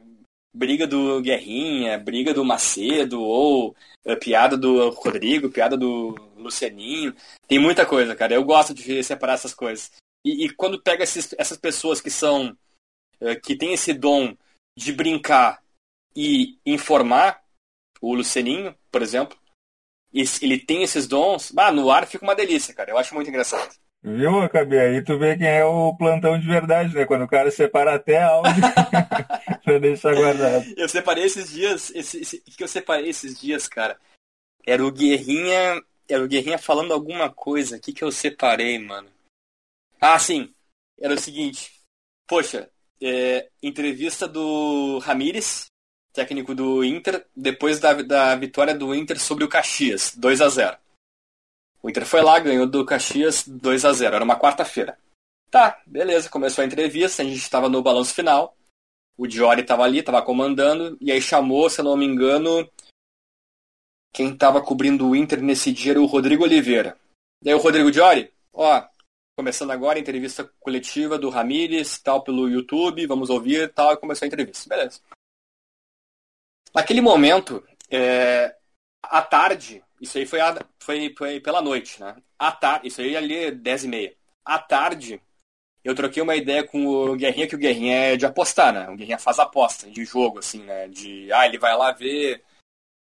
briga 0.57 0.87
do 0.87 1.21
Guerrinha, 1.21 1.99
briga 1.99 2.33
do 2.33 2.43
Macedo, 2.43 3.23
ou 3.23 3.77
uh, 4.07 4.17
piada 4.19 4.57
do 4.57 4.89
Rodrigo, 4.89 5.51
piada 5.51 5.77
do 5.77 6.15
Lucianinho. 6.47 7.15
Tem 7.47 7.59
muita 7.59 7.85
coisa, 7.87 8.17
cara. 8.17 8.35
Eu 8.35 8.45
gosto 8.45 8.75
de 8.75 9.03
separar 9.03 9.35
essas 9.35 9.55
coisas. 9.55 9.93
E, 10.25 10.47
e 10.47 10.51
quando 10.51 10.83
pega 10.83 11.05
esses, 11.05 11.35
essas 11.39 11.59
pessoas 11.59 12.01
que 12.01 12.11
são. 12.11 12.57
Uh, 13.21 13.41
que 13.43 13.57
tem 13.57 13.73
esse 13.73 13.95
dom 13.95 14.37
de 14.77 14.93
brincar 14.93 15.63
e 16.15 16.59
informar, 16.67 17.43
o 18.01 18.15
Lucianinho, 18.15 18.75
por 18.91 19.03
exemplo, 19.03 19.39
ele 20.41 20.59
tem 20.59 20.83
esses 20.83 21.07
dons, 21.07 21.53
ah, 21.57 21.73
no 21.73 21.91
ar 21.91 22.07
fica 22.07 22.25
uma 22.25 22.35
delícia, 22.35 22.75
cara. 22.75 22.91
Eu 22.91 22.99
acho 22.99 23.15
muito 23.15 23.29
engraçado. 23.29 23.75
Viu, 24.03 24.41
Acabei? 24.41 24.79
Aí 24.79 25.03
tu 25.03 25.19
vê 25.19 25.37
quem 25.37 25.49
é 25.49 25.65
o 25.65 25.95
plantão 25.97 26.39
de 26.39 26.47
verdade, 26.47 26.95
né? 26.95 27.05
Quando 27.05 27.25
o 27.25 27.29
cara 27.29 27.51
separa 27.51 27.95
até 27.95 28.23
áudio 28.23 28.53
pra 29.65 29.79
deixar 29.79 30.15
guardado. 30.15 30.65
Eu 30.77 30.89
separei 30.89 31.25
esses 31.25 31.51
dias, 31.51 31.91
esse, 31.95 32.21
esse, 32.21 32.37
o 32.37 32.57
que 32.57 32.63
eu 32.63 32.69
separei 32.69 33.09
esses 33.09 33.39
dias, 33.39 33.67
cara? 33.67 33.99
Era 34.65 34.85
o 34.85 34.93
Guerrinha, 34.93 35.83
era 36.09 36.23
o 36.23 36.29
Guerrinha 36.29 36.59
falando 36.59 36.93
alguma 36.93 37.31
coisa. 37.31 37.77
O 37.77 37.81
que 37.81 37.93
que 37.93 38.05
eu 38.05 38.13
separei, 38.13 38.79
mano? 38.79 39.09
Ah, 40.01 40.19
sim. 40.19 40.53
Era 40.99 41.15
o 41.15 41.19
seguinte. 41.19 41.73
Poxa, 42.27 42.71
é, 43.01 43.49
entrevista 43.63 44.27
do 44.27 44.99
Ramires, 44.99 45.67
técnico 46.13 46.55
do 46.55 46.83
Inter, 46.85 47.27
depois 47.35 47.79
da, 47.79 47.93
da 48.03 48.35
vitória 48.35 48.75
do 48.75 48.95
Inter 48.95 49.21
sobre 49.21 49.45
o 49.45 49.49
Caxias, 49.49 50.15
2 50.17 50.41
a 50.41 50.49
0 50.49 50.79
o 51.87 51.89
Inter 51.89 52.05
foi 52.05 52.21
lá, 52.21 52.37
ganhou 52.41 52.67
do 52.67 52.85
Caxias 52.85 53.47
2 53.47 53.85
a 53.85 53.93
0 53.93 54.17
Era 54.17 54.25
uma 54.25 54.37
quarta-feira. 54.37 54.99
Tá, 55.49 55.81
beleza, 55.87 56.29
começou 56.29 56.63
a 56.63 56.67
entrevista, 56.67 57.23
a 57.23 57.25
gente 57.25 57.37
estava 57.37 57.69
no 57.69 57.81
balanço 57.81 58.13
final. 58.13 58.57
O 59.17 59.25
Diori 59.25 59.61
estava 59.61 59.85
ali, 59.85 60.01
estava 60.01 60.21
comandando, 60.21 60.99
e 61.01 61.13
aí 61.13 61.23
chamou, 61.23 61.71
se 61.71 61.81
eu 61.81 61.85
não 61.85 61.97
me 61.97 62.05
engano, 62.05 62.69
quem 64.17 64.33
estava 64.33 64.63
cobrindo 64.63 65.07
o 65.07 65.15
Inter 65.15 65.43
nesse 65.43 65.71
dia 65.71 65.93
era 65.93 66.01
o 66.01 66.07
Rodrigo 66.07 66.43
Oliveira. 66.43 66.99
Daí 67.43 67.53
o 67.53 67.59
Rodrigo 67.59 67.91
Diori, 67.91 68.33
ó, 68.51 68.83
começando 69.39 69.73
agora 69.73 69.99
a 69.99 70.01
entrevista 70.01 70.51
coletiva 70.59 71.19
do 71.19 71.29
Ramires, 71.29 71.99
tal, 71.99 72.23
pelo 72.23 72.49
YouTube, 72.49 73.07
vamos 73.07 73.29
ouvir, 73.29 73.71
tal, 73.75 73.93
e 73.93 73.99
começou 73.99 74.25
a 74.25 74.29
entrevista. 74.29 74.67
Beleza. 74.71 75.03
Naquele 76.75 77.03
momento, 77.03 77.63
é, 77.91 78.57
à 79.03 79.21
tarde, 79.21 79.85
isso 80.01 80.17
aí 80.17 80.25
foi, 80.25 80.41
a, 80.41 80.65
foi, 80.79 81.15
foi 81.15 81.39
pela 81.39 81.61
noite, 81.61 82.01
né? 82.01 82.17
À 82.39 82.51
tarde, 82.51 82.89
isso 82.89 83.03
aí 83.03 83.15
ali 83.15 83.51
10 83.51 83.85
e 83.85 83.89
meia. 83.89 84.17
À 84.43 84.59
tarde, 84.59 85.21
eu 85.85 85.95
troquei 85.95 86.23
uma 86.23 86.37
ideia 86.37 86.67
com 86.67 86.87
o 86.87 87.17
Guerrinha, 87.17 87.47
que 87.47 87.55
o 87.55 87.59
Guerrinha 87.59 87.95
é 87.95 88.17
de 88.17 88.25
apostar, 88.25 88.73
né? 88.73 88.89
O 88.89 88.97
Guerrinha 88.97 89.19
faz 89.19 89.39
aposta 89.39 89.91
de 89.91 90.07
jogo, 90.07 90.39
assim, 90.39 90.63
né? 90.63 90.89
De, 90.89 91.31
ah, 91.35 91.47
ele 91.47 91.59
vai 91.59 91.77
lá 91.77 91.93
ver 91.93 92.43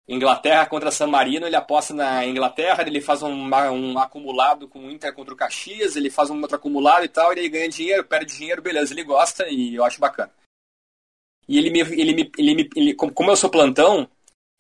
Inglaterra 0.09 0.67
contra 0.67 0.91
San 0.91 1.09
Marino, 1.09 1.47
ele 1.47 1.57
aposta 1.57 1.93
na 1.93 2.25
Inglaterra, 2.25 2.85
ele 2.87 3.01
faz 3.01 3.23
um, 3.23 3.51
um 3.51 3.99
acumulado 3.99 4.69
com 4.69 4.87
o 4.87 4.91
Inter 4.91 5.13
contra 5.13 5.35
o 5.35 5.37
Caxias, 5.37 5.97
ele 5.97 6.11
faz 6.11 6.31
um 6.31 6.41
outro 6.41 6.57
acumulado 6.57 7.05
e 7.05 7.09
tal, 7.09 7.33
ele 7.33 7.49
ganha 7.49 7.69
dinheiro, 7.69 8.05
perde 8.05 8.37
dinheiro, 8.37 8.63
beleza, 8.63 8.95
ele 8.95 9.03
gosta 9.03 9.49
e 9.49 9.75
eu 9.75 9.85
acho 9.85 10.01
bacana. 10.01 10.31
E 11.49 11.59
ele 11.59 11.71
me, 11.71 11.81
ele 11.81 12.15
me, 12.15 12.33
ele 12.39 12.55
me, 12.55 12.71
ele, 12.77 12.95
como 12.95 13.31
eu 13.31 13.37
sou 13.37 13.51
plantão, 13.51 14.09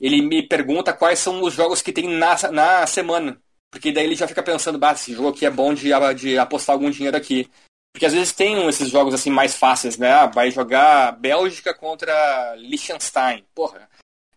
ele 0.00 0.20
me 0.20 0.42
pergunta 0.42 0.92
quais 0.92 1.18
são 1.18 1.42
os 1.42 1.54
jogos 1.54 1.80
que 1.80 1.92
tem 1.92 2.08
na, 2.08 2.36
na 2.50 2.86
semana. 2.86 3.40
Porque 3.70 3.92
daí 3.92 4.04
ele 4.04 4.14
já 4.14 4.28
fica 4.28 4.42
pensando, 4.42 4.78
bah, 4.78 4.92
esse 4.92 5.12
jogo 5.12 5.28
aqui 5.28 5.46
é 5.46 5.50
bom 5.50 5.74
de, 5.74 5.90
de 6.16 6.38
apostar 6.38 6.74
algum 6.74 6.90
dinheiro 6.90 7.16
aqui. 7.16 7.50
Porque 7.92 8.06
às 8.06 8.12
vezes 8.12 8.32
tem 8.32 8.66
esses 8.68 8.90
jogos 8.90 9.14
assim 9.14 9.30
mais 9.30 9.54
fáceis, 9.54 9.96
né? 9.96 10.10
Ah, 10.10 10.26
vai 10.26 10.50
jogar 10.50 11.12
Bélgica 11.12 11.74
contra 11.74 12.54
Liechtenstein. 12.56 13.44
Porra, 13.54 13.88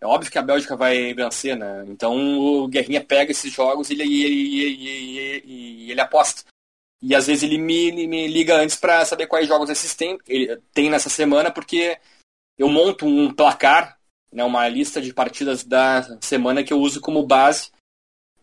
é 0.01 0.05
óbvio 0.05 0.31
que 0.31 0.37
a 0.37 0.43
Bélgica 0.43 0.75
vai 0.75 1.13
vencer, 1.13 1.57
né? 1.57 1.85
Então 1.87 2.15
o 2.15 2.67
Guerrinha 2.67 3.03
pega 3.03 3.31
esses 3.31 3.51
jogos 3.51 3.89
e 3.89 3.93
ele, 3.93 4.03
e, 4.03 4.65
e, 4.65 5.43
e, 5.45 5.91
ele 5.91 6.01
aposta. 6.01 6.43
E 7.01 7.15
às 7.15 7.27
vezes 7.27 7.43
ele 7.43 7.57
me, 7.57 8.07
me 8.07 8.27
liga 8.27 8.55
antes 8.55 8.75
para 8.75 9.05
saber 9.05 9.27
quais 9.27 9.47
jogos 9.47 9.69
esses 9.69 9.95
tem, 9.95 10.17
tem 10.73 10.89
nessa 10.89 11.09
semana, 11.09 11.51
porque 11.51 11.97
eu 12.57 12.67
monto 12.69 13.05
um 13.05 13.33
placar 13.33 13.99
né, 14.31 14.43
uma 14.43 14.67
lista 14.67 15.01
de 15.01 15.13
partidas 15.13 15.63
da 15.63 16.03
semana 16.21 16.63
que 16.63 16.71
eu 16.71 16.79
uso 16.79 17.01
como 17.01 17.25
base 17.25 17.71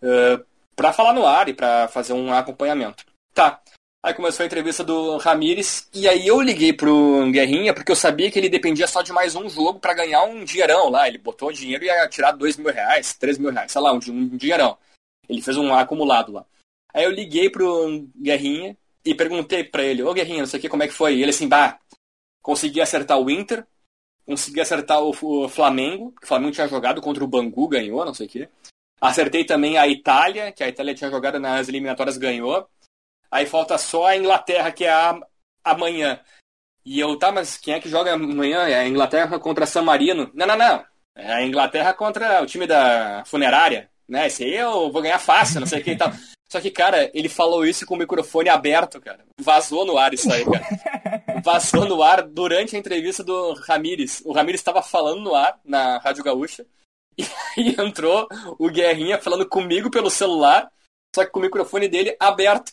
uh, 0.02 0.44
para 0.74 0.92
falar 0.92 1.12
no 1.12 1.26
ar 1.26 1.48
e 1.48 1.54
para 1.54 1.88
fazer 1.88 2.12
um 2.12 2.32
acompanhamento. 2.32 3.04
Tá. 3.32 3.60
Aí 4.06 4.14
começou 4.14 4.44
a 4.44 4.46
entrevista 4.46 4.84
do 4.84 5.16
Ramires 5.16 5.88
e 5.92 6.06
aí 6.06 6.28
eu 6.28 6.40
liguei 6.40 6.72
pro 6.72 7.28
Guerrinha 7.32 7.74
porque 7.74 7.90
eu 7.90 7.96
sabia 7.96 8.30
que 8.30 8.38
ele 8.38 8.48
dependia 8.48 8.86
só 8.86 9.02
de 9.02 9.12
mais 9.12 9.34
um 9.34 9.48
jogo 9.48 9.80
para 9.80 9.94
ganhar 9.94 10.22
um 10.22 10.44
dinheirão 10.44 10.88
lá. 10.88 11.08
Ele 11.08 11.18
botou 11.18 11.50
dinheiro 11.50 11.82
e 11.82 11.88
ia 11.88 12.08
tirar 12.08 12.30
dois 12.30 12.56
mil 12.56 12.72
reais, 12.72 13.14
três 13.14 13.36
mil 13.36 13.50
reais, 13.50 13.72
sei 13.72 13.80
lá, 13.80 13.92
um, 13.92 13.96
um 13.96 14.36
dinheirão. 14.36 14.78
Ele 15.28 15.42
fez 15.42 15.56
um 15.56 15.74
acumulado 15.74 16.30
lá. 16.30 16.46
Aí 16.94 17.02
eu 17.02 17.10
liguei 17.10 17.50
pro 17.50 18.06
Guerrinha 18.14 18.76
e 19.04 19.12
perguntei 19.12 19.64
para 19.64 19.82
ele, 19.82 20.04
ô 20.04 20.14
Guerrinha, 20.14 20.38
não 20.38 20.46
sei 20.46 20.60
o 20.60 20.62
que, 20.62 20.68
como 20.68 20.84
é 20.84 20.86
que 20.86 20.94
foi? 20.94 21.16
E 21.16 21.22
ele 21.22 21.30
assim, 21.30 21.48
bah, 21.48 21.76
consegui 22.40 22.80
acertar 22.80 23.18
o 23.18 23.28
Inter, 23.28 23.66
consegui 24.24 24.60
acertar 24.60 25.02
o, 25.02 25.10
o 25.10 25.48
Flamengo, 25.48 26.12
que 26.12 26.26
o 26.26 26.28
Flamengo 26.28 26.52
tinha 26.52 26.68
jogado 26.68 27.02
contra 27.02 27.24
o 27.24 27.26
Bangu, 27.26 27.66
ganhou, 27.66 28.04
não 28.04 28.14
sei 28.14 28.28
o 28.28 28.30
quê. 28.30 28.48
Acertei 29.00 29.44
também 29.44 29.76
a 29.76 29.88
Itália, 29.88 30.52
que 30.52 30.62
a 30.62 30.68
Itália 30.68 30.94
tinha 30.94 31.10
jogado 31.10 31.40
nas 31.40 31.68
eliminatórias, 31.68 32.16
ganhou. 32.16 32.68
Aí 33.30 33.46
falta 33.46 33.76
só 33.78 34.06
a 34.06 34.16
Inglaterra, 34.16 34.72
que 34.72 34.84
é 34.84 34.92
a, 34.92 35.18
amanhã. 35.64 36.20
E 36.84 37.00
eu, 37.00 37.18
tá, 37.18 37.32
mas 37.32 37.56
quem 37.56 37.74
é 37.74 37.80
que 37.80 37.88
joga 37.88 38.14
amanhã? 38.14 38.68
É 38.68 38.76
a 38.76 38.86
Inglaterra 38.86 39.38
contra 39.38 39.66
San 39.66 39.82
Marino. 39.82 40.30
Não, 40.32 40.46
não, 40.46 40.56
não. 40.56 40.84
É 41.16 41.32
a 41.32 41.42
Inglaterra 41.42 41.92
contra 41.94 42.42
o 42.42 42.46
time 42.46 42.66
da 42.66 43.24
funerária. 43.26 43.90
Né? 44.08 44.26
Esse 44.26 44.44
aí 44.44 44.54
eu 44.54 44.90
vou 44.92 45.02
ganhar 45.02 45.18
fácil, 45.18 45.60
não 45.60 45.66
sei 45.66 45.80
o 45.80 45.84
que 45.84 45.92
e 45.92 45.96
tal. 45.96 46.12
Só 46.48 46.60
que, 46.60 46.70
cara, 46.70 47.10
ele 47.12 47.28
falou 47.28 47.66
isso 47.66 47.84
com 47.84 47.94
o 47.94 47.98
microfone 47.98 48.48
aberto, 48.48 49.00
cara. 49.00 49.24
Vazou 49.40 49.84
no 49.84 49.98
ar 49.98 50.14
isso 50.14 50.32
aí, 50.32 50.44
cara. 50.44 51.42
Vazou 51.42 51.84
no 51.86 52.02
ar 52.02 52.22
durante 52.22 52.76
a 52.76 52.78
entrevista 52.78 53.24
do 53.24 53.54
Ramires. 53.54 54.22
O 54.24 54.32
Ramires 54.32 54.60
estava 54.60 54.80
falando 54.80 55.22
no 55.22 55.34
ar, 55.34 55.58
na 55.64 55.98
Rádio 55.98 56.24
Gaúcha. 56.24 56.64
E 57.18 57.24
aí 57.62 57.74
entrou 57.78 58.28
o 58.58 58.68
Guerrinha 58.68 59.18
falando 59.18 59.48
comigo 59.48 59.90
pelo 59.90 60.10
celular, 60.10 60.70
só 61.14 61.24
que 61.24 61.30
com 61.30 61.38
o 61.38 61.42
microfone 61.42 61.88
dele 61.88 62.14
aberto. 62.20 62.70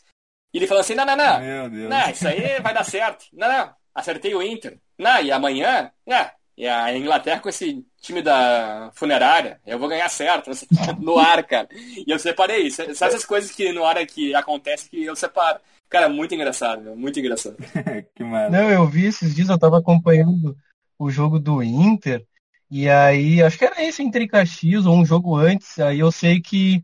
E 0.54 0.58
ele 0.58 0.68
falou 0.68 0.82
assim: 0.82 0.96
não, 0.96 1.06
não, 1.06 1.16
não. 1.16 1.40
Meu 1.40 1.70
Deus. 1.70 1.90
Não, 1.90 2.10
isso 2.10 2.28
aí 2.28 2.60
vai 2.62 2.74
dar 2.74 2.84
certo. 2.84 3.26
Não, 3.34 3.48
não. 3.48 3.74
Acertei 3.94 4.34
o 4.36 4.42
Inter. 4.42 4.80
Não, 4.98 5.22
e 5.22 5.32
amanhã, 5.32 5.92
é, 6.08 6.32
e 6.56 6.68
a 6.68 6.96
Inglaterra 6.96 7.40
com 7.40 7.50
esse 7.50 7.84
time 8.00 8.22
da 8.22 8.92
funerária, 8.94 9.60
eu 9.66 9.80
vou 9.80 9.90
ganhar 9.90 10.08
certo. 10.10 10.52
No 11.00 11.18
ar, 11.18 11.44
cara. 11.44 11.68
E 11.74 12.06
eu 12.08 12.20
separei 12.20 12.68
isso. 12.68 12.78
Sabe 12.96 13.14
essas 13.14 13.26
coisas 13.26 13.52
que 13.52 13.72
no 13.72 13.84
ar 13.84 14.06
que 14.06 14.36
acontece 14.36 14.90
que 14.90 15.04
eu 15.04 15.16
separo. 15.16 15.60
Cara, 15.90 16.10
muito 16.10 16.34
engraçado, 16.34 16.82
meu. 16.82 16.96
Muito 16.96 17.20
engraçado. 17.20 17.58
que. 18.16 18.24
Não, 18.24 18.70
eu 18.70 18.86
vi 18.88 19.06
esses 19.06 19.34
dias, 19.34 19.50
eu 19.50 19.58
tava 19.58 19.80
acompanhando 19.80 20.56
o 20.98 21.10
jogo 21.10 21.40
do 21.40 21.64
Inter. 21.64 22.26
E 22.70 22.90
aí, 22.90 23.42
acho 23.42 23.58
que 23.58 23.66
era 23.66 23.84
esse 23.84 24.02
entre 24.02 24.28
Caxias 24.28 24.86
ou 24.86 24.96
um 24.96 25.06
jogo 25.06 25.36
antes. 25.36 25.80
Aí 25.80 26.00
eu 26.00 26.12
sei 26.12 26.40
que 26.40 26.84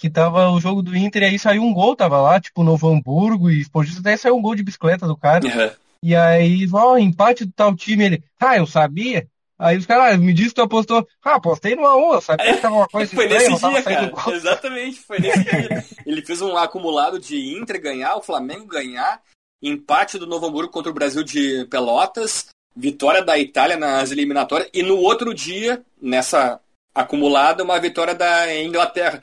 que 0.00 0.08
tava 0.08 0.48
o 0.48 0.58
jogo 0.58 0.82
do 0.82 0.96
Inter, 0.96 1.22
e 1.22 1.26
aí 1.26 1.38
saiu 1.38 1.62
um 1.62 1.74
gol, 1.74 1.94
tava 1.94 2.18
lá, 2.18 2.40
tipo, 2.40 2.64
Novo 2.64 2.88
Hamburgo, 2.88 3.50
e 3.50 3.60
Esportista 3.60 4.00
até 4.00 4.16
saiu 4.16 4.34
um 4.34 4.40
gol 4.40 4.54
de 4.54 4.62
bicicleta 4.62 5.06
do 5.06 5.14
cara. 5.14 5.44
Uhum. 5.44 5.70
E 6.02 6.16
aí, 6.16 6.66
ó, 6.72 6.96
empate 6.96 7.44
do 7.44 7.52
tal 7.52 7.76
time, 7.76 8.06
ele, 8.06 8.24
ah, 8.40 8.56
eu 8.56 8.66
sabia. 8.66 9.28
Aí 9.58 9.76
os 9.76 9.84
caras, 9.84 10.14
ah, 10.14 10.16
me 10.16 10.32
disse 10.32 10.48
que 10.48 10.54
tu 10.54 10.62
apostou. 10.62 11.06
Ah, 11.22 11.34
apostei 11.34 11.76
no 11.76 11.82
1 11.82 12.14
eu 12.14 12.20
sabia 12.22 12.54
que 12.54 12.62
tava 12.62 12.76
uma 12.76 12.88
coisa 12.88 13.12
Foi 13.14 13.26
estranha, 13.26 13.50
nesse 13.50 13.68
dia, 13.68 13.82
cara. 13.82 14.06
gol. 14.06 14.34
Exatamente, 14.34 14.98
foi 15.00 15.18
nesse 15.18 15.44
dia. 15.44 15.84
Ele 16.06 16.22
fez 16.22 16.40
um 16.40 16.56
acumulado 16.56 17.20
de 17.20 17.58
Inter 17.58 17.78
ganhar, 17.78 18.16
o 18.16 18.22
Flamengo 18.22 18.64
ganhar, 18.64 19.20
empate 19.62 20.18
do 20.18 20.26
Novo 20.26 20.46
Hamburgo 20.46 20.72
contra 20.72 20.90
o 20.90 20.94
Brasil 20.94 21.22
de 21.22 21.66
Pelotas, 21.66 22.46
vitória 22.74 23.22
da 23.22 23.38
Itália 23.38 23.76
nas 23.76 24.10
eliminatórias, 24.10 24.70
e 24.72 24.82
no 24.82 24.96
outro 24.96 25.34
dia, 25.34 25.82
nessa 26.00 26.58
acumulada, 26.94 27.62
uma 27.62 27.78
vitória 27.78 28.14
da 28.14 28.58
Inglaterra. 28.62 29.20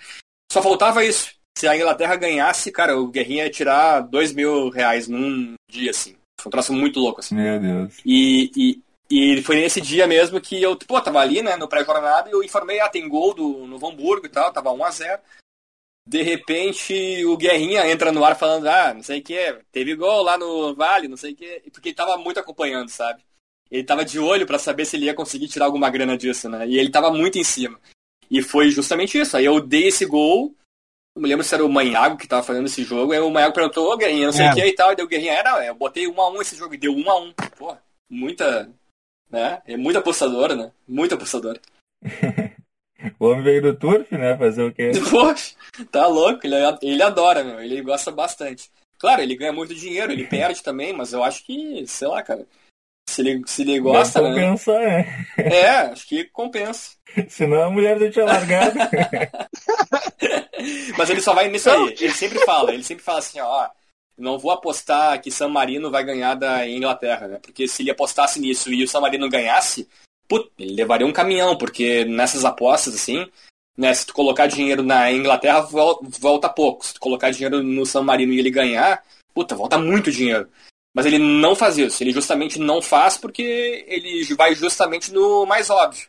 Só 0.58 0.62
faltava 0.64 1.06
isso. 1.06 1.32
Se 1.56 1.68
a 1.68 1.76
Inglaterra 1.76 2.16
ganhasse, 2.16 2.72
cara, 2.72 2.98
o 2.98 3.08
Guerrinha 3.08 3.44
ia 3.44 3.50
tirar 3.50 4.02
dois 4.02 4.34
mil 4.34 4.70
reais 4.70 5.08
num 5.08 5.54
dia, 5.70 5.92
assim. 5.92 6.16
Foi 6.42 6.50
um 6.50 6.52
troço 6.52 6.74
muito 6.74 7.00
louco, 7.00 7.20
assim. 7.20 7.36
Meu 7.36 7.60
Deus. 7.60 7.96
E, 8.04 8.52
e, 8.56 8.82
e 9.38 9.42
foi 9.44 9.58
nesse 9.58 9.80
dia 9.80 10.08
mesmo 10.08 10.42
que 10.42 10.60
eu, 10.62 10.76
pô, 10.76 11.00
tava 11.00 11.20
ali, 11.20 11.44
né, 11.44 11.56
no 11.56 11.68
pré-jornada, 11.68 12.30
e 12.30 12.32
eu 12.32 12.44
informei, 12.44 12.80
ah, 12.80 12.90
tem 12.90 13.08
gol 13.08 13.36
do 13.36 13.68
Novo 13.68 13.88
Hamburgo 13.88 14.26
e 14.26 14.30
tal, 14.30 14.52
tava 14.52 14.72
1 14.72 14.84
a 14.84 14.92
0 14.92 15.22
De 16.08 16.24
repente, 16.24 17.24
o 17.26 17.38
Guerrinha 17.38 17.88
entra 17.88 18.12
no 18.12 18.26
ar 18.26 18.36
falando, 18.36 18.68
ah, 18.68 18.94
não 18.96 19.04
sei 19.04 19.20
o 19.20 19.24
que, 19.24 19.60
teve 19.72 19.96
gol 19.96 20.24
lá 20.24 20.40
no 20.40 20.74
Vale, 20.74 21.08
não 21.08 21.18
sei 21.18 21.34
o 21.34 21.36
que, 21.36 21.62
porque 21.72 21.90
ele 21.90 21.96
tava 21.96 22.18
muito 22.18 22.40
acompanhando, 22.40 22.90
sabe? 22.90 23.22
Ele 23.70 23.84
tava 23.84 24.04
de 24.04 24.20
olho 24.20 24.48
para 24.48 24.58
saber 24.58 24.86
se 24.86 24.96
ele 24.96 25.06
ia 25.06 25.14
conseguir 25.14 25.48
tirar 25.48 25.66
alguma 25.66 25.90
grana 25.90 26.18
disso, 26.18 26.50
né? 26.50 26.68
E 26.68 26.80
ele 26.80 26.90
tava 26.90 27.12
muito 27.12 27.38
em 27.38 27.44
cima. 27.44 27.80
E 28.30 28.42
foi 28.42 28.70
justamente 28.70 29.18
isso. 29.18 29.38
Aí 29.38 29.46
eu 29.46 29.60
dei 29.60 29.88
esse 29.88 30.06
gol, 30.06 30.54
não 31.16 31.24
me 31.24 31.30
lembro 31.30 31.44
se 31.44 31.54
era 31.54 31.66
o 31.66 31.70
Manhago 31.70 32.18
que 32.18 32.28
tava 32.28 32.44
fazendo 32.44 32.66
esse 32.66 32.84
jogo, 32.84 33.14
aí 33.14 33.20
o 33.20 33.30
Manhago 33.30 33.54
perguntou, 33.54 33.92
ô 33.92 33.98
Guerrinha, 33.98 34.26
não 34.28 34.34
sei 34.34 34.46
o 34.46 34.50
É. 34.50 34.54
que 34.54 34.66
e 34.66 34.74
tal, 34.76 34.92
e 34.92 34.96
deu 34.96 35.06
o 35.06 35.08
Guerrinha, 35.08 35.34
era, 35.34 35.66
eu 35.66 35.76
botei 35.76 36.08
1 36.08 36.22
a 36.22 36.30
1 36.30 36.42
esse 36.42 36.56
jogo, 36.56 36.74
e 36.74 36.78
deu 36.78 36.94
1 36.94 37.10
a 37.10 37.20
1 37.20 37.34
Pô, 37.58 37.76
muita, 38.10 38.70
né? 39.32 39.62
É 39.66 39.76
muito 39.78 39.98
apostador, 39.98 40.56
né? 40.56 40.72
Muito 40.88 41.16
apostador. 41.16 41.60
O 43.20 43.28
homem 43.28 43.44
veio 43.44 43.62
do 43.62 43.76
turf, 43.76 44.12
né? 44.12 44.36
Fazer 44.36 44.64
o 44.64 44.74
quê? 44.74 44.92
Poxa, 45.12 45.56
tá 45.92 46.08
louco, 46.08 46.46
ele, 46.46 46.56
ele 46.82 47.04
adora, 47.04 47.44
meu, 47.44 47.62
ele 47.62 47.80
gosta 47.84 48.10
bastante. 48.12 48.72
Claro, 48.98 49.22
ele 49.22 49.36
ganha 49.36 49.54
muito 49.54 49.76
dinheiro, 49.76 50.12
ele 50.12 50.26
perde 50.28 50.64
também, 50.64 50.94
mas 50.94 51.14
eu 51.14 51.24
acho 51.24 51.46
que, 51.46 51.86
sei 51.86 52.08
lá, 52.08 52.24
cara, 52.24 52.46
se 53.18 53.22
ele, 53.22 53.42
se 53.48 53.62
ele 53.64 53.80
gosta, 53.80 54.22
Deve 54.22 54.36
né? 54.36 54.42
compensar, 54.48 54.80
né? 54.80 55.26
É, 55.38 55.70
acho 55.70 56.08
que 56.08 56.26
compensa. 56.26 56.92
Senão 57.28 57.64
a 57.64 57.70
mulher 57.72 58.00
já 58.00 58.12
tinha 58.12 58.26
largado. 58.26 58.78
Mas 60.98 61.10
ele 61.10 61.22
só 61.22 61.34
vai 61.34 61.50
nisso 61.50 61.70
aí. 61.70 61.96
Ele 62.00 62.14
sempre 62.14 62.40
fala, 62.46 62.74
ele 62.74 62.84
sempre 62.84 63.04
fala 63.04 63.20
assim, 63.20 63.40
ó, 63.40 63.68
não 64.18 64.38
vou 64.38 64.52
apostar 64.52 65.20
que 65.22 65.32
San 65.32 65.50
Marino 65.50 65.90
vai 65.90 66.04
ganhar 66.04 66.36
da 66.36 66.68
Inglaterra, 66.68 67.28
né? 67.28 67.40
Porque 67.42 67.68
se 67.68 67.82
ele 67.82 67.92
apostasse 67.92 68.40
nisso 68.40 68.72
e 68.72 68.84
o 68.84 68.88
San 68.88 69.02
Marino 69.02 69.30
ganhasse, 69.30 69.88
put, 70.28 70.50
ele 70.60 70.76
levaria 70.76 71.08
um 71.08 71.14
caminhão, 71.14 71.58
porque 71.58 72.06
nessas 72.06 72.46
apostas, 72.46 72.94
assim, 72.96 73.28
né, 73.76 73.94
se 73.94 74.06
tu 74.06 74.14
colocar 74.14 74.48
dinheiro 74.48 74.84
na 74.84 75.12
Inglaterra, 75.12 75.62
vol- 75.62 76.00
volta 76.20 76.50
pouco. 76.50 76.86
Se 76.86 76.94
tu 76.94 77.00
colocar 77.00 77.32
dinheiro 77.32 77.64
no 77.64 77.86
San 77.86 78.04
Marino 78.04 78.34
e 78.34 78.40
ele 78.40 78.52
ganhar, 78.52 79.02
puta, 79.34 79.56
volta 79.56 79.78
muito 79.78 80.12
dinheiro. 80.12 80.48
Mas 80.98 81.06
ele 81.06 81.20
não 81.20 81.56
faz 81.56 81.78
isso. 81.78 82.02
Ele 82.02 82.12
justamente 82.12 82.58
não 82.58 82.82
faz 82.82 83.18
porque 83.18 83.86
ele 83.88 84.24
vai 84.34 84.56
justamente 84.56 85.14
no 85.14 85.46
mais 85.46 85.70
óbvio. 85.70 86.08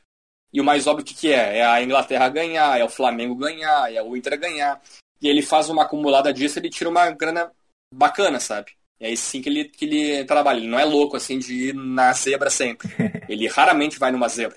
E 0.51 0.63
o 0.63 0.65
mais 0.65 0.87
óbvio 0.87 1.03
o 1.03 1.07
que, 1.07 1.13
que 1.13 1.31
é? 1.31 1.59
É 1.59 1.67
a 1.67 1.83
Inglaterra 1.83 2.27
ganhar, 2.31 2.81
é 2.81 2.83
o 2.83 2.89
Flamengo 2.89 3.35
ganhar, 3.35 3.93
é 3.93 4.03
o 4.03 4.17
Inter 4.17 4.41
ganhar. 4.41 4.81
E 5.21 5.29
ele 5.29 5.43
faz 5.43 5.69
uma 5.69 5.83
acumulada 5.83 6.33
disso, 6.33 6.59
ele 6.59 6.71
tira 6.71 6.89
uma 6.89 7.11
grana 7.11 7.53
bacana, 7.93 8.41
sabe? 8.41 8.73
É 8.99 9.13
assim 9.13 9.43
que 9.43 9.51
ele, 9.51 9.65
que 9.65 9.85
ele 9.85 10.25
trabalha. 10.25 10.57
Ele 10.57 10.69
não 10.69 10.79
é 10.79 10.87
louco 10.87 11.19
assim 11.19 11.39
de 11.39 11.69
ir 11.69 11.75
na 11.75 12.11
zebra 12.15 12.49
sempre. 12.49 12.89
Ele 13.29 13.47
raramente 13.47 13.99
vai 13.99 14.11
numa 14.11 14.27
zebra. 14.27 14.57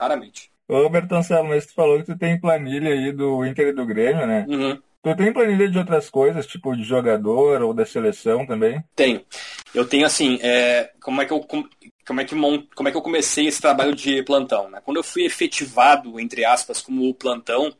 Raramente. 0.00 0.48
Ô, 0.68 0.88
Bertoncello, 0.88 1.48
mas 1.48 1.66
tu 1.66 1.74
falou 1.74 1.98
que 1.98 2.06
tu 2.06 2.16
tem 2.16 2.40
planilha 2.40 2.92
aí 2.92 3.10
do 3.10 3.44
Inter 3.44 3.68
e 3.68 3.72
do 3.72 3.84
Grêmio, 3.84 4.26
né? 4.28 4.46
Uhum. 4.48 4.80
Tu 5.02 5.16
tem 5.16 5.32
planilha 5.32 5.68
de 5.68 5.78
outras 5.78 6.08
coisas, 6.08 6.46
tipo 6.46 6.76
de 6.76 6.84
jogador 6.84 7.60
ou 7.62 7.74
da 7.74 7.84
seleção 7.84 8.46
também? 8.46 8.82
Tenho. 8.94 9.24
Eu 9.74 9.86
tenho 9.86 10.06
assim, 10.06 10.38
é, 10.42 10.92
como 11.00 11.20
é 11.20 11.26
que 11.26 11.32
eu 11.32 11.40
com- 11.40 11.68
como 12.06 12.20
é 12.20 12.24
que 12.24 12.34
como 12.74 12.88
é 12.88 12.90
que 12.92 12.96
eu 12.96 13.02
comecei 13.02 13.46
esse 13.48 13.60
trabalho 13.60 13.94
de 13.96 14.22
plantão, 14.22 14.70
né? 14.70 14.80
Quando 14.84 14.98
eu 14.98 15.02
fui 15.02 15.24
efetivado 15.24 16.20
entre 16.20 16.44
aspas 16.44 16.80
como 16.80 17.12
plantão, 17.14 17.74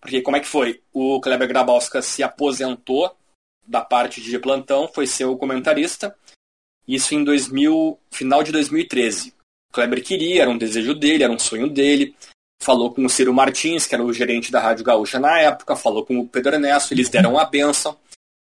porque 0.00 0.22
como 0.22 0.36
é 0.36 0.40
que 0.40 0.46
foi? 0.46 0.82
O 0.92 1.20
Kleber 1.20 1.48
Grabowska 1.48 2.00
se 2.00 2.22
aposentou 2.22 3.14
da 3.66 3.82
parte 3.82 4.20
de 4.22 4.38
plantão, 4.38 4.88
foi 4.88 5.06
ser 5.06 5.24
o 5.26 5.36
comentarista. 5.36 6.16
Isso 6.86 7.14
em 7.14 7.24
2000, 7.24 7.98
final 8.10 8.42
de 8.42 8.52
2013. 8.52 9.34
O 9.70 9.74
Kleber 9.74 10.02
queria, 10.02 10.42
era 10.42 10.50
um 10.50 10.58
desejo 10.58 10.94
dele, 10.94 11.24
era 11.24 11.32
um 11.32 11.38
sonho 11.38 11.68
dele. 11.68 12.14
Falou 12.62 12.92
com 12.92 13.04
o 13.04 13.10
Ciro 13.10 13.32
Martins, 13.34 13.86
que 13.86 13.94
era 13.94 14.02
o 14.02 14.12
gerente 14.12 14.50
da 14.50 14.60
Rádio 14.60 14.84
Gaúcha 14.84 15.18
na 15.18 15.38
época, 15.38 15.76
falou 15.76 16.04
com 16.04 16.18
o 16.18 16.28
Pedro 16.28 16.54
Ernesto, 16.54 16.94
eles 16.94 17.08
deram 17.08 17.38
a 17.38 17.44
benção 17.44 17.98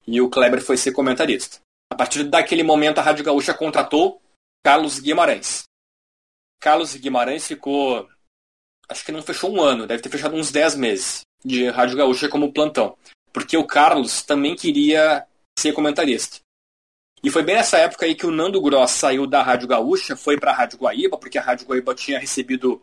e 0.07 0.19
o 0.19 0.29
Kleber 0.29 0.61
foi 0.61 0.77
ser 0.77 0.91
comentarista. 0.91 1.59
A 1.89 1.95
partir 1.95 2.23
daquele 2.23 2.63
momento, 2.63 2.99
a 2.99 3.01
Rádio 3.01 3.23
Gaúcha 3.23 3.53
contratou 3.53 4.21
Carlos 4.63 4.99
Guimarães. 4.99 5.63
Carlos 6.59 6.95
Guimarães 6.95 7.47
ficou, 7.47 8.07
acho 8.87 9.05
que 9.05 9.11
não 9.11 9.21
fechou 9.21 9.51
um 9.51 9.61
ano, 9.61 9.87
deve 9.87 10.01
ter 10.01 10.09
fechado 10.09 10.35
uns 10.35 10.51
10 10.51 10.75
meses 10.75 11.21
de 11.43 11.69
Rádio 11.69 11.97
Gaúcha 11.97 12.29
como 12.29 12.53
plantão, 12.53 12.95
porque 13.33 13.57
o 13.57 13.65
Carlos 13.65 14.21
também 14.21 14.55
queria 14.55 15.25
ser 15.57 15.73
comentarista. 15.73 16.39
E 17.23 17.29
foi 17.29 17.43
bem 17.43 17.55
nessa 17.55 17.77
época 17.77 18.05
aí 18.05 18.15
que 18.15 18.25
o 18.25 18.31
Nando 18.31 18.61
Gross 18.61 18.91
saiu 18.91 19.27
da 19.27 19.43
Rádio 19.43 19.67
Gaúcha, 19.67 20.15
foi 20.15 20.39
para 20.39 20.51
a 20.51 20.55
Rádio 20.55 20.79
Guaíba, 20.79 21.17
porque 21.17 21.37
a 21.37 21.41
Rádio 21.41 21.67
Guaíba 21.67 21.93
tinha 21.93 22.19
recebido, 22.19 22.81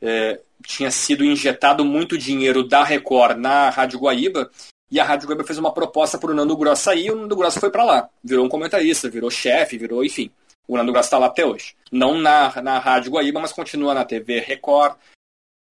eh, 0.00 0.40
tinha 0.62 0.90
sido 0.90 1.24
injetado 1.24 1.84
muito 1.84 2.18
dinheiro 2.18 2.66
da 2.66 2.84
Record 2.84 3.38
na 3.38 3.70
Rádio 3.70 3.98
Guaíba, 3.98 4.50
e 4.90 4.98
a 4.98 5.04
Rádio 5.04 5.28
Guaíba 5.28 5.44
fez 5.44 5.58
uma 5.58 5.72
proposta 5.72 6.18
para 6.18 6.30
o 6.30 6.34
Nando 6.34 6.56
Gross 6.56 6.80
sair, 6.80 7.06
e 7.06 7.10
o 7.10 7.16
Nando 7.16 7.36
Gross 7.36 7.58
foi 7.58 7.70
para 7.70 7.84
lá, 7.84 8.10
virou 8.22 8.44
um 8.44 8.48
comentarista, 8.48 9.08
virou 9.08 9.30
chefe, 9.30 9.78
virou, 9.78 10.04
enfim. 10.04 10.30
O 10.66 10.76
Nando 10.76 10.92
Gross 10.92 11.06
está 11.06 11.18
lá 11.18 11.26
até 11.26 11.44
hoje. 11.44 11.74
Não 11.90 12.18
na, 12.18 12.62
na 12.62 12.78
Rádio 12.78 13.12
Guaíba, 13.12 13.40
mas 13.40 13.52
continua 13.52 13.94
na 13.94 14.04
TV 14.04 14.40
Record. 14.40 14.96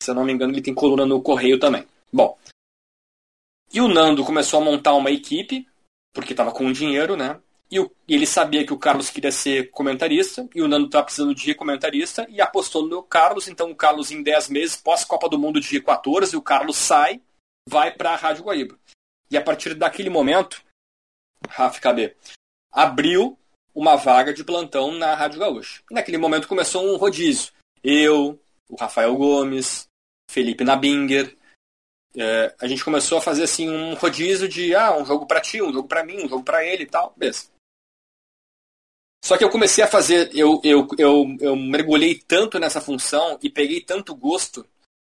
Se 0.01 0.11
eu 0.11 0.15
não 0.15 0.25
me 0.25 0.33
engano, 0.33 0.51
ele 0.51 0.61
tem 0.61 0.73
coluna 0.73 1.05
no 1.05 1.21
Correio 1.21 1.59
também. 1.59 1.85
Bom. 2.11 2.37
E 3.71 3.79
o 3.79 3.87
Nando 3.87 4.25
começou 4.25 4.59
a 4.59 4.63
montar 4.63 4.93
uma 4.93 5.11
equipe, 5.11 5.67
porque 6.13 6.33
estava 6.33 6.51
com 6.51 6.71
dinheiro, 6.71 7.15
né? 7.15 7.39
E, 7.71 7.77
ele 8.07 8.25
sabia 8.25 8.65
que 8.65 8.73
o 8.73 8.79
Carlos 8.79 9.09
queria 9.09 9.31
ser 9.31 9.69
comentarista, 9.71 10.47
e 10.55 10.61
o 10.61 10.67
Nando 10.67 10.87
estava 10.87 11.05
precisando 11.05 11.35
de 11.35 11.53
comentarista, 11.53 12.25
e 12.29 12.41
apostou 12.41 12.87
no 12.87 13.03
Carlos. 13.03 13.47
Então, 13.47 13.69
o 13.69 13.75
Carlos, 13.75 14.11
em 14.11 14.23
10 14.23 14.49
meses, 14.49 14.75
pós-Copa 14.75 15.29
do 15.29 15.37
Mundo 15.37 15.59
de 15.59 15.79
14, 15.81 16.35
o 16.35 16.41
Carlos 16.41 16.77
sai, 16.77 17.21
vai 17.67 17.91
para 17.91 18.11
a 18.11 18.15
Rádio 18.15 18.43
Guaíba. 18.43 18.77
E 19.29 19.37
a 19.37 19.41
partir 19.41 19.75
daquele 19.75 20.09
momento, 20.09 20.63
Rafa 21.47 21.79
KB, 21.79 22.15
abriu 22.71 23.37
uma 23.73 23.95
vaga 23.95 24.33
de 24.33 24.43
plantão 24.43 24.91
na 24.91 25.13
Rádio 25.13 25.39
Gaúcha. 25.39 25.81
E 25.89 25.93
naquele 25.93 26.17
momento 26.17 26.47
começou 26.47 26.83
um 26.83 26.97
rodízio. 26.97 27.53
Eu, 27.83 28.39
o 28.67 28.75
Rafael 28.75 29.15
Gomes, 29.15 29.87
Felipe 30.29 30.63
Nabinger. 30.63 31.37
É, 32.15 32.55
a 32.59 32.67
gente 32.67 32.83
começou 32.83 33.19
a 33.19 33.21
fazer 33.21 33.43
assim 33.43 33.69
um 33.69 33.93
rodízio 33.93 34.47
de 34.47 34.75
ah, 34.75 34.97
um 34.97 35.05
jogo 35.05 35.27
para 35.27 35.39
ti, 35.39 35.61
um 35.61 35.71
jogo 35.71 35.87
para 35.87 36.03
mim, 36.03 36.25
um 36.25 36.27
jogo 36.27 36.43
para 36.43 36.65
ele 36.65 36.83
e 36.83 36.87
tal. 36.87 37.13
Beleza. 37.15 37.47
Só 39.23 39.37
que 39.37 39.43
eu 39.43 39.49
comecei 39.49 39.83
a 39.83 39.87
fazer, 39.87 40.29
eu, 40.33 40.61
eu, 40.63 40.87
eu, 40.97 41.37
eu 41.39 41.55
mergulhei 41.55 42.15
tanto 42.15 42.57
nessa 42.57 42.81
função 42.81 43.37
e 43.43 43.49
peguei 43.49 43.81
tanto 43.81 44.15
gosto 44.15 44.65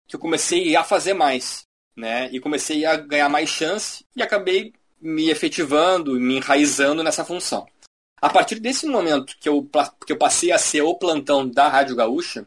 que 0.06 0.16
eu 0.16 0.20
comecei 0.20 0.74
a 0.76 0.84
fazer 0.84 1.14
mais, 1.14 1.66
né? 1.96 2.28
E 2.32 2.40
comecei 2.40 2.84
a 2.84 2.96
ganhar 2.96 3.28
mais 3.28 3.48
chance 3.48 4.04
e 4.14 4.22
acabei 4.22 4.72
me 5.00 5.30
efetivando, 5.30 6.18
me 6.18 6.36
enraizando 6.36 7.02
nessa 7.02 7.24
função. 7.24 7.66
A 8.20 8.30
partir 8.30 8.60
desse 8.60 8.86
momento 8.86 9.36
que 9.38 9.48
eu, 9.48 9.68
que 10.06 10.12
eu 10.12 10.18
passei 10.18 10.52
a 10.52 10.58
ser 10.58 10.82
o 10.82 10.94
plantão 10.94 11.48
da 11.48 11.68
Rádio 11.68 11.96
Gaúcha, 11.96 12.46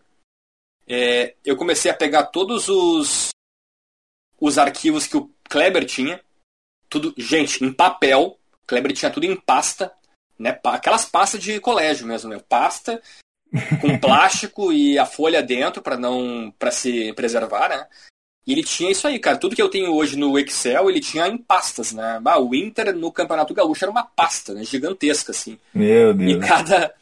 é, 0.88 1.36
eu 1.44 1.58
comecei 1.58 1.90
a 1.90 1.96
pegar 1.96 2.28
todos 2.28 2.70
os, 2.70 3.30
os 4.40 4.58
arquivos 4.58 5.08
que 5.08 5.18
o 5.18 5.30
Kleber 5.50 5.86
tinha, 5.86 6.24
tudo, 6.90 7.14
gente, 7.18 7.64
em 7.64 7.74
papel. 7.74 8.40
Kleber 8.66 8.94
tinha 8.94 9.12
tudo 9.12 9.26
em 9.26 9.36
pasta, 9.36 9.92
né? 10.38 10.58
Aquelas 10.64 11.06
pastas 11.06 11.42
de 11.42 11.60
colégio 11.60 12.08
mesmo, 12.08 12.30
né? 12.30 12.42
Pasta 12.48 13.02
com 13.82 13.98
plástico 14.00 14.72
e 14.72 14.98
a 14.98 15.06
folha 15.06 15.42
dentro 15.42 15.82
para 15.82 15.98
não 15.98 16.54
para 16.58 16.72
se 16.72 17.14
preservar, 17.14 17.70
né? 17.70 17.88
E 18.48 18.52
ele 18.52 18.64
tinha 18.64 18.92
isso 18.92 19.08
aí, 19.08 19.18
cara. 19.18 19.38
Tudo 19.38 19.56
que 19.56 19.62
eu 19.62 19.70
tenho 19.70 19.92
hoje 19.92 20.16
no 20.16 20.38
Excel, 20.38 20.90
ele 20.90 21.00
tinha 21.00 21.28
em 21.28 21.38
pastas, 21.38 21.92
né? 21.92 22.22
Ah, 22.24 22.40
o 22.40 22.54
Inter 22.54 22.96
no 22.96 23.12
Campeonato 23.12 23.54
Gaúcho 23.54 23.84
era 23.84 23.92
uma 23.92 24.04
pasta, 24.04 24.54
né? 24.54 24.64
Gigantesca, 24.64 25.32
assim. 25.32 25.58
Meu 25.74 26.14
Deus. 26.14 26.32
E 26.32 26.48
cada, 26.48 26.94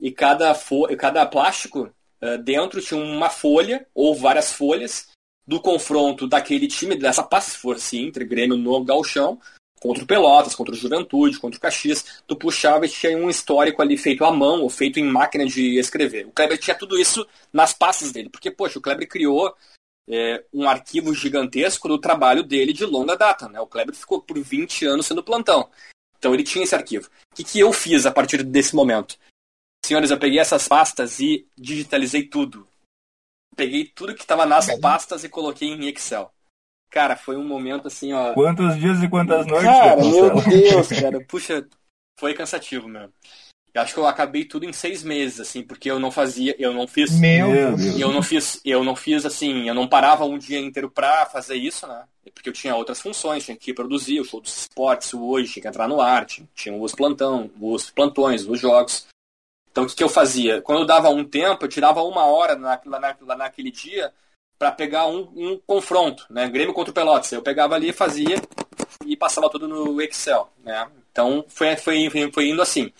e 0.00 0.12
cada, 0.12 0.54
fo 0.54 0.86
cada 0.96 1.26
plástico 1.26 1.90
uh, 2.22 2.38
dentro 2.38 2.80
tinha 2.80 3.00
uma 3.00 3.28
folha, 3.28 3.84
ou 3.92 4.14
várias 4.14 4.52
folhas, 4.52 5.08
do 5.44 5.60
confronto 5.60 6.28
daquele 6.28 6.68
time, 6.68 6.94
dessa 6.94 7.24
pasta, 7.24 7.50
se 7.50 7.58
fosse 7.58 8.00
Inter, 8.00 8.26
Grêmio 8.26 8.56
no 8.56 8.84
Galchão, 8.84 9.40
contra 9.82 10.04
o 10.04 10.06
Pelotas, 10.06 10.54
contra 10.54 10.72
o 10.72 10.78
Juventude, 10.78 11.40
contra 11.40 11.58
o 11.58 11.60
Caxias, 11.60 12.22
tu 12.24 12.36
puxava 12.36 12.86
e 12.86 12.88
tinha 12.88 13.18
um 13.18 13.28
histórico 13.28 13.82
ali 13.82 13.98
feito 13.98 14.24
à 14.24 14.30
mão 14.30 14.62
ou 14.62 14.70
feito 14.70 15.00
em 15.00 15.04
máquina 15.04 15.44
de 15.44 15.76
escrever. 15.76 16.24
O 16.24 16.30
Kleber 16.30 16.56
tinha 16.56 16.78
tudo 16.78 16.96
isso 16.96 17.26
nas 17.52 17.72
pastas 17.72 18.12
dele, 18.12 18.30
porque, 18.30 18.48
poxa, 18.48 18.78
o 18.78 18.82
Kleber 18.82 19.08
criou 19.08 19.52
é, 20.08 20.44
um 20.54 20.68
arquivo 20.68 21.12
gigantesco 21.12 21.88
do 21.88 21.98
trabalho 21.98 22.44
dele 22.44 22.72
de 22.72 22.84
longa 22.84 23.16
data. 23.16 23.48
Né? 23.48 23.60
O 23.60 23.66
Kleber 23.66 23.92
ficou 23.92 24.22
por 24.22 24.38
20 24.38 24.86
anos 24.86 25.06
sendo 25.06 25.22
plantão. 25.22 25.68
Então 26.16 26.32
ele 26.32 26.44
tinha 26.44 26.62
esse 26.62 26.76
arquivo. 26.76 27.08
O 27.32 27.34
que, 27.34 27.42
que 27.42 27.58
eu 27.58 27.72
fiz 27.72 28.06
a 28.06 28.12
partir 28.12 28.44
desse 28.44 28.76
momento? 28.76 29.18
Senhores, 29.84 30.12
eu 30.12 30.18
peguei 30.18 30.38
essas 30.38 30.68
pastas 30.68 31.18
e 31.18 31.44
digitalizei 31.58 32.22
tudo. 32.22 32.68
Peguei 33.56 33.84
tudo 33.84 34.14
que 34.14 34.22
estava 34.22 34.46
nas 34.46 34.78
pastas 34.78 35.24
e 35.24 35.28
coloquei 35.28 35.68
em 35.68 35.88
Excel. 35.88 36.32
Cara, 36.92 37.16
foi 37.16 37.36
um 37.36 37.44
momento 37.44 37.88
assim, 37.88 38.12
ó. 38.12 38.34
Quantos 38.34 38.76
dias 38.76 39.02
e 39.02 39.08
quantas 39.08 39.46
noites? 39.46 39.64
Cara, 39.66 39.96
meu 39.96 40.42
Deus, 40.42 40.88
cara. 41.00 41.24
Puxa, 41.26 41.66
foi 42.20 42.34
cansativo 42.34 42.86
mesmo. 42.86 43.10
Eu 43.72 43.80
acho 43.80 43.94
que 43.94 44.00
eu 44.00 44.06
acabei 44.06 44.44
tudo 44.44 44.66
em 44.66 44.72
seis 44.74 45.02
meses, 45.02 45.40
assim, 45.40 45.62
porque 45.62 45.90
eu 45.90 45.98
não 45.98 46.10
fazia, 46.10 46.54
eu 46.58 46.74
não 46.74 46.86
fiz. 46.86 47.18
Meu 47.18 47.50
Deus. 47.50 47.98
Eu 47.98 48.12
não 48.12 48.22
fiz, 48.22 48.60
eu 48.62 48.84
não 48.84 48.94
fiz 48.94 49.24
assim, 49.24 49.66
eu 49.66 49.74
não 49.74 49.88
parava 49.88 50.26
um 50.26 50.36
dia 50.36 50.60
inteiro 50.60 50.90
pra 50.90 51.24
fazer 51.24 51.54
isso, 51.54 51.86
né? 51.86 52.04
Porque 52.34 52.50
eu 52.50 52.52
tinha 52.52 52.76
outras 52.76 53.00
funções, 53.00 53.46
tinha 53.46 53.56
que 53.56 53.72
produzir 53.72 54.20
o 54.20 54.24
show 54.24 54.42
dos 54.42 54.54
esportes, 54.54 55.14
o 55.14 55.24
hoje, 55.24 55.50
tinha 55.50 55.62
que 55.62 55.68
entrar 55.68 55.88
no 55.88 56.02
arte, 56.02 56.46
tinha 56.54 56.76
os 56.76 56.94
plantão, 56.94 57.50
os 57.58 57.90
plantões, 57.90 58.46
os 58.46 58.60
jogos. 58.60 59.06
Então 59.70 59.84
o 59.84 59.86
que, 59.86 59.96
que 59.96 60.04
eu 60.04 60.10
fazia? 60.10 60.60
Quando 60.60 60.80
eu 60.80 60.86
dava 60.86 61.08
um 61.08 61.24
tempo, 61.24 61.64
eu 61.64 61.68
tirava 61.68 62.02
uma 62.02 62.26
hora 62.26 62.54
na, 62.54 62.78
na, 62.84 63.16
lá 63.22 63.36
naquele 63.36 63.70
dia 63.70 64.12
para 64.62 64.70
pegar 64.70 65.08
um, 65.08 65.22
um, 65.34 65.58
confronto, 65.66 66.24
né? 66.30 66.48
Grêmio 66.48 66.72
contra 66.72 66.92
o 66.92 66.94
Pelotas. 66.94 67.32
Eu 67.32 67.42
pegava 67.42 67.74
ali, 67.74 67.92
fazia 67.92 68.36
e 69.04 69.16
passava 69.16 69.50
tudo 69.50 69.66
no 69.66 70.00
Excel, 70.00 70.52
né? 70.62 70.88
Então 71.10 71.44
foi, 71.48 71.76
foi, 71.76 72.08
foi 72.32 72.48
indo 72.48 72.62
assim. 72.62 72.92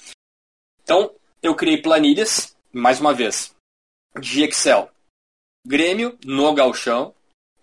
Então, 0.83 1.15
eu 1.41 1.55
criei 1.55 1.81
planilhas, 1.81 2.57
mais 2.73 3.01
uma 3.01 3.15
vez, 3.15 3.55
de 4.19 4.43
Excel. 4.43 4.91
Grêmio 5.65 6.19
no 6.25 6.53
Galchão, 6.53 7.15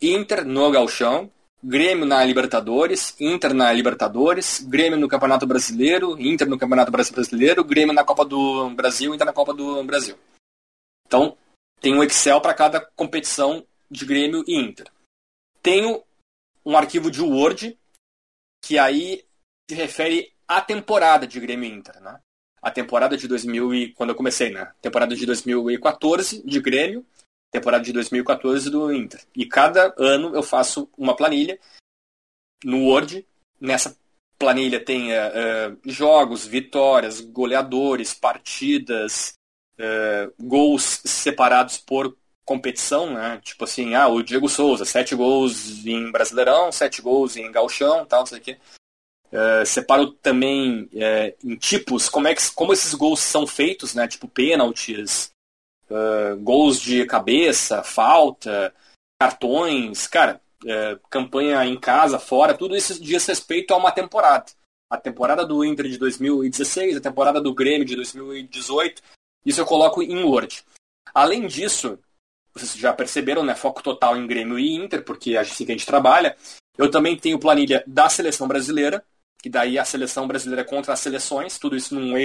Inter 0.02 0.46
no 0.46 0.72
Galchão, 0.72 1.30
Grêmio 1.62 2.06
na 2.06 2.24
Libertadores, 2.24 3.20
Inter 3.20 3.54
na 3.54 3.70
Libertadores, 3.74 4.62
Grêmio 4.62 4.98
no 4.98 5.10
Campeonato 5.10 5.46
Brasileiro, 5.46 6.18
Inter 6.18 6.48
no 6.48 6.58
Campeonato 6.58 6.90
Brasileiro, 6.90 7.66
Grêmio 7.66 7.94
na 7.94 8.06
Copa 8.06 8.24
do 8.24 8.70
Brasil, 8.70 9.14
Inter 9.14 9.26
na 9.26 9.34
Copa 9.34 9.54
do 9.54 9.84
Brasil. 9.84 10.18
Então, 11.06 11.36
tem 11.82 11.94
um 11.94 12.02
Excel 12.02 12.40
para 12.40 12.54
cada 12.54 12.80
competição 12.80 13.66
de 13.90 14.06
Grêmio 14.06 14.44
e 14.48 14.56
Inter. 14.56 14.92
Tenho 15.62 16.04
um 16.66 16.78
arquivo 16.78 17.10
de 17.10 17.22
Word 17.22 17.78
que 18.64 18.78
aí 18.78 19.26
se 19.70 19.76
refere 19.76 20.34
à 20.48 20.62
temporada 20.62 21.26
de 21.26 21.40
Grêmio 21.40 21.70
e 21.70 21.74
Inter, 21.74 22.00
né? 22.02 22.20
a 22.62 22.70
temporada 22.70 23.18
de 23.18 23.28
2000 23.28 23.74
e 23.74 23.94
quando 23.94 24.10
eu 24.10 24.16
comecei, 24.16 24.52
né? 24.52 24.72
Temporada 24.82 25.16
de 25.16 25.26
2014 25.26 26.44
de 26.46 26.60
Grêmio, 26.60 27.06
temporada 27.52 27.84
de 27.84 27.94
2014 27.94 28.70
do 28.70 28.94
Inter. 28.94 29.22
E 29.36 29.46
cada 29.46 29.94
ano 29.98 30.36
eu 30.36 30.44
faço 30.44 30.90
uma 30.98 31.16
planilha 31.16 31.60
no 32.64 32.86
Word. 32.86 33.26
Nessa 33.60 33.98
planilha 34.38 34.84
tem 34.84 35.12
uh, 35.12 35.78
jogos, 35.86 36.46
vitórias, 36.46 37.22
goleadores, 37.22 38.14
partidas, 38.14 39.34
uh, 39.76 40.34
gols 40.40 41.02
separados 41.06 41.78
por 41.78 42.16
competição, 42.50 43.14
né? 43.14 43.40
Tipo 43.44 43.66
assim, 43.66 43.94
ah, 43.94 44.08
o 44.08 44.24
Diego 44.24 44.50
Souza, 44.50 44.84
sete 44.84 45.14
gols 45.14 45.86
em 45.86 46.12
Brasileirão, 46.12 46.72
sete 46.72 47.00
gols 47.00 47.38
em 47.38 47.52
Galchão, 47.52 48.08
tal, 48.08 48.22
não 48.22 48.26
sei 48.26 48.40
o 48.40 48.42
quê. 48.42 48.58
Uh, 49.32 49.64
separo 49.64 50.08
também 50.14 50.90
uh, 50.92 51.38
em 51.44 51.56
tipos 51.56 52.10
como 52.10 52.28
é 52.28 52.34
que 52.34 52.42
como 52.56 52.74
esses 52.74 52.96
gols 52.96 53.20
são 53.20 53.46
feitos, 53.46 53.94
né? 53.94 54.08
Tipo 54.08 54.28
pênaltis, 54.28 55.32
uh, 55.92 56.36
gols 56.38 56.82
de 56.82 57.06
cabeça, 57.06 57.84
falta, 57.84 58.74
cartões, 59.22 60.08
cara, 60.08 60.42
campanha 61.08 61.64
em 61.66 61.80
casa, 61.80 62.18
fora, 62.18 62.58
tudo 62.58 62.76
isso 62.76 63.00
diz 63.00 63.28
respeito 63.28 63.76
a 63.76 63.78
uma 63.78 63.92
temporada. 63.92 64.48
A 64.90 64.98
temporada 64.98 65.46
do 65.46 65.64
Inter 65.64 65.88
de 65.88 66.00
2016, 66.00 66.98
a 66.98 67.02
temporada 67.02 67.40
do 67.40 67.54
Grêmio 67.54 67.86
de 67.86 67.96
2018, 67.96 69.04
isso 69.46 69.62
eu 69.62 69.66
coloco 69.66 70.02
em 70.02 70.24
Word. 70.24 70.64
Além 71.14 71.46
disso, 71.46 72.00
vocês 72.54 72.76
já 72.76 72.94
perceberam, 72.94 73.44
né? 73.44 73.56
Foco 73.56 73.82
total 73.82 74.18
em 74.18 74.28
Grêmio 74.28 74.58
e 74.58 74.76
Inter, 74.76 75.04
porque 75.04 75.36
é 75.36 75.40
assim 75.40 75.66
que 75.66 75.72
a 75.72 75.76
gente 75.76 75.86
trabalha. 75.86 76.36
Eu 76.78 76.90
também 76.90 77.18
tenho 77.18 77.40
planilha 77.40 77.84
da 77.86 78.10
seleção 78.10 78.48
brasileira, 78.48 79.04
que 79.42 79.50
daí 79.50 79.78
a 79.78 79.86
seleção 79.86 80.28
brasileira 80.28 80.64
contra 80.64 80.94
as 80.94 81.00
seleções, 81.00 81.58
tudo 81.58 81.76
isso 81.76 81.96
num 81.96 82.16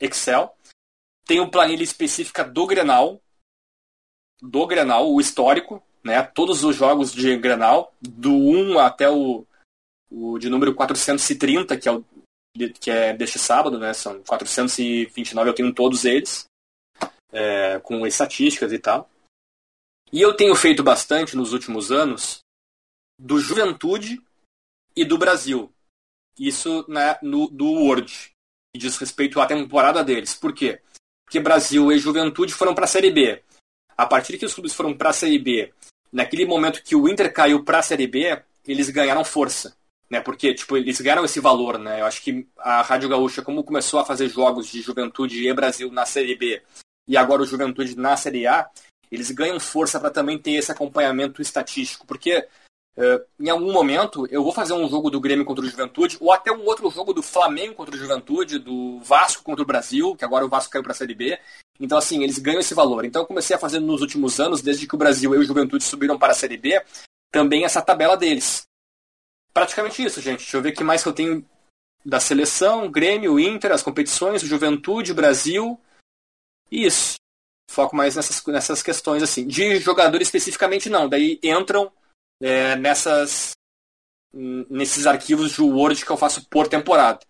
Excel. 0.00 0.54
Tenho 1.26 1.50
planilha 1.50 1.82
específica 1.82 2.44
do 2.44 2.66
Grenal, 2.66 3.20
do 4.40 4.66
Grenal, 4.66 5.10
o 5.10 5.20
histórico, 5.20 5.82
né? 6.02 6.22
Todos 6.22 6.64
os 6.64 6.76
jogos 6.76 7.12
de 7.12 7.36
Grenal, 7.36 7.94
do 8.00 8.32
1 8.32 8.78
até 8.78 9.08
o, 9.10 9.46
o 10.10 10.38
de 10.38 10.48
número 10.50 10.74
430, 10.74 11.76
que 11.78 11.88
é, 11.88 11.92
o, 11.92 12.04
que 12.78 12.90
é 12.90 13.14
deste 13.14 13.38
sábado, 13.38 13.78
né? 13.78 13.94
São 13.94 14.22
429, 14.22 15.50
eu 15.50 15.54
tenho 15.54 15.72
todos 15.72 16.04
eles, 16.04 16.44
é, 17.32 17.80
com 17.80 18.06
estatísticas 18.06 18.72
e 18.72 18.78
tal. 18.78 19.08
E 20.12 20.20
eu 20.20 20.34
tenho 20.36 20.54
feito 20.54 20.82
bastante 20.82 21.36
nos 21.36 21.52
últimos 21.52 21.90
anos 21.90 22.40
do 23.18 23.38
Juventude 23.38 24.20
e 24.96 25.04
do 25.04 25.18
Brasil. 25.18 25.72
Isso 26.38 26.84
né, 26.88 27.18
no, 27.22 27.48
do 27.48 27.66
Word, 27.66 28.32
que 28.72 28.78
diz 28.78 28.96
respeito 28.96 29.40
à 29.40 29.46
temporada 29.46 30.02
deles. 30.02 30.34
Por 30.34 30.52
quê? 30.52 30.80
Porque 31.24 31.40
Brasil 31.40 31.90
e 31.92 31.98
Juventude 31.98 32.52
foram 32.52 32.74
para 32.74 32.84
a 32.84 32.88
Série 32.88 33.10
B. 33.10 33.42
A 33.96 34.06
partir 34.06 34.36
que 34.38 34.44
os 34.44 34.54
clubes 34.54 34.74
foram 34.74 34.96
para 34.96 35.10
a 35.10 35.12
Série 35.12 35.38
B, 35.38 35.72
naquele 36.12 36.44
momento 36.44 36.82
que 36.82 36.96
o 36.96 37.08
Inter 37.08 37.32
caiu 37.32 37.64
para 37.64 37.78
a 37.78 37.82
Série 37.82 38.06
B, 38.06 38.42
eles 38.66 38.90
ganharam 38.90 39.24
força. 39.24 39.76
Né? 40.10 40.20
Porque 40.20 40.52
tipo, 40.54 40.76
eles 40.76 41.00
ganharam 41.00 41.24
esse 41.24 41.40
valor. 41.40 41.78
Né? 41.78 42.00
Eu 42.00 42.06
acho 42.06 42.22
que 42.22 42.46
a 42.58 42.82
Rádio 42.82 43.08
Gaúcha, 43.08 43.42
como 43.42 43.64
começou 43.64 44.00
a 44.00 44.04
fazer 44.04 44.28
jogos 44.28 44.66
de 44.68 44.82
Juventude 44.82 45.46
e 45.46 45.54
Brasil 45.54 45.90
na 45.90 46.04
Série 46.04 46.36
B, 46.36 46.62
e 47.06 47.16
agora 47.16 47.42
o 47.42 47.46
Juventude 47.46 47.96
na 47.96 48.16
Série 48.16 48.46
A, 48.46 48.68
eles 49.10 49.30
ganham 49.30 49.58
força 49.60 50.00
para 50.00 50.10
também 50.10 50.38
ter 50.38 50.52
esse 50.52 50.72
acompanhamento 50.72 51.40
estatístico. 51.40 52.06
Porque 52.06 52.46
Uh, 52.96 53.18
em 53.40 53.50
algum 53.50 53.72
momento 53.72 54.24
eu 54.30 54.44
vou 54.44 54.52
fazer 54.52 54.72
um 54.72 54.88
jogo 54.88 55.10
do 55.10 55.20
Grêmio 55.20 55.44
contra 55.44 55.64
o 55.64 55.68
Juventude, 55.68 56.16
ou 56.20 56.32
até 56.32 56.52
um 56.52 56.64
outro 56.64 56.88
jogo 56.90 57.12
do 57.12 57.24
Flamengo 57.24 57.74
contra 57.74 57.94
o 57.94 57.98
Juventude, 57.98 58.60
do 58.60 59.00
Vasco 59.00 59.42
contra 59.42 59.64
o 59.64 59.66
Brasil, 59.66 60.14
que 60.14 60.24
agora 60.24 60.44
o 60.44 60.48
Vasco 60.48 60.70
caiu 60.70 60.82
para 60.82 60.92
a 60.92 60.94
Série 60.94 61.14
B. 61.14 61.36
Então, 61.80 61.98
assim, 61.98 62.22
eles 62.22 62.38
ganham 62.38 62.60
esse 62.60 62.72
valor. 62.72 63.04
Então, 63.04 63.22
eu 63.22 63.26
comecei 63.26 63.56
a 63.56 63.58
fazer 63.58 63.80
nos 63.80 64.00
últimos 64.00 64.38
anos, 64.38 64.62
desde 64.62 64.86
que 64.86 64.94
o 64.94 64.98
Brasil 64.98 65.34
e 65.34 65.38
o 65.38 65.42
Juventude 65.42 65.82
subiram 65.82 66.16
para 66.16 66.32
a 66.32 66.36
Série 66.36 66.56
B, 66.56 66.80
também 67.32 67.64
essa 67.64 67.82
tabela 67.82 68.16
deles. 68.16 68.62
Praticamente 69.52 70.04
isso, 70.04 70.20
gente. 70.20 70.38
Deixa 70.38 70.56
eu 70.56 70.62
ver 70.62 70.70
o 70.70 70.74
que 70.74 70.84
mais 70.84 71.02
que 71.02 71.08
eu 71.08 71.12
tenho 71.12 71.44
da 72.04 72.20
seleção, 72.20 72.88
Grêmio, 72.88 73.40
Inter, 73.40 73.72
as 73.72 73.82
competições, 73.82 74.42
Juventude, 74.42 75.12
Brasil. 75.12 75.80
Isso. 76.70 77.16
Foco 77.70 77.96
mais 77.96 78.16
nessas, 78.16 78.44
nessas 78.46 78.82
questões, 78.82 79.22
assim. 79.22 79.46
De 79.46 79.78
jogador 79.78 80.20
especificamente, 80.20 80.88
não. 80.88 81.08
Daí 81.08 81.38
entram 81.42 81.90
é, 82.40 82.76
nessas 82.76 83.52
nesses 84.34 85.06
arquivos 85.06 85.52
de 85.52 85.62
Word 85.62 86.04
que 86.04 86.10
eu 86.10 86.16
faço 86.16 86.48
por 86.48 86.66
temporada. 86.66 87.20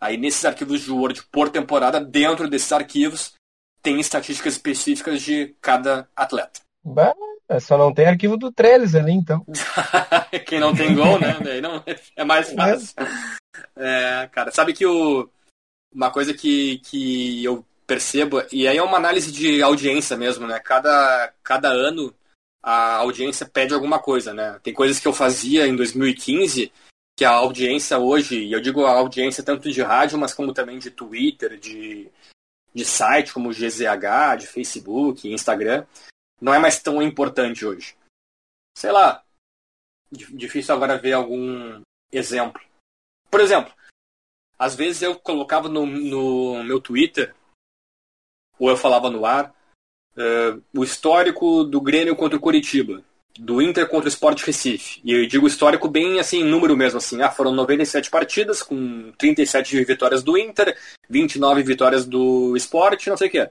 Aí 0.00 0.16
nesses 0.16 0.44
arquivos 0.44 0.82
de 0.82 0.90
Word 0.90 1.24
por 1.30 1.50
temporada, 1.50 2.00
dentro 2.00 2.48
desses 2.48 2.70
arquivos, 2.72 3.34
tem 3.82 3.98
estatísticas 3.98 4.54
específicas 4.54 5.22
de 5.22 5.56
cada 5.60 6.08
atleta. 6.14 6.60
Bah, 6.84 7.14
é 7.48 7.58
só 7.58 7.76
não 7.76 7.92
tem 7.92 8.06
arquivo 8.06 8.36
do 8.36 8.52
Trellis 8.52 8.94
ali, 8.94 9.12
então. 9.12 9.44
Quem 10.46 10.60
não 10.60 10.74
tem 10.74 10.94
gol, 10.94 11.18
né? 11.18 11.36
Daí 11.42 11.60
não, 11.60 11.82
é 12.14 12.24
mais 12.24 12.52
fácil. 12.52 12.94
É, 13.74 14.28
cara, 14.32 14.52
sabe 14.52 14.72
que 14.72 14.86
o, 14.86 15.28
uma 15.92 16.10
coisa 16.10 16.32
que, 16.32 16.78
que 16.78 17.42
eu 17.42 17.64
percebo, 17.86 18.42
e 18.52 18.66
aí 18.66 18.76
é 18.76 18.82
uma 18.82 18.96
análise 18.96 19.30
de 19.30 19.62
audiência 19.62 20.16
mesmo, 20.16 20.46
né? 20.46 20.58
Cada, 20.58 21.32
cada 21.42 21.68
ano 21.68 22.14
a 22.62 22.96
audiência 22.96 23.46
pede 23.46 23.72
alguma 23.72 24.00
coisa, 24.00 24.34
né? 24.34 24.58
Tem 24.62 24.74
coisas 24.74 24.98
que 24.98 25.06
eu 25.06 25.12
fazia 25.12 25.66
em 25.66 25.76
2015 25.76 26.72
que 27.16 27.24
a 27.24 27.30
audiência 27.30 27.98
hoje, 27.98 28.42
e 28.42 28.52
eu 28.52 28.60
digo 28.60 28.84
a 28.84 28.90
audiência 28.90 29.42
tanto 29.42 29.70
de 29.70 29.80
rádio, 29.82 30.18
mas 30.18 30.34
como 30.34 30.52
também 30.52 30.78
de 30.78 30.90
Twitter, 30.90 31.58
de, 31.58 32.10
de 32.74 32.84
site 32.84 33.32
como 33.32 33.52
GZH, 33.52 34.36
de 34.40 34.46
Facebook, 34.48 35.32
Instagram, 35.32 35.86
não 36.40 36.52
é 36.52 36.58
mais 36.58 36.82
tão 36.82 37.00
importante 37.00 37.64
hoje. 37.64 37.96
Sei 38.76 38.90
lá, 38.90 39.24
difícil 40.10 40.74
agora 40.74 40.98
ver 40.98 41.12
algum 41.12 41.80
exemplo. 42.12 42.60
Por 43.30 43.40
exemplo, 43.40 43.72
às 44.58 44.74
vezes 44.74 45.02
eu 45.02 45.14
colocava 45.18 45.68
no, 45.68 45.86
no 45.86 46.64
meu 46.64 46.80
Twitter, 46.80 47.32
ou 48.58 48.70
eu 48.70 48.76
falava 48.76 49.10
no 49.10 49.24
ar, 49.24 49.54
uh, 50.16 50.62
o 50.74 50.84
histórico 50.84 51.64
do 51.64 51.80
Grêmio 51.80 52.16
contra 52.16 52.36
o 52.36 52.40
Curitiba, 52.40 53.02
do 53.38 53.60
Inter 53.60 53.88
contra 53.88 54.06
o 54.06 54.08
Sport 54.08 54.42
Recife. 54.42 55.00
E 55.04 55.12
eu 55.12 55.26
digo 55.26 55.46
histórico 55.46 55.88
bem 55.88 56.18
assim, 56.18 56.42
número 56.42 56.76
mesmo 56.76 56.98
assim. 56.98 57.20
Ah, 57.22 57.30
foram 57.30 57.52
97 57.52 58.10
partidas, 58.10 58.62
com 58.62 59.12
37 59.18 59.84
vitórias 59.84 60.22
do 60.22 60.38
Inter, 60.38 60.76
29 61.08 61.62
vitórias 61.62 62.06
do 62.06 62.56
Sport, 62.56 63.06
não 63.06 63.16
sei 63.16 63.28
o 63.28 63.30
que. 63.30 63.50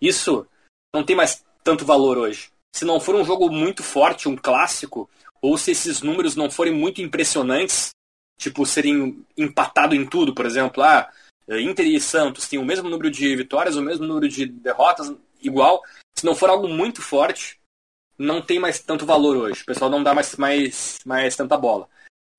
Isso 0.00 0.46
não 0.94 1.04
tem 1.04 1.14
mais 1.14 1.44
tanto 1.62 1.84
valor 1.84 2.18
hoje. 2.18 2.50
Se 2.74 2.84
não 2.84 2.98
for 2.98 3.14
um 3.14 3.24
jogo 3.24 3.48
muito 3.50 3.82
forte, 3.82 4.28
um 4.28 4.36
clássico, 4.36 5.08
ou 5.40 5.56
se 5.56 5.70
esses 5.70 6.02
números 6.02 6.34
não 6.34 6.50
forem 6.50 6.72
muito 6.72 7.00
impressionantes, 7.00 7.90
tipo 8.38 8.66
serem 8.66 9.24
empatado 9.36 9.94
em 9.94 10.06
tudo, 10.06 10.34
por 10.34 10.46
exemplo, 10.46 10.82
ah, 10.82 11.08
Inter 11.48 11.86
e 11.86 12.00
Santos 12.00 12.48
têm 12.48 12.58
o 12.58 12.64
mesmo 12.64 12.88
número 12.88 13.10
de 13.10 13.34
vitórias, 13.36 13.76
o 13.76 13.82
mesmo 13.82 14.06
número 14.06 14.28
de 14.28 14.46
derrotas, 14.46 15.12
igual. 15.40 15.82
Se 16.14 16.24
não 16.24 16.34
for 16.34 16.48
algo 16.50 16.68
muito 16.68 17.02
forte, 17.02 17.60
não 18.18 18.40
tem 18.40 18.58
mais 18.58 18.78
tanto 18.78 19.06
valor 19.06 19.36
hoje. 19.36 19.62
O 19.62 19.66
pessoal 19.66 19.90
não 19.90 20.02
dá 20.02 20.14
mais, 20.14 20.36
mais, 20.36 20.98
mais 21.04 21.36
tanta 21.36 21.56
bola. 21.56 21.88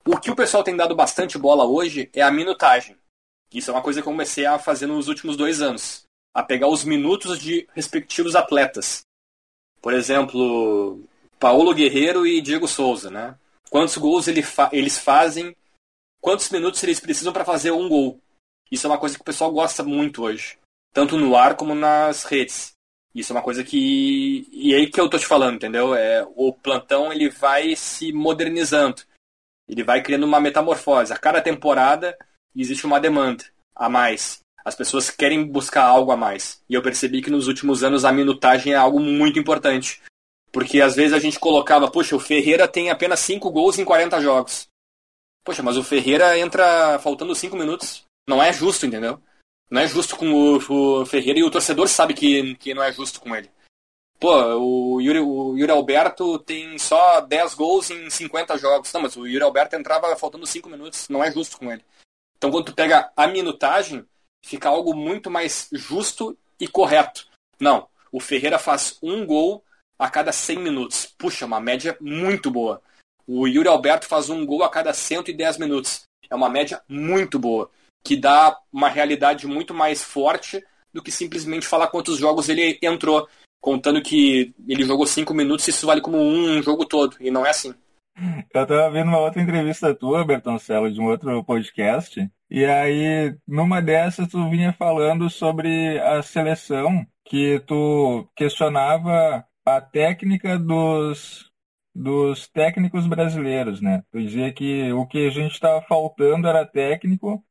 O 0.06 0.18
que 0.18 0.32
o 0.32 0.36
pessoal 0.36 0.64
tem 0.64 0.76
dado 0.76 0.95
bastante 0.95 1.38
bola 1.38 1.66
hoje 1.66 2.10
é 2.14 2.22
a 2.22 2.32
minutagem. 2.32 2.97
Isso 3.54 3.70
é 3.70 3.74
uma 3.74 3.82
coisa 3.82 4.01
que 4.01 4.08
eu 4.08 4.12
comecei 4.12 4.45
a 4.45 4.58
fazer 4.58 4.88
nos 4.88 5.08
últimos 5.08 5.38
dois 5.38 5.62
anos. 5.62 6.04
A 6.34 6.41
pegar 6.41 6.68
os 6.68 6.84
minutos 6.84 7.39
de 7.39 7.68
respectivos 7.74 8.36
atletas. 8.36 9.06
Por 9.82 9.93
exemplo, 9.93 10.99
Paulo 11.39 11.74
Guerreiro 11.74 12.26
e 12.26 12.41
Diego 12.41 12.68
Souza, 12.68 13.12
né? 13.12 13.36
Quantos 13.70 13.97
gols 13.97 14.28
ele 14.28 14.41
fa 14.41 14.70
eles 14.72 14.97
fazem, 14.97 15.56
quantos 16.22 16.49
minutos 16.49 16.82
eles 16.84 16.99
precisam 16.99 17.34
para 17.34 17.45
fazer 17.45 17.72
um 17.72 17.89
gol. 17.89 18.20
Isso 18.74 18.88
é 18.88 18.89
uma 18.89 18.97
coisa 18.97 19.13
que 19.13 19.21
o 19.21 19.24
pessoal 19.24 19.51
gosta 19.51 19.84
muito 19.84 20.24
hoje, 20.24 20.57
tanto 20.91 21.15
no 21.15 21.36
ar 21.36 21.55
como 21.55 21.76
nas 21.76 22.24
redes. 22.24 22.74
Isso 23.13 23.32
é 23.32 23.36
uma 23.36 23.43
coisa 23.43 23.63
que 23.63 24.49
e 24.51 24.74
é 24.74 24.78
aí 24.78 24.89
que 24.89 24.99
eu 24.99 25.07
tô 25.07 25.19
te 25.19 25.28
falando, 25.28 25.57
entendeu? 25.57 25.93
É 25.93 26.26
o 26.36 26.51
plantão 26.51 27.13
ele 27.13 27.30
vai 27.30 27.76
se 27.76 28.11
modernizando. 28.11 29.03
Ele 29.69 29.84
vai 29.84 30.01
criando 30.01 30.24
uma 30.24 30.41
metamorfose. 30.41 31.13
A 31.13 31.19
cada 31.19 31.39
temporada 31.39 32.17
existe 32.55 32.88
uma 32.88 32.99
demanda 32.99 33.43
a 33.76 33.88
mais. 33.88 34.39
As 34.65 34.74
pessoas 34.74 35.11
querem 35.11 35.45
buscar 35.45 35.84
algo 35.84 36.11
a 36.11 36.17
mais. 36.17 36.59
E 36.67 36.74
eu 36.74 36.82
percebi 36.82 37.21
que 37.21 37.30
nos 37.30 37.47
últimos 37.47 37.84
anos 37.84 38.03
a 38.03 38.11
minutagem 38.11 38.74
é 38.74 38.76
algo 38.76 38.99
muito 38.99 39.38
importante. 39.38 40.01
Porque 40.51 40.82
às 40.82 40.95
vezes 40.95 41.13
a 41.13 41.19
gente 41.19 41.39
colocava, 41.39 41.91
poxa, 41.91 42.15
o 42.15 42.19
Ferreira 42.19 42.67
tem 42.67 42.89
apenas 42.89 43.19
5 43.19 43.51
gols 43.51 43.78
em 43.78 43.86
40 43.86 44.19
jogos. 44.19 44.67
Poxa, 45.43 45.61
mas 45.61 45.78
o 45.78 45.84
Ferreira 45.84 46.39
entra 46.39 46.97
faltando 46.97 47.36
5 47.36 47.55
minutos. 47.55 48.03
Não 48.28 48.41
é 48.41 48.51
justo, 48.53 48.86
entendeu? 48.86 49.21
Não 49.69 49.82
é 49.82 49.88
justo 49.88 50.15
com 50.15 50.32
o, 50.32 51.01
o, 51.01 51.05
Ferreira 51.05 51.39
e 51.39 51.43
o 51.43 51.51
torcedor 51.51 51.88
sabe 51.88 52.13
que, 52.13 52.55
que 52.55 52.74
não 52.74 52.84
é 52.84 52.91
justo 52.91 53.19
com 53.19 53.36
ele. 53.36 53.49
Pô, 54.19 54.32
o 54.55 55.01
Yuri, 55.01 55.19
o 55.19 55.57
Yuri 55.57 55.71
Alberto 55.71 56.39
tem 56.39 56.78
só 56.78 57.19
10 57.19 57.55
gols 57.55 57.89
em 57.89 58.09
50 58.09 58.57
jogos. 58.57 58.93
Não, 58.93 59.01
mas 59.01 59.17
o 59.17 59.26
Yuri 59.28 59.43
Alberto 59.43 59.76
entrava 59.76 60.15
faltando 60.15 60.45
5 60.45 60.69
minutos. 60.69 61.09
Não 61.09 61.24
é 61.24 61.32
justo 61.32 61.57
com 61.57 61.71
ele. 61.71 61.84
Então 62.38 62.51
quando 62.51 62.65
tu 62.65 62.74
pega 62.74 63.11
a 63.17 63.28
minutagem, 63.28 64.05
fica 64.43 64.69
algo 64.69 64.93
muito 64.93 65.30
mais 65.30 65.67
justo 65.71 66.38
e 66.59 66.67
correto. 66.67 67.28
Não, 67.59 67.88
o 68.11 68.19
Ferreira 68.19 68.59
faz 68.59 68.97
um 69.01 69.26
gol 69.26 69.63
a 69.97 70.09
cada 70.09 70.32
100 70.32 70.59
minutos. 70.59 71.05
Puxa, 71.17 71.45
uma 71.45 71.59
média 71.59 71.97
muito 71.99 72.51
boa. 72.51 72.82
O 73.26 73.47
Yuri 73.47 73.67
Alberto 73.67 74.05
faz 74.05 74.30
um 74.30 74.45
gol 74.45 74.63
a 74.63 74.69
cada 74.69 74.93
110 74.93 75.57
minutos. 75.57 76.03
É 76.30 76.36
uma 76.36 76.49
média 76.49 76.82
muito 76.88 77.39
boa, 77.39 77.69
que 78.04 78.16
dá 78.16 78.58
uma 78.72 78.89
realidade 78.89 79.47
muito 79.47 79.74
mais 79.74 80.04
forte 80.04 80.64
do 80.93 81.01
que 81.01 81.12
simplesmente 81.12 81.66
falar 81.66 81.88
quantos 81.88 82.18
jogos 82.18 82.49
ele 82.49 82.78
entrou, 82.82 83.28
contando 83.60 84.01
que 84.01 84.54
ele 84.68 84.84
jogou 84.84 85.08
5 85.08 85.34
minutos, 85.34 85.68
isso 85.68 85.88
vale 85.88 86.01
como 86.01 86.18
um 86.18 86.62
jogo 86.62 86.86
todo, 86.86 87.16
e 87.20 87.32
não 87.32 87.45
é 87.45 87.49
assim. 87.49 87.74
Eu 88.54 88.68
tava 88.68 88.91
vendo 88.91 89.08
uma 89.08 89.20
outra 89.20 89.41
entrevista 89.41 89.95
tua, 89.95 90.24
Bertoncello, 90.24 90.91
de 90.91 90.99
um 90.99 91.08
outro 91.08 91.43
podcast, 91.43 92.30
e 92.49 92.66
aí, 92.66 93.36
numa 93.47 93.82
dessas, 93.82 94.28
tu 94.28 94.47
vinha 94.49 94.72
falando 94.74 95.28
sobre 95.30 95.99
a 95.99 96.22
seleção, 96.22 97.04
que 97.26 97.60
tu 97.62 98.30
questionava 98.36 99.43
a 99.66 99.82
técnica 99.82 100.60
dos, 100.60 101.49
dos 101.95 102.47
técnicos 102.47 103.08
brasileiros, 103.08 103.82
né? 103.82 104.04
Tu 104.12 104.20
dizia 104.20 104.54
que 104.54 104.91
o 104.93 105.08
que 105.08 105.26
a 105.26 105.32
gente 105.32 105.54
estava 105.54 105.82
faltando 105.82 106.47
era 106.47 106.64
técnico, 106.64 107.43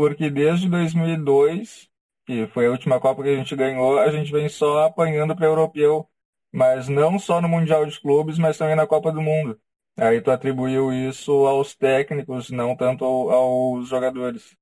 porque 0.00 0.30
desde 0.30 0.66
2002, 0.66 1.86
que 2.24 2.46
foi 2.46 2.66
a 2.66 2.70
última 2.70 2.98
Copa 2.98 3.22
que 3.22 3.28
a 3.28 3.36
gente 3.36 3.54
ganhou, 3.54 3.98
a 3.98 4.10
gente 4.10 4.32
vem 4.32 4.48
só 4.48 4.86
apanhando 4.86 5.36
para 5.36 5.44
europeu, 5.44 6.08
mas 6.50 6.88
não 6.88 7.18
só 7.18 7.38
no 7.38 7.50
Mundial 7.50 7.84
de 7.84 8.00
Clubes, 8.00 8.38
mas 8.38 8.56
também 8.56 8.74
na 8.74 8.86
Copa 8.86 9.12
do 9.12 9.20
Mundo. 9.20 9.60
Aí 9.98 10.22
tu 10.22 10.30
atribuiu 10.30 10.90
isso 10.90 11.30
aos 11.44 11.74
técnicos, 11.74 12.48
não 12.48 12.74
tanto 12.74 13.04
ao, 13.04 13.30
aos 13.30 13.88
jogadores. 13.90 14.56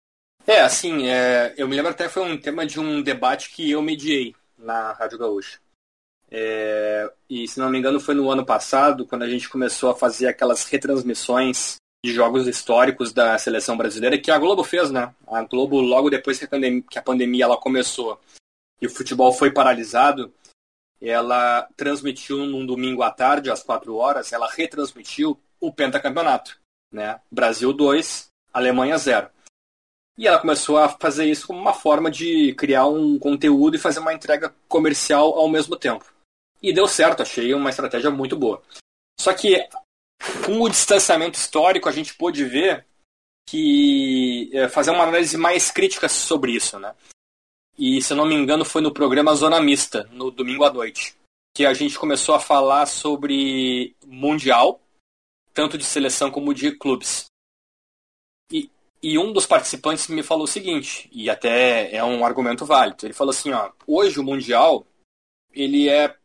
É, 0.44 0.60
assim, 0.60 1.06
é, 1.06 1.54
eu 1.56 1.68
me 1.68 1.76
lembro 1.76 1.92
até 1.92 2.08
foi 2.08 2.24
um 2.24 2.36
tema 2.36 2.66
de 2.66 2.80
um 2.80 3.00
debate 3.00 3.50
que 3.50 3.70
eu 3.70 3.80
mediei 3.80 4.34
na 4.58 4.90
Rádio 4.90 5.18
Gaúcha. 5.18 5.60
É, 6.32 7.08
e 7.30 7.46
se 7.46 7.60
não 7.60 7.70
me 7.70 7.78
engano 7.78 8.00
foi 8.00 8.16
no 8.16 8.28
ano 8.28 8.44
passado, 8.44 9.06
quando 9.06 9.22
a 9.22 9.28
gente 9.28 9.48
começou 9.48 9.88
a 9.88 9.94
fazer 9.94 10.26
aquelas 10.26 10.64
retransmissões 10.64 11.76
de 12.04 12.12
jogos 12.12 12.46
históricos 12.46 13.12
da 13.12 13.36
seleção 13.38 13.76
brasileira, 13.76 14.18
que 14.18 14.30
a 14.30 14.38
Globo 14.38 14.62
fez, 14.62 14.90
né? 14.90 15.14
A 15.26 15.42
Globo, 15.42 15.80
logo 15.80 16.10
depois 16.10 16.38
que 16.38 16.44
a 16.44 16.48
pandemia, 16.48 16.82
que 16.88 16.98
a 16.98 17.02
pandemia 17.02 17.44
ela 17.44 17.56
começou 17.56 18.20
e 18.80 18.86
o 18.86 18.90
futebol 18.90 19.32
foi 19.32 19.50
paralisado, 19.50 20.32
ela 21.00 21.68
transmitiu 21.76 22.46
num 22.46 22.64
domingo 22.64 23.02
à 23.02 23.10
tarde, 23.10 23.50
às 23.50 23.62
4 23.62 23.94
horas, 23.96 24.32
ela 24.32 24.48
retransmitiu 24.48 25.38
o 25.60 25.72
pentacampeonato. 25.72 26.58
Né? 26.92 27.20
Brasil 27.30 27.72
2, 27.72 28.28
Alemanha 28.52 28.96
0. 28.96 29.28
E 30.16 30.26
ela 30.26 30.38
começou 30.38 30.78
a 30.78 30.88
fazer 30.88 31.26
isso 31.26 31.46
como 31.46 31.60
uma 31.60 31.72
forma 31.72 32.10
de 32.10 32.52
criar 32.54 32.86
um 32.86 33.18
conteúdo 33.18 33.76
e 33.76 33.80
fazer 33.80 34.00
uma 34.00 34.12
entrega 34.12 34.54
comercial 34.68 35.34
ao 35.34 35.48
mesmo 35.48 35.76
tempo. 35.76 36.04
E 36.60 36.72
deu 36.72 36.88
certo, 36.88 37.22
achei 37.22 37.54
uma 37.54 37.70
estratégia 37.70 38.10
muito 38.10 38.36
boa. 38.36 38.60
Só 39.20 39.32
que 39.32 39.64
com 40.44 40.60
o 40.60 40.68
distanciamento 40.68 41.38
histórico 41.38 41.88
a 41.88 41.92
gente 41.92 42.14
pôde 42.14 42.44
ver 42.44 42.86
que 43.48 44.50
é, 44.52 44.68
fazer 44.68 44.90
uma 44.90 45.04
análise 45.04 45.36
mais 45.36 45.70
crítica 45.70 46.08
sobre 46.08 46.52
isso, 46.52 46.78
né? 46.78 46.94
E, 47.78 48.02
se 48.02 48.12
eu 48.12 48.16
não 48.16 48.26
me 48.26 48.34
engano, 48.34 48.64
foi 48.64 48.82
no 48.82 48.92
programa 48.92 49.34
Zona 49.36 49.60
Mista, 49.60 50.08
no 50.12 50.30
domingo 50.30 50.64
à 50.64 50.72
noite, 50.72 51.14
que 51.54 51.64
a 51.64 51.72
gente 51.72 51.96
começou 51.96 52.34
a 52.34 52.40
falar 52.40 52.86
sobre 52.86 53.94
Mundial, 54.04 54.80
tanto 55.54 55.78
de 55.78 55.84
seleção 55.84 56.30
como 56.30 56.52
de 56.52 56.72
clubes. 56.72 57.26
E, 58.52 58.68
e 59.00 59.16
um 59.16 59.32
dos 59.32 59.46
participantes 59.46 60.08
me 60.08 60.24
falou 60.24 60.44
o 60.44 60.48
seguinte, 60.48 61.08
e 61.12 61.30
até 61.30 61.94
é 61.94 62.02
um 62.02 62.26
argumento 62.26 62.66
válido. 62.66 63.06
Ele 63.06 63.14
falou 63.14 63.30
assim, 63.30 63.52
ó, 63.52 63.70
hoje 63.86 64.18
o 64.18 64.24
Mundial, 64.24 64.84
ele 65.52 65.88
é 65.88 66.17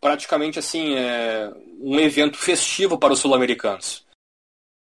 praticamente 0.00 0.58
assim, 0.58 0.94
é 0.94 1.52
um 1.80 1.98
evento 1.98 2.36
festivo 2.36 2.98
para 2.98 3.12
os 3.12 3.20
sul-americanos. 3.20 4.06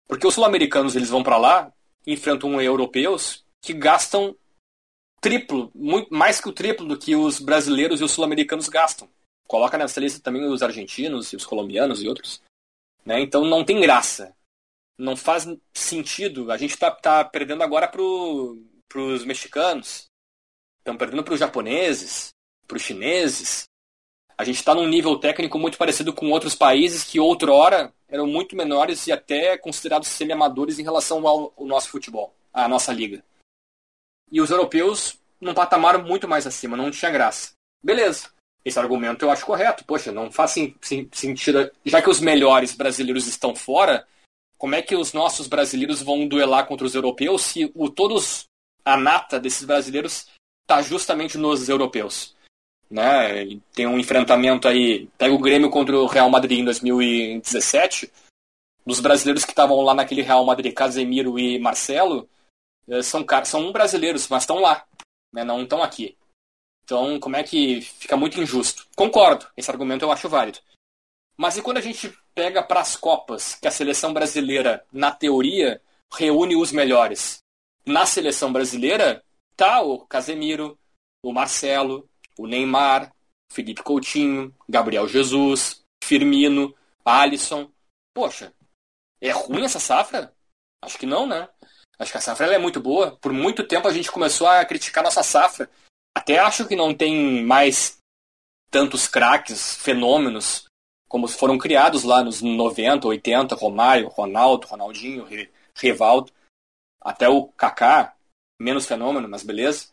Porque 0.08 0.28
os 0.28 0.34
sul-americanos 0.34 0.96
eles 0.96 1.10
vão 1.10 1.24
para 1.24 1.38
lá, 1.38 1.74
enfrentam 2.06 2.62
europeus 2.62 3.44
que 3.62 3.74
gastam 3.74 4.36
triplo, 5.20 5.72
muito, 5.74 6.14
mais 6.14 6.40
que 6.40 6.48
o 6.48 6.54
triplo 6.54 6.86
do 6.86 6.98
que 6.98 7.16
os 7.16 7.40
brasileiros 7.40 8.00
e 8.00 8.04
os 8.04 8.12
sul-americanos 8.12 8.70
gastam. 8.70 9.10
Coloca 9.48 9.78
nessa 9.78 10.00
lista 10.00 10.20
também 10.22 10.46
os 10.46 10.62
argentinos 10.62 11.34
e 11.34 11.36
os 11.36 11.46
colombianos 11.46 12.02
e 12.02 12.08
outros. 12.08 12.42
Né? 13.04 13.22
Então 13.22 13.44
não 13.44 13.64
tem 13.64 13.82
graça. 13.82 14.36
Não 14.98 15.16
faz 15.16 15.48
sentido. 15.74 16.52
A 16.52 16.58
gente 16.58 16.72
está 16.72 16.92
tá 16.92 17.24
perdendo 17.24 17.64
agora 17.64 17.88
para 17.88 18.02
os 18.02 19.26
mexicanos. 19.26 20.08
Estamos 20.78 21.00
perdendo 21.00 21.24
para 21.24 21.34
os 21.34 21.40
japoneses, 21.40 22.30
para 22.68 22.78
os 22.78 22.84
chineses. 22.84 23.66
A 24.38 24.44
gente 24.44 24.58
está 24.58 24.76
num 24.76 24.88
nível 24.88 25.18
técnico 25.18 25.58
muito 25.58 25.78
parecido 25.78 26.14
com 26.14 26.30
outros 26.32 26.56
países 26.56 27.04
que 27.04 27.20
outrora 27.20 27.94
eram 28.08 28.28
muito 28.28 28.56
menores 28.56 29.08
e 29.08 29.12
até 29.12 29.58
considerados 29.58 30.10
semi-amadores 30.10 30.78
em 30.78 30.84
relação 30.84 31.26
ao, 31.28 31.54
ao 31.58 31.66
nosso 31.66 31.90
futebol, 31.90 32.34
à 32.54 32.68
nossa 32.68 32.92
liga. 32.92 33.24
E 34.32 34.42
os 34.42 34.50
europeus 34.50 35.18
num 35.40 35.54
patamar 35.54 36.04
muito 36.04 36.28
mais 36.28 36.48
acima, 36.48 36.76
não 36.76 36.92
tinha 36.92 37.12
graça. 37.12 37.52
Beleza. 37.84 38.30
Esse 38.64 38.80
argumento 38.80 39.24
eu 39.24 39.30
acho 39.30 39.46
correto. 39.46 39.86
Poxa, 39.86 40.12
não 40.12 40.32
faz 40.32 40.56
sentido. 41.12 41.72
Já 41.86 42.02
que 42.02 42.10
os 42.10 42.20
melhores 42.20 42.74
brasileiros 42.74 43.28
estão 43.28 43.56
fora, 43.56 44.08
como 44.58 44.74
é 44.74 44.82
que 44.82 44.96
os 44.96 45.14
nossos 45.14 45.48
brasileiros 45.48 46.02
vão 46.02 46.28
duelar 46.28 46.66
contra 46.68 46.88
os 46.88 46.96
europeus 46.96 47.44
se 47.44 47.72
o, 47.76 47.90
todos 47.90 48.46
a 48.84 48.98
nata 48.98 49.40
desses 49.40 49.64
brasileiros 49.64 50.28
está 50.64 50.82
justamente 50.82 51.38
nos 51.38 51.70
europeus? 51.70 52.35
Né? 52.90 53.60
Tem 53.74 53.88
um 53.88 54.00
enfrentamento 54.00 54.68
aí. 54.68 55.08
Pega 55.18 55.34
o 55.34 55.40
Grêmio 55.40 55.70
contra 55.70 55.98
o 55.98 56.06
Real 56.06 56.30
Madrid 56.30 56.60
em 56.60 56.66
2017. 56.66 58.12
Dos 58.86 59.00
brasileiros 59.00 59.44
que 59.44 59.52
estavam 59.52 59.82
lá 59.82 59.94
naquele 59.94 60.22
Real 60.22 60.46
Madrid, 60.46 60.74
Casemiro 60.74 61.40
e 61.40 61.58
Marcelo, 61.58 62.30
eh, 62.88 63.02
são, 63.02 63.26
são 63.44 63.72
brasileiros, 63.72 64.28
mas 64.28 64.44
estão 64.44 64.60
lá, 64.60 64.86
né? 65.34 65.44
não 65.44 65.64
estão 65.64 65.82
aqui. 65.82 66.16
Então, 66.84 67.20
como 67.20 67.36
é 67.36 67.44
que 67.44 67.82
fica 67.82 68.16
muito 68.16 68.40
injusto? 68.40 68.88
Concordo, 68.96 69.48
esse 69.58 69.72
argumento 69.72 70.06
eu 70.06 70.12
acho 70.12 70.30
válido. 70.30 70.60
Mas 71.36 71.58
e 71.58 71.62
quando 71.62 71.78
a 71.78 71.82
gente 71.82 72.16
pega 72.34 72.62
para 72.62 72.80
as 72.80 72.96
Copas, 72.96 73.56
que 73.56 73.68
a 73.68 73.72
seleção 73.72 74.14
brasileira, 74.14 74.86
na 74.92 75.12
teoria, 75.12 75.82
reúne 76.14 76.56
os 76.56 76.72
melhores? 76.72 77.40
Na 77.86 78.06
seleção 78.06 78.54
brasileira, 78.54 79.24
tá 79.56 79.82
o 79.82 80.06
Casemiro, 80.06 80.78
o 81.24 81.34
Marcelo, 81.34 82.08
o 82.38 82.48
Neymar, 82.48 83.14
Felipe 83.52 83.84
Coutinho, 83.84 84.54
Gabriel 84.68 85.08
Jesus, 85.08 85.84
Firmino, 86.04 86.76
Alisson. 87.04 87.72
Poxa, 88.14 88.54
é 89.22 89.32
ruim 89.32 89.64
essa 89.64 89.80
safra? 89.80 90.34
Acho 90.82 90.98
que 90.98 91.06
não, 91.06 91.26
né? 91.26 91.48
Acho 91.98 92.12
que 92.12 92.18
a 92.18 92.22
safra 92.22 92.54
é 92.54 92.58
muito 92.58 92.80
boa. 92.80 93.18
Por 93.18 93.32
muito 93.32 93.66
tempo 93.66 93.88
a 93.88 93.94
gente 93.94 94.12
começou 94.12 94.48
a 94.48 94.64
criticar 94.66 95.04
nossa 95.04 95.24
safra. 95.24 95.70
Até 96.16 96.40
acho 96.40 96.68
que 96.68 96.76
não 96.76 96.94
tem 96.94 97.44
mais 97.44 97.98
tantos 98.70 99.08
craques, 99.08 99.76
fenômenos, 99.78 100.66
como 101.08 101.28
foram 101.28 101.58
criados 101.58 102.04
lá 102.04 102.24
nos 102.24 102.42
90, 102.42 103.08
80, 103.08 103.56
Romário, 103.56 104.08
Ronaldo, 104.10 104.68
Ronaldinho, 104.68 105.28
Rivaldo. 105.74 106.32
Até 107.02 107.30
o 107.30 107.48
Kaká, 107.50 108.16
menos 108.60 108.86
fenômeno, 108.86 109.28
mas 109.30 109.44
beleza. 109.44 109.88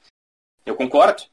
Eu 0.65 0.75
concordo. 0.77 1.25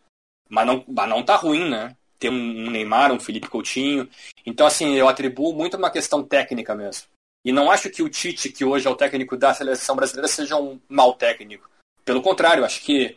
Mas 0.50 0.66
não, 0.66 0.84
mas 0.88 1.08
não 1.08 1.24
tá 1.24 1.36
ruim, 1.36 1.70
né? 1.70 1.96
Ter 2.18 2.30
um 2.30 2.70
Neymar, 2.70 3.14
um 3.14 3.20
Felipe 3.20 3.48
Coutinho. 3.48 4.10
Então, 4.46 4.66
assim, 4.66 4.96
eu 4.96 5.08
atribuo 5.08 5.54
muito 5.54 5.78
uma 5.78 5.92
questão 5.92 6.24
técnica 6.24 6.76
mesmo. 6.76 7.08
E 7.46 7.52
não 7.52 7.72
acho 7.72 7.90
que 7.90 8.04
o 8.04 8.10
Tite, 8.10 8.50
que 8.50 8.66
hoje 8.66 8.88
é 8.88 8.90
o 8.90 8.96
técnico 8.96 9.38
da 9.38 9.54
seleção 9.54 9.96
brasileira, 9.96 10.28
seja 10.28 10.58
um 10.58 10.80
mau 10.90 11.14
técnico. 11.14 11.70
Pelo 12.04 12.22
contrário, 12.22 12.66
acho 12.66 12.82
que 12.82 13.16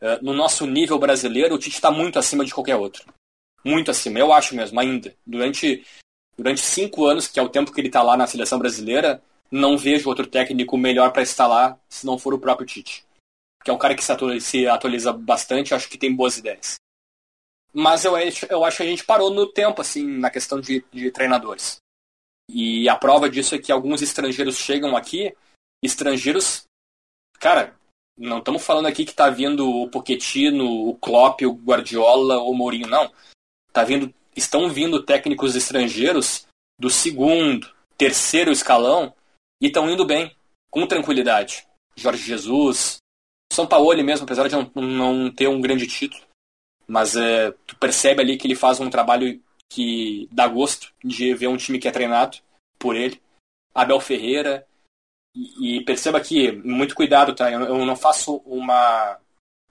uh, 0.00 0.22
no 0.22 0.32
nosso 0.32 0.66
nível 0.66 0.98
brasileiro, 0.98 1.54
o 1.54 1.58
Tite 1.58 1.76
está 1.76 1.90
muito 1.90 2.18
acima 2.18 2.44
de 2.44 2.52
qualquer 2.52 2.76
outro. 2.76 3.04
Muito 3.64 3.90
acima, 3.90 4.18
eu 4.18 4.32
acho 4.32 4.56
mesmo, 4.56 4.80
ainda. 4.80 5.14
Durante, 5.24 5.84
durante 6.36 6.60
cinco 6.60 7.06
anos, 7.06 7.28
que 7.28 7.38
é 7.38 7.42
o 7.42 7.48
tempo 7.48 7.72
que 7.72 7.80
ele 7.80 7.88
está 7.88 8.02
lá 8.02 8.16
na 8.16 8.26
seleção 8.26 8.58
brasileira, 8.58 9.22
não 9.50 9.76
vejo 9.76 10.08
outro 10.08 10.26
técnico 10.26 10.76
melhor 10.76 11.12
para 11.12 11.22
estar 11.22 11.46
lá 11.46 11.78
se 11.88 12.06
não 12.06 12.18
for 12.18 12.34
o 12.34 12.38
próprio 12.38 12.66
Tite. 12.66 13.04
Que 13.62 13.70
é 13.70 13.74
um 13.74 13.78
cara 13.78 13.94
que 13.94 14.04
se 14.04 14.12
atualiza, 14.12 14.46
se 14.46 14.66
atualiza 14.66 15.12
bastante, 15.12 15.74
acho 15.74 15.88
que 15.88 15.98
tem 15.98 16.14
boas 16.14 16.38
ideias. 16.38 16.76
Mas 17.72 18.04
eu, 18.04 18.14
eu 18.48 18.64
acho 18.64 18.78
que 18.78 18.82
a 18.82 18.86
gente 18.86 19.04
parou 19.04 19.30
no 19.30 19.46
tempo, 19.46 19.80
assim, 19.80 20.06
na 20.06 20.30
questão 20.30 20.60
de, 20.60 20.84
de 20.92 21.10
treinadores. 21.10 21.76
E 22.48 22.88
a 22.88 22.96
prova 22.96 23.30
disso 23.30 23.54
é 23.54 23.58
que 23.58 23.70
alguns 23.70 24.02
estrangeiros 24.02 24.56
chegam 24.56 24.96
aqui, 24.96 25.32
estrangeiros, 25.82 26.64
cara, 27.38 27.76
não 28.18 28.38
estamos 28.38 28.64
falando 28.64 28.86
aqui 28.86 29.04
que 29.04 29.12
está 29.12 29.30
vindo 29.30 29.68
o 29.68 29.88
Pochettino, 29.88 30.88
o 30.88 30.94
Klopp, 30.96 31.42
o 31.42 31.52
Guardiola 31.52 32.38
o 32.38 32.52
Mourinho, 32.52 32.88
não. 32.88 33.10
Tá 33.72 33.84
vindo, 33.84 34.12
estão 34.36 34.68
vindo 34.68 35.04
técnicos 35.04 35.54
estrangeiros 35.54 36.46
do 36.78 36.90
segundo, 36.90 37.72
terceiro 37.96 38.50
escalão 38.50 39.14
e 39.60 39.68
estão 39.68 39.88
indo 39.88 40.04
bem, 40.04 40.34
com 40.70 40.86
tranquilidade. 40.86 41.66
Jorge 41.96 42.22
Jesus, 42.22 42.98
São 43.52 43.66
Paulo 43.66 44.02
mesmo, 44.02 44.24
apesar 44.24 44.48
de 44.48 44.54
não, 44.54 44.70
não 44.74 45.30
ter 45.30 45.48
um 45.48 45.60
grande 45.60 45.86
título, 45.86 46.22
mas 46.86 47.16
é, 47.16 47.52
tu 47.66 47.76
percebe 47.76 48.22
ali 48.22 48.36
que 48.36 48.46
ele 48.46 48.54
faz 48.54 48.80
um 48.80 48.90
trabalho 48.90 49.40
que 49.68 50.28
dá 50.32 50.48
gosto 50.48 50.92
de 51.02 51.32
ver 51.34 51.46
um 51.46 51.56
time 51.56 51.78
que 51.78 51.86
é 51.86 51.92
treinado 51.92 52.38
por 52.78 52.96
ele. 52.96 53.20
Abel 53.74 54.00
Ferreira. 54.00 54.66
E, 55.34 55.78
e 55.78 55.84
perceba 55.84 56.20
que, 56.20 56.50
muito 56.50 56.94
cuidado, 56.94 57.34
tá? 57.34 57.50
Eu, 57.52 57.60
eu, 57.60 57.86
não 57.86 57.94
faço 57.94 58.38
uma, 58.44 59.20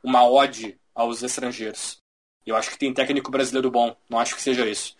uma 0.01 0.25
ode 0.25 0.79
aos 0.95 1.21
estrangeiros. 1.21 1.97
Eu 2.45 2.55
acho 2.55 2.71
que 2.71 2.77
tem 2.77 2.93
técnico 2.93 3.29
brasileiro 3.29 3.69
bom, 3.69 3.93
não 4.07 4.19
acho 4.19 4.35
que 4.35 4.41
seja 4.41 4.67
isso. 4.67 4.95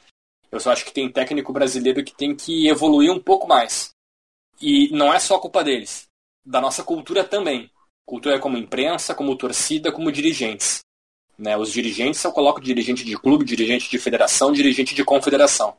Eu 0.52 0.60
só 0.60 0.72
acho 0.72 0.84
que 0.84 0.94
tem 0.94 1.10
técnico 1.10 1.54
brasileiro 1.54 2.04
que 2.04 2.14
tem 2.14 2.36
que 2.36 2.68
evoluir 2.68 3.12
um 3.12 3.22
pouco 3.22 3.48
mais. 3.48 3.92
E 4.62 4.90
não 4.92 5.14
é 5.14 5.20
só 5.20 5.40
culpa 5.40 5.64
deles, 5.64 6.10
da 6.46 6.60
nossa 6.60 6.84
cultura 6.84 7.24
também. 7.24 7.72
Cultura 8.10 8.40
como 8.40 8.58
imprensa, 8.58 9.14
como 9.14 9.38
torcida, 9.38 9.92
como 9.92 10.12
dirigentes. 10.12 10.80
Né? 11.38 11.56
Os 11.56 11.72
dirigentes, 11.72 12.24
eu 12.24 12.32
coloco 12.32 12.60
dirigente 12.60 13.06
de 13.06 13.16
clube, 13.16 13.46
dirigente 13.46 13.88
de 13.88 14.00
federação, 14.00 14.52
dirigente 14.52 14.96
de 14.96 15.06
confederação. 15.06 15.78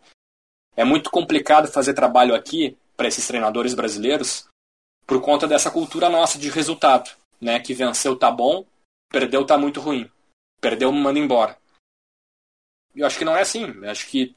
É 0.76 0.85
muito 0.85 1.11
complicado 1.11 1.66
fazer 1.66 1.93
trabalho 1.93 2.33
aqui 2.33 2.78
para 2.97 3.09
esses 3.09 3.26
treinadores 3.26 3.74
brasileiros 3.74 4.47
por 5.09 5.20
conta 5.20 5.49
dessa 5.49 5.72
cultura 5.72 6.09
nossa 6.09 6.39
de 6.39 6.49
resultado, 6.49 7.11
né? 7.41 7.59
Que 7.59 7.74
venceu 7.74 8.16
tá 8.16 8.31
bom, 8.31 8.64
perdeu 9.09 9.45
tá 9.45 9.59
muito 9.59 9.81
ruim, 9.81 10.09
perdeu 10.61 10.93
manda 10.93 11.18
embora. 11.18 11.59
Eu 12.95 13.09
acho 13.09 13.18
que 13.18 13.24
não 13.24 13.37
é 13.37 13.41
assim. 13.41 13.64
Eu 13.64 13.91
acho 13.91 14.07
que 14.07 14.37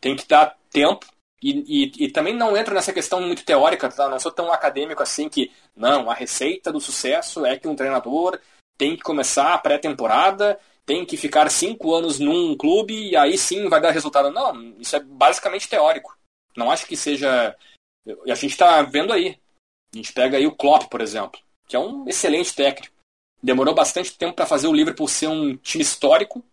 tem 0.00 0.16
que 0.16 0.26
dar 0.26 0.58
tempo 0.70 1.06
e, 1.42 1.84
e, 1.84 2.04
e, 2.04 2.10
também 2.10 2.34
não 2.34 2.56
entra 2.56 2.74
nessa 2.74 2.92
questão 2.92 3.20
muito 3.20 3.44
teórica, 3.44 3.88
tá? 3.88 4.08
Não 4.08 4.18
sou 4.18 4.32
tão 4.32 4.52
acadêmico 4.52 5.02
assim 5.02 5.28
que, 5.28 5.52
não, 5.76 6.10
a 6.10 6.14
receita 6.14 6.72
do 6.72 6.80
sucesso 6.80 7.46
é 7.46 7.56
que 7.56 7.68
um 7.68 7.76
treinador 7.76 8.40
tem 8.76 8.96
que 8.96 9.02
começar 9.02 9.54
a 9.54 9.58
pré-temporada, 9.58 10.58
tem 10.84 11.04
que 11.04 11.16
ficar 11.16 11.48
cinco 11.50 11.94
anos 11.94 12.18
num 12.18 12.56
clube 12.56 13.10
e 13.10 13.16
aí 13.16 13.38
sim 13.38 13.68
vai 13.68 13.80
dar 13.80 13.90
resultado. 13.90 14.30
Não, 14.30 14.74
isso 14.78 14.96
é 14.96 15.00
basicamente 15.00 15.68
teórico. 15.68 16.16
Não 16.56 16.70
acho 16.70 16.86
que 16.86 16.96
seja. 16.96 17.56
A 18.06 18.34
gente 18.34 18.52
está 18.52 18.82
vendo 18.82 19.12
aí. 19.12 19.38
A 19.92 19.96
gente 19.96 20.12
pega 20.12 20.38
aí 20.38 20.46
o 20.46 20.54
Klopp, 20.54 20.88
por 20.88 21.00
exemplo, 21.00 21.40
que 21.66 21.76
é 21.76 21.78
um 21.78 22.08
excelente 22.08 22.54
técnico. 22.54 22.94
Demorou 23.40 23.74
bastante 23.74 24.16
tempo 24.16 24.34
para 24.34 24.46
fazer 24.46 24.66
o 24.66 24.72
Liverpool 24.72 25.06
ser 25.06 25.28
um 25.28 25.56
time 25.56 25.82
histórico, 25.82 26.44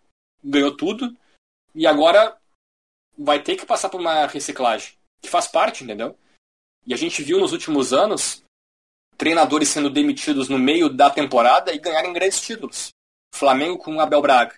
ganhou 0.43 0.75
tudo, 0.75 1.15
e 1.73 1.87
agora 1.87 2.37
vai 3.17 3.41
ter 3.41 3.55
que 3.55 3.65
passar 3.65 3.89
por 3.89 3.99
uma 3.99 4.25
reciclagem, 4.27 4.93
que 5.21 5.29
faz 5.29 5.47
parte, 5.47 5.83
entendeu? 5.83 6.17
E 6.85 6.93
a 6.93 6.97
gente 6.97 7.23
viu 7.23 7.39
nos 7.39 7.51
últimos 7.51 7.93
anos 7.93 8.43
treinadores 9.17 9.69
sendo 9.69 9.89
demitidos 9.89 10.49
no 10.49 10.59
meio 10.59 10.89
da 10.89 11.09
temporada 11.09 11.73
e 11.73 11.79
ganharem 11.79 12.13
grandes 12.13 12.41
títulos. 12.41 12.89
Flamengo 13.33 13.77
com 13.77 13.99
Abel 13.99 14.21
Braga. 14.21 14.55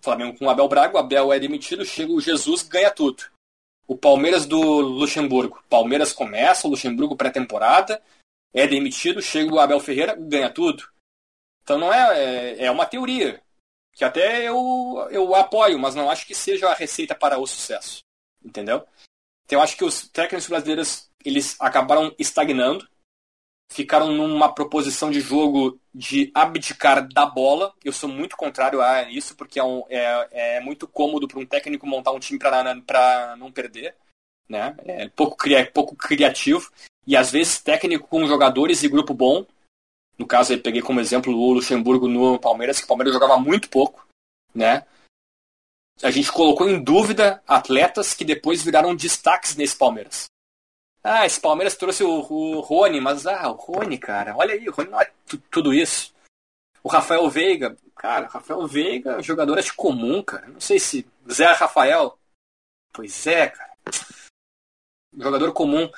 Flamengo 0.00 0.38
com 0.38 0.48
Abel 0.48 0.68
Braga, 0.68 0.96
o 0.96 0.98
Abel 0.98 1.32
é 1.32 1.38
demitido, 1.38 1.84
chega 1.84 2.12
o 2.12 2.20
Jesus, 2.20 2.62
ganha 2.62 2.90
tudo. 2.90 3.24
O 3.86 3.96
Palmeiras 3.96 4.46
do 4.46 4.60
Luxemburgo. 4.60 5.62
Palmeiras 5.68 6.12
começa, 6.12 6.66
o 6.66 6.70
Luxemburgo 6.70 7.16
pré-temporada, 7.16 8.02
é 8.52 8.66
demitido, 8.66 9.20
chega 9.20 9.52
o 9.52 9.58
Abel 9.58 9.80
Ferreira, 9.80 10.14
ganha 10.14 10.50
tudo. 10.50 10.88
Então 11.62 11.78
não 11.78 11.92
é, 11.92 12.54
é, 12.58 12.64
é 12.66 12.70
uma 12.70 12.86
teoria, 12.86 13.42
que 13.94 14.04
até 14.04 14.42
eu, 14.48 15.08
eu 15.10 15.34
apoio, 15.34 15.78
mas 15.78 15.94
não 15.94 16.10
acho 16.10 16.26
que 16.26 16.34
seja 16.34 16.68
a 16.68 16.74
receita 16.74 17.14
para 17.14 17.38
o 17.38 17.46
sucesso. 17.46 18.00
Entendeu? 18.44 18.84
Então 19.44 19.58
eu 19.58 19.62
acho 19.62 19.76
que 19.76 19.84
os 19.84 20.08
técnicos 20.08 20.48
brasileiros 20.48 21.10
eles 21.24 21.56
acabaram 21.60 22.14
estagnando 22.18 22.86
ficaram 23.70 24.12
numa 24.12 24.52
proposição 24.54 25.10
de 25.10 25.20
jogo 25.20 25.80
de 25.92 26.30
abdicar 26.34 27.06
da 27.08 27.26
bola. 27.26 27.72
Eu 27.84 27.92
sou 27.92 28.08
muito 28.08 28.36
contrário 28.36 28.80
a 28.80 29.02
isso, 29.10 29.34
porque 29.34 29.58
é, 29.58 29.64
um, 29.64 29.82
é, 29.88 30.28
é 30.56 30.60
muito 30.60 30.86
cômodo 30.86 31.26
para 31.26 31.40
um 31.40 31.46
técnico 31.46 31.86
montar 31.86 32.12
um 32.12 32.20
time 32.20 32.38
para 32.38 33.34
não 33.36 33.50
perder. 33.50 33.96
Né? 34.48 34.76
É 34.84 35.08
pouco, 35.08 35.36
pouco 35.72 35.96
criativo. 35.96 36.70
E 37.06 37.16
às 37.16 37.30
vezes 37.30 37.60
técnico 37.60 38.06
com 38.06 38.26
jogadores 38.26 38.82
e 38.82 38.88
grupo 38.88 39.12
bom 39.12 39.44
No 40.18 40.26
caso, 40.26 40.52
eu 40.52 40.62
peguei 40.62 40.80
como 40.80 41.00
exemplo 41.00 41.32
o 41.32 41.52
Luxemburgo 41.52 42.08
no 42.08 42.38
Palmeiras, 42.38 42.78
que 42.78 42.84
o 42.84 42.88
Palmeiras 42.88 43.12
jogava 43.12 43.38
muito 43.38 43.68
pouco, 43.68 44.06
né? 44.54 44.86
A 46.02 46.10
gente 46.10 46.30
colocou 46.32 46.68
em 46.68 46.82
dúvida 46.82 47.42
atletas 47.46 48.14
que 48.14 48.24
depois 48.24 48.62
viraram 48.62 48.94
destaques 48.94 49.56
nesse 49.56 49.76
Palmeiras. 49.76 50.26
Ah, 51.02 51.26
esse 51.26 51.40
Palmeiras 51.40 51.76
trouxe 51.76 52.02
o, 52.02 52.10
o 52.10 52.60
Rony, 52.60 53.00
mas 53.00 53.26
ah, 53.26 53.50
o 53.50 53.54
Rony, 53.54 53.98
cara, 53.98 54.34
olha 54.36 54.54
aí, 54.54 54.68
o 54.68 54.72
Rony 54.72 54.90
não 54.90 55.00
é 55.00 55.10
tudo 55.50 55.72
isso. 55.74 56.14
O 56.82 56.88
Rafael 56.88 57.28
Veiga, 57.28 57.76
cara, 57.96 58.26
Rafael 58.26 58.66
Veiga, 58.66 59.22
jogador 59.22 59.60
de 59.60 59.72
comum, 59.72 60.22
cara. 60.22 60.46
Não 60.48 60.60
sei 60.60 60.78
se 60.78 61.06
Zé 61.30 61.52
Rafael. 61.52 62.18
Pois 62.92 63.26
é, 63.26 63.48
cara. 63.48 63.74
Jogador 65.16 65.52
comum. 65.52 65.90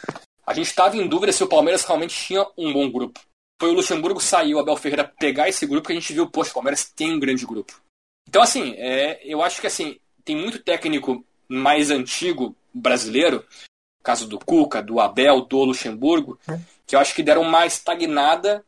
A 0.47 0.55
gente 0.55 0.67
estava 0.67 0.97
em 0.97 1.09
dúvida 1.09 1.33
se 1.33 1.43
o 1.43 1.49
Palmeiras 1.49 1.85
realmente 1.85 2.17
tinha 2.17 2.47
um 2.57 2.73
bom 2.73 2.91
grupo. 2.91 3.21
Foi 3.59 3.71
o 3.71 3.73
Luxemburgo 3.73 4.21
saiu, 4.21 4.59
o 4.59 4.61
Abel 4.61 4.77
Ferreira 4.77 5.05
pegar 5.05 5.49
esse 5.49 5.67
grupo 5.67 5.87
que 5.87 5.93
a 5.93 5.97
gente 5.97 6.13
viu, 6.13 6.29
poxa, 6.29 6.51
o 6.51 6.55
Palmeiras 6.55 6.85
tem 6.85 7.15
um 7.15 7.21
grande 7.21 7.47
grupo. 7.47 7.81
Então, 8.29 8.43
assim, 8.43 8.75
é, 8.77 9.21
eu 9.25 9.43
acho 9.43 9.61
que 9.61 9.67
assim, 9.67 9.99
tem 10.25 10.37
muito 10.37 10.59
técnico 10.59 11.25
mais 11.49 11.91
antigo 11.91 12.55
brasileiro, 12.75 13.47
caso 14.03 14.27
do 14.27 14.39
Cuca, 14.39 14.83
do 14.83 15.01
Abel, 15.01 15.41
do 15.43 15.65
Luxemburgo, 15.65 16.39
que 16.87 16.95
eu 16.95 17.01
acho 17.01 17.15
que 17.15 17.23
deram 17.23 17.43
uma 17.43 17.65
estagnada 17.65 18.65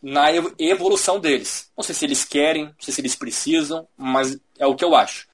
na 0.00 0.28
evolução 0.58 1.20
deles. 1.20 1.70
Não 1.76 1.84
sei 1.84 1.94
se 1.94 2.04
eles 2.04 2.24
querem, 2.24 2.66
não 2.66 2.74
sei 2.78 2.94
se 2.94 3.00
eles 3.00 3.14
precisam, 3.14 3.86
mas 3.96 4.38
é 4.58 4.66
o 4.66 4.74
que 4.74 4.84
eu 4.84 4.94
acho. 4.94 5.28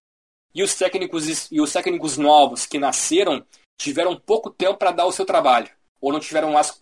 E 0.54 0.62
os 0.62 0.74
técnicos 0.74 1.50
e 1.50 1.60
os 1.60 1.72
técnicos 1.72 2.16
novos 2.18 2.66
que 2.66 2.78
nasceram 2.78 3.46
tiveram 3.78 4.18
pouco 4.18 4.50
tempo 4.50 4.76
para 4.76 4.90
dar 4.90 5.06
o 5.06 5.12
seu 5.12 5.24
trabalho 5.24 5.70
ou 6.02 6.12
não 6.12 6.18
tiveram 6.18 6.58
as 6.58 6.76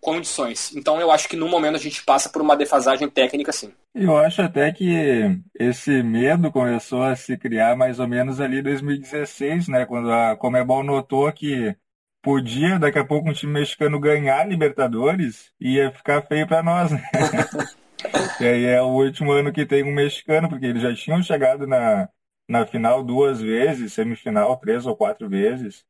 condições. 0.00 0.76
Então 0.76 1.00
eu 1.00 1.10
acho 1.10 1.26
que 1.28 1.34
no 1.34 1.48
momento 1.48 1.76
a 1.76 1.80
gente 1.80 2.04
passa 2.04 2.28
por 2.28 2.42
uma 2.42 2.54
defasagem 2.54 3.08
técnica 3.08 3.50
sim. 3.50 3.72
Eu 3.94 4.18
acho 4.18 4.42
até 4.42 4.70
que 4.70 5.40
esse 5.58 6.02
medo 6.02 6.52
começou 6.52 7.02
a 7.02 7.16
se 7.16 7.38
criar 7.38 7.74
mais 7.74 7.98
ou 7.98 8.06
menos 8.06 8.38
ali 8.38 8.58
em 8.58 8.62
2016, 8.62 9.68
né, 9.68 9.86
quando 9.86 10.12
a 10.12 10.36
Comebol 10.36 10.84
notou 10.84 11.32
que 11.32 11.74
podia 12.22 12.78
daqui 12.78 12.98
a 12.98 13.04
pouco 13.04 13.30
um 13.30 13.32
time 13.32 13.54
mexicano 13.54 13.98
ganhar 13.98 14.40
a 14.40 14.44
Libertadores 14.44 15.50
e 15.58 15.76
ia 15.76 15.90
ficar 15.90 16.20
feio 16.22 16.46
para 16.46 16.62
nós. 16.62 16.92
Né? 16.92 17.00
e 18.40 18.44
aí 18.44 18.64
é 18.66 18.82
o 18.82 18.88
último 18.88 19.32
ano 19.32 19.52
que 19.52 19.64
tem 19.64 19.82
um 19.84 19.94
mexicano, 19.94 20.50
porque 20.50 20.66
eles 20.66 20.82
já 20.82 20.94
tinham 20.94 21.22
chegado 21.22 21.66
na, 21.66 22.10
na 22.46 22.66
final 22.66 23.02
duas 23.02 23.40
vezes, 23.40 23.94
semifinal 23.94 24.54
três 24.58 24.84
ou 24.84 24.94
quatro 24.94 25.28
vezes. 25.28 25.82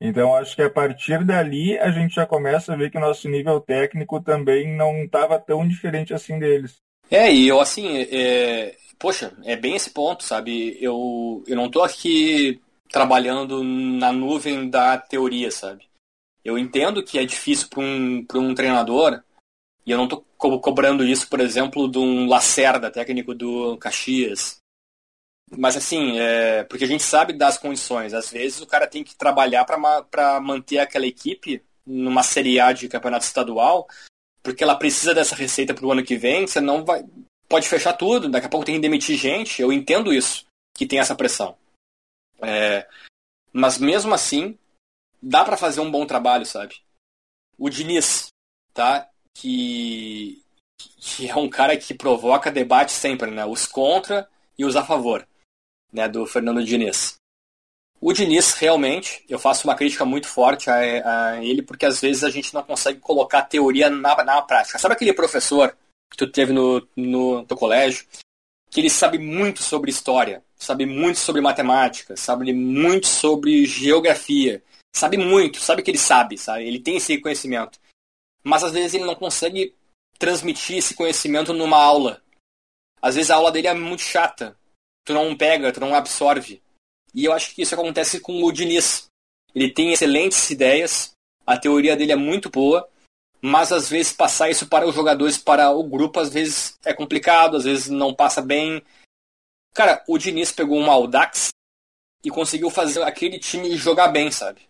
Então, 0.00 0.34
acho 0.34 0.54
que 0.54 0.62
a 0.62 0.70
partir 0.70 1.24
dali 1.24 1.78
a 1.78 1.90
gente 1.90 2.14
já 2.14 2.26
começa 2.26 2.72
a 2.72 2.76
ver 2.76 2.90
que 2.90 2.98
o 2.98 3.00
nosso 3.00 3.28
nível 3.28 3.60
técnico 3.60 4.20
também 4.20 4.76
não 4.76 5.04
estava 5.04 5.38
tão 5.38 5.66
diferente 5.66 6.12
assim 6.12 6.38
deles. 6.38 6.76
É, 7.10 7.32
e 7.32 7.48
eu 7.48 7.60
assim, 7.60 7.98
é... 8.10 8.76
poxa, 8.98 9.32
é 9.44 9.56
bem 9.56 9.74
esse 9.74 9.90
ponto, 9.90 10.22
sabe? 10.22 10.76
Eu, 10.80 11.42
eu 11.46 11.56
não 11.56 11.66
estou 11.66 11.82
aqui 11.82 12.60
trabalhando 12.90 13.64
na 13.64 14.12
nuvem 14.12 14.68
da 14.68 14.98
teoria, 14.98 15.50
sabe? 15.50 15.84
Eu 16.44 16.58
entendo 16.58 17.02
que 17.02 17.18
é 17.18 17.24
difícil 17.24 17.68
para 17.68 17.80
um, 17.80 18.24
um 18.34 18.54
treinador, 18.54 19.22
e 19.84 19.90
eu 19.90 19.96
não 19.96 20.04
estou 20.04 20.24
co 20.36 20.60
cobrando 20.60 21.04
isso, 21.04 21.28
por 21.28 21.40
exemplo, 21.40 21.90
de 21.90 21.98
um 21.98 22.28
Lacerda, 22.28 22.90
técnico 22.90 23.34
do 23.34 23.76
Caxias, 23.78 24.58
mas 25.50 25.76
assim, 25.76 26.18
é, 26.18 26.64
porque 26.64 26.84
a 26.84 26.88
gente 26.88 27.02
sabe 27.02 27.32
das 27.32 27.56
condições. 27.56 28.12
Às 28.12 28.30
vezes 28.30 28.60
o 28.60 28.66
cara 28.66 28.86
tem 28.86 29.04
que 29.04 29.14
trabalhar 29.14 29.64
para 29.64 30.40
manter 30.40 30.78
aquela 30.78 31.06
equipe 31.06 31.62
numa 31.86 32.22
Série 32.22 32.58
A 32.58 32.72
de 32.72 32.88
campeonato 32.88 33.24
estadual, 33.24 33.86
porque 34.42 34.64
ela 34.64 34.74
precisa 34.74 35.14
dessa 35.14 35.36
receita 35.36 35.72
para 35.72 35.86
o 35.86 35.92
ano 35.92 36.04
que 36.04 36.16
vem, 36.16 36.46
você 36.46 36.60
não 36.60 36.84
vai. 36.84 37.04
Pode 37.48 37.68
fechar 37.68 37.92
tudo, 37.92 38.28
daqui 38.28 38.46
a 38.46 38.48
pouco 38.48 38.66
tem 38.66 38.74
que 38.74 38.80
demitir 38.80 39.16
gente. 39.16 39.62
Eu 39.62 39.72
entendo 39.72 40.12
isso, 40.12 40.44
que 40.74 40.86
tem 40.86 40.98
essa 40.98 41.14
pressão. 41.14 41.56
É, 42.42 42.88
mas 43.52 43.78
mesmo 43.78 44.12
assim, 44.12 44.58
dá 45.22 45.44
para 45.44 45.56
fazer 45.56 45.80
um 45.80 45.90
bom 45.90 46.04
trabalho, 46.04 46.44
sabe? 46.44 46.74
O 47.56 47.70
Diniz, 47.70 48.28
tá? 48.74 49.08
Que, 49.32 50.42
que 50.98 51.30
é 51.30 51.36
um 51.36 51.48
cara 51.48 51.76
que 51.76 51.94
provoca 51.94 52.50
debate 52.50 52.90
sempre, 52.90 53.30
né? 53.30 53.46
Os 53.46 53.64
contra 53.64 54.28
e 54.58 54.64
os 54.64 54.74
a 54.74 54.84
favor 54.84 55.24
né, 55.96 56.08
do 56.08 56.26
Fernando 56.26 56.62
Diniz. 56.62 57.16
O 57.98 58.12
Diniz, 58.12 58.52
realmente, 58.52 59.24
eu 59.28 59.38
faço 59.38 59.66
uma 59.66 59.74
crítica 59.74 60.04
muito 60.04 60.28
forte 60.28 60.68
a, 60.68 60.76
a, 60.76 61.44
ele, 61.44 61.62
porque 61.62 61.86
às 61.86 61.98
vezes 62.00 62.22
a 62.22 62.30
gente 62.30 62.52
não 62.52 62.62
consegue 62.62 63.00
colocar 63.00 63.38
a 63.38 63.42
teoria 63.42 63.88
na, 63.88 64.22
na 64.22 64.42
prática. 64.42 64.78
Sabe 64.78 64.94
aquele 64.94 65.14
professor 65.14 65.74
que 66.10 66.16
tu 66.16 66.30
teve 66.30 66.52
no, 66.52 66.86
no, 66.94 67.42
no 67.42 67.56
colégio, 67.56 68.06
que 68.70 68.80
ele 68.80 68.90
sabe 68.90 69.18
muito 69.18 69.62
sobre 69.62 69.90
história, 69.90 70.44
sabe 70.54 70.84
muito 70.84 71.18
sobre 71.18 71.40
matemática, 71.40 72.14
sabe 72.16 72.52
muito 72.52 73.06
sobre 73.06 73.64
geografia, 73.64 74.62
sabe 74.94 75.16
muito, 75.16 75.58
sabe 75.58 75.82
que 75.82 75.90
ele 75.90 75.98
sabe, 75.98 76.36
sabe? 76.36 76.64
Ele 76.64 76.78
tem 76.78 76.96
esse 76.96 77.18
conhecimento. 77.18 77.80
Mas 78.44 78.62
às 78.62 78.72
vezes 78.72 78.94
ele 78.94 79.04
não 79.04 79.14
consegue 79.14 79.74
transmitir 80.18 80.76
esse 80.76 80.94
conhecimento 80.94 81.54
numa 81.54 81.78
aula. 81.78 82.22
Às 83.00 83.14
vezes 83.14 83.30
a 83.30 83.36
aula 83.36 83.50
dele 83.50 83.68
é 83.68 83.74
muito 83.74 84.02
chata, 84.02 84.56
tu 85.06 85.14
não 85.14 85.34
pega, 85.36 85.72
tu 85.72 85.80
não 85.80 85.94
absorve. 85.94 86.60
E 87.14 87.24
eu 87.24 87.32
acho 87.32 87.54
que 87.54 87.62
isso 87.62 87.74
acontece 87.74 88.20
com 88.20 88.42
o 88.42 88.52
Diniz. 88.52 89.06
Ele 89.54 89.70
tem 89.70 89.92
excelentes 89.92 90.50
ideias, 90.50 91.12
a 91.46 91.56
teoria 91.56 91.96
dele 91.96 92.12
é 92.12 92.16
muito 92.16 92.50
boa, 92.50 92.86
mas 93.40 93.72
às 93.72 93.88
vezes 93.88 94.12
passar 94.12 94.50
isso 94.50 94.66
para 94.66 94.86
os 94.86 94.94
jogadores, 94.94 95.38
para 95.38 95.70
o 95.70 95.82
grupo, 95.82 96.20
às 96.20 96.28
vezes 96.28 96.76
é 96.84 96.92
complicado, 96.92 97.56
às 97.56 97.64
vezes 97.64 97.88
não 97.88 98.12
passa 98.12 98.42
bem. 98.42 98.82
Cara, 99.72 100.02
o 100.08 100.18
Diniz 100.18 100.50
pegou 100.50 100.78
um 100.78 100.90
Audax 100.90 101.50
e 102.24 102.28
conseguiu 102.30 102.68
fazer 102.68 103.02
aquele 103.02 103.38
time 103.38 103.76
jogar 103.76 104.08
bem, 104.08 104.30
sabe? 104.30 104.62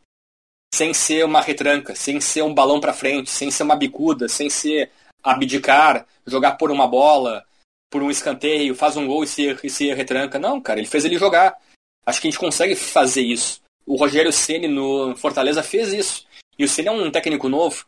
Sem 0.74 0.93
ser 0.93 1.24
uma 1.24 1.41
retranca, 1.41 1.95
sem 1.95 2.20
ser 2.20 2.43
um 2.43 2.53
balão 2.53 2.78
para 2.78 2.93
frente, 2.93 3.30
sem 3.30 3.51
ser 3.51 3.62
uma 3.62 3.76
bicuda, 3.76 4.28
sem 4.28 4.51
ser 4.51 4.93
abdicar, 5.22 6.07
jogar 6.26 6.53
por 6.53 6.70
uma 6.70 6.87
bola, 6.87 7.45
por 7.91 8.03
um 8.03 8.11
escanteio, 8.11 8.74
faz 8.74 8.97
um 8.97 9.07
gol 9.07 9.24
e 9.24 9.26
se, 9.26 9.57
e 9.62 9.70
se 9.70 9.93
retranca. 9.93 10.39
Não, 10.39 10.61
cara, 10.61 10.80
ele 10.80 10.89
fez 10.89 11.05
ele 11.05 11.18
jogar. 11.18 11.57
Acho 12.05 12.20
que 12.20 12.28
a 12.28 12.30
gente 12.30 12.41
consegue 12.41 12.74
fazer 12.74 13.22
isso. 13.22 13.61
O 13.84 13.97
Rogério 13.97 14.32
Ceni 14.32 14.68
no 14.68 15.16
Fortaleza 15.16 15.62
fez 15.62 15.93
isso. 15.93 16.26
E 16.59 16.64
o 16.64 16.68
Ceni 16.68 16.89
é 16.89 16.93
um 16.93 17.11
técnico 17.11 17.49
novo. 17.49 17.87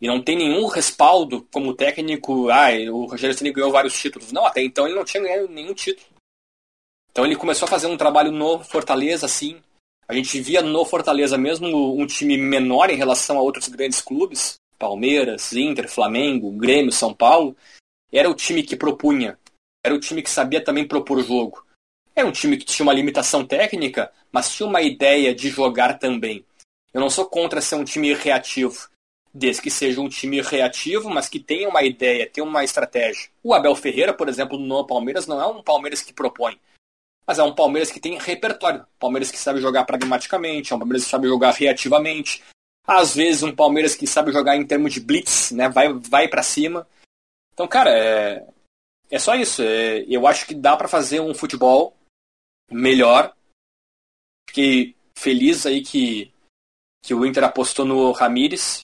E 0.00 0.06
não 0.06 0.22
tem 0.22 0.36
nenhum 0.36 0.66
respaldo 0.66 1.46
como 1.52 1.74
técnico. 1.74 2.48
Ah, 2.50 2.68
o 2.90 3.06
Rogério 3.06 3.36
Ceni 3.36 3.52
ganhou 3.52 3.70
vários 3.70 3.98
títulos. 3.98 4.32
Não, 4.32 4.46
até 4.46 4.62
então 4.62 4.86
ele 4.86 4.96
não 4.96 5.04
tinha 5.04 5.22
ganhado 5.22 5.48
nenhum 5.48 5.74
título. 5.74 6.06
Então 7.10 7.24
ele 7.24 7.36
começou 7.36 7.66
a 7.66 7.70
fazer 7.70 7.86
um 7.86 7.96
trabalho 7.96 8.30
no 8.30 8.60
Fortaleza, 8.60 9.26
assim. 9.26 9.60
A 10.06 10.14
gente 10.14 10.40
via 10.40 10.62
no 10.62 10.84
Fortaleza 10.84 11.38
mesmo 11.38 11.96
um 11.96 12.06
time 12.06 12.36
menor 12.36 12.90
em 12.90 12.96
relação 12.96 13.38
a 13.38 13.42
outros 13.42 13.68
grandes 13.68 14.00
clubes, 14.00 14.56
Palmeiras, 14.78 15.52
Inter, 15.52 15.88
Flamengo, 15.88 16.50
Grêmio, 16.52 16.90
São 16.90 17.14
Paulo, 17.14 17.56
era 18.18 18.28
o 18.28 18.34
time 18.34 18.62
que 18.62 18.76
propunha, 18.76 19.38
era 19.84 19.94
o 19.94 20.00
time 20.00 20.22
que 20.22 20.30
sabia 20.30 20.62
também 20.62 20.86
propor 20.86 21.18
o 21.18 21.22
jogo. 21.22 21.64
Era 22.14 22.26
um 22.26 22.32
time 22.32 22.56
que 22.56 22.64
tinha 22.64 22.84
uma 22.84 22.92
limitação 22.92 23.46
técnica, 23.46 24.12
mas 24.32 24.54
tinha 24.54 24.68
uma 24.68 24.82
ideia 24.82 25.34
de 25.34 25.48
jogar 25.48 25.98
também. 25.98 26.44
Eu 26.92 27.00
não 27.00 27.08
sou 27.08 27.24
contra 27.24 27.60
ser 27.60 27.76
um 27.76 27.84
time 27.84 28.12
reativo, 28.12 28.88
desde 29.32 29.62
que 29.62 29.70
seja 29.70 30.00
um 30.00 30.08
time 30.08 30.40
reativo, 30.42 31.08
mas 31.08 31.28
que 31.28 31.38
tenha 31.38 31.68
uma 31.68 31.82
ideia, 31.82 32.28
tenha 32.28 32.44
uma 32.44 32.64
estratégia. 32.64 33.28
O 33.42 33.54
Abel 33.54 33.74
Ferreira, 33.74 34.12
por 34.12 34.28
exemplo, 34.28 34.58
no 34.58 34.84
Palmeiras, 34.84 35.26
não 35.26 35.40
é 35.40 35.46
um 35.46 35.62
Palmeiras 35.62 36.02
que 36.02 36.12
propõe, 36.12 36.58
mas 37.26 37.38
é 37.38 37.42
um 37.42 37.54
Palmeiras 37.54 37.90
que 37.90 38.00
tem 38.00 38.18
repertório. 38.18 38.84
Palmeiras 38.98 39.30
que 39.30 39.38
sabe 39.38 39.60
jogar 39.60 39.84
pragmaticamente, 39.84 40.72
é 40.72 40.76
um 40.76 40.78
Palmeiras 40.78 41.04
que 41.04 41.10
sabe 41.10 41.28
jogar 41.28 41.52
reativamente. 41.52 42.42
Às 42.84 43.14
vezes 43.14 43.44
um 43.44 43.54
Palmeiras 43.54 43.94
que 43.94 44.06
sabe 44.06 44.32
jogar 44.32 44.56
em 44.56 44.66
termos 44.66 44.92
de 44.92 45.00
blitz, 45.00 45.52
né? 45.52 45.68
vai, 45.68 45.92
vai 45.92 46.26
para 46.26 46.42
cima. 46.42 46.86
Então, 47.60 47.68
cara, 47.68 47.90
é, 47.90 48.46
é 49.10 49.18
só 49.18 49.34
isso. 49.34 49.60
É, 49.60 49.98
eu 50.08 50.26
acho 50.26 50.46
que 50.46 50.54
dá 50.54 50.74
para 50.78 50.88
fazer 50.88 51.20
um 51.20 51.34
futebol 51.34 51.94
melhor. 52.70 53.36
Fiquei 54.48 54.96
feliz 55.14 55.66
aí 55.66 55.82
que, 55.82 56.32
que 57.04 57.12
o 57.12 57.26
Inter 57.26 57.44
apostou 57.44 57.84
no 57.84 58.12
Ramires, 58.12 58.80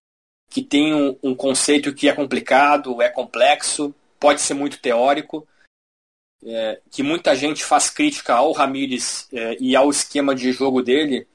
que 0.50 0.62
tem 0.62 0.92
um, 0.92 1.18
um 1.22 1.34
conceito 1.34 1.94
que 1.94 2.06
é 2.06 2.14
complicado, 2.14 3.00
é 3.00 3.08
complexo, 3.08 3.94
pode 4.20 4.42
ser 4.42 4.52
muito 4.52 4.78
teórico. 4.78 5.48
É, 6.44 6.82
que 6.90 7.02
muita 7.02 7.34
gente 7.34 7.64
faz 7.64 7.88
crítica 7.88 8.34
ao 8.34 8.52
Ramires 8.52 9.26
é, 9.32 9.56
e 9.58 9.74
ao 9.74 9.88
esquema 9.88 10.34
de 10.34 10.52
jogo 10.52 10.82
dele 10.82 11.26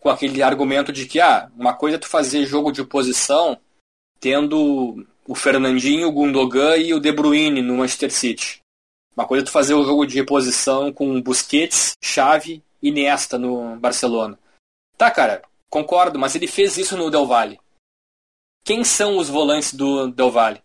com 0.00 0.10
aquele 0.10 0.42
argumento 0.42 0.92
de 0.92 1.06
que 1.06 1.18
ah, 1.18 1.50
uma 1.56 1.72
coisa 1.72 1.96
é 1.96 1.98
tu 1.98 2.06
fazer 2.06 2.44
jogo 2.44 2.70
de 2.70 2.84
posição 2.84 3.58
tendo 4.20 5.06
o 5.26 5.34
Fernandinho, 5.34 6.08
o 6.08 6.12
Gundogan 6.12 6.76
e 6.76 6.92
o 6.92 7.00
De 7.00 7.12
Bruyne 7.12 7.62
no 7.62 7.78
Manchester 7.78 8.10
City. 8.10 8.60
Uma 9.16 9.26
coisa 9.26 9.44
é 9.44 9.46
tu 9.46 9.52
fazer 9.52 9.74
o 9.74 9.84
jogo 9.84 10.06
de 10.06 10.16
reposição 10.16 10.92
com 10.92 11.20
Busquets, 11.22 11.96
Xavi 12.02 12.62
e 12.82 12.88
Iniesta 12.88 13.38
no 13.38 13.76
Barcelona. 13.76 14.38
Tá, 14.98 15.10
cara, 15.10 15.42
concordo, 15.70 16.18
mas 16.18 16.34
ele 16.34 16.46
fez 16.46 16.76
isso 16.76 16.96
no 16.96 17.10
Del 17.10 17.26
Valle. 17.26 17.60
Quem 18.64 18.82
são 18.82 19.18
os 19.18 19.28
volantes 19.28 19.72
do 19.72 20.08
Del 20.08 20.30
Valle? 20.30 20.62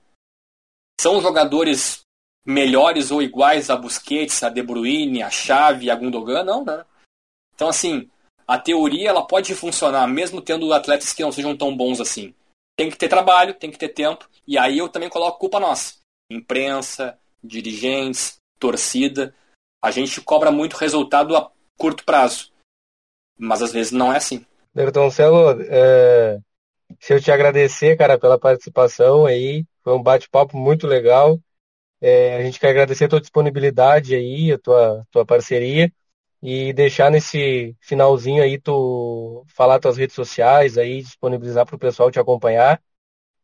São 0.99 1.21
jogadores 1.21 2.01
melhores 2.45 3.11
ou 3.11 3.21
iguais 3.21 3.69
a 3.69 3.75
Busquets, 3.75 4.41
a 4.43 4.49
De 4.49 4.63
Bruyne, 4.63 5.21
a 5.21 5.29
Xavi, 5.29 5.91
a 5.91 5.95
Gundogan? 5.95 6.43
Não, 6.43 6.65
né? 6.65 6.83
Então, 7.53 7.69
assim, 7.69 8.09
a 8.47 8.57
teoria 8.57 9.09
ela 9.09 9.25
pode 9.25 9.53
funcionar 9.53 10.07
mesmo 10.07 10.41
tendo 10.41 10.73
atletas 10.73 11.13
que 11.13 11.21
não 11.21 11.31
sejam 11.31 11.55
tão 11.55 11.75
bons 11.75 12.01
assim. 12.01 12.33
Tem 12.79 12.89
que 12.89 12.97
ter 12.97 13.09
trabalho, 13.09 13.53
tem 13.53 13.69
que 13.69 13.77
ter 13.77 13.89
tempo, 13.89 14.25
e 14.47 14.57
aí 14.57 14.77
eu 14.77 14.87
também 14.87 15.09
coloco 15.09 15.37
culpa 15.37 15.59
nossa. 15.59 15.95
Imprensa, 16.31 17.19
dirigentes, 17.43 18.37
torcida. 18.57 19.35
A 19.83 19.91
gente 19.91 20.21
cobra 20.21 20.49
muito 20.49 20.77
resultado 20.77 21.35
a 21.35 21.51
curto 21.77 22.05
prazo. 22.05 22.53
Mas 23.37 23.61
às 23.61 23.73
vezes 23.73 23.91
não 23.91 24.13
é 24.13 24.15
assim. 24.15 24.45
Bertoncelo, 24.73 25.61
é, 25.63 26.39
se 27.01 27.13
eu 27.13 27.19
te 27.19 27.29
agradecer, 27.33 27.97
cara, 27.97 28.17
pela 28.17 28.39
participação 28.39 29.25
aí. 29.25 29.65
Foi 29.83 29.93
um 29.93 30.01
bate-papo 30.01 30.55
muito 30.55 30.87
legal. 30.87 31.37
É, 31.99 32.37
a 32.37 32.43
gente 32.43 32.61
quer 32.61 32.69
agradecer 32.69 33.03
a 33.03 33.09
tua 33.09 33.19
disponibilidade 33.19 34.15
aí, 34.15 34.53
a 34.53 34.57
tua, 34.57 35.05
tua 35.11 35.25
parceria 35.25 35.91
e 36.41 36.71
deixar 36.73 37.11
nesse 37.11 37.75
finalzinho 37.81 38.41
aí 38.41 38.59
tu 38.59 39.45
falar 39.47 39.79
tuas 39.79 39.97
redes 39.97 40.15
sociais 40.15 40.77
aí, 40.77 41.01
disponibilizar 41.01 41.65
para 41.65 41.75
o 41.75 41.79
pessoal 41.79 42.09
te 42.09 42.19
acompanhar 42.19 42.81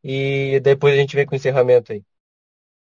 e 0.04 0.60
depois 0.62 0.94
a 0.94 0.98
gente 0.98 1.16
vem 1.16 1.26
com 1.26 1.34
o 1.34 1.36
encerramento 1.36 1.92
aí. 1.92 2.04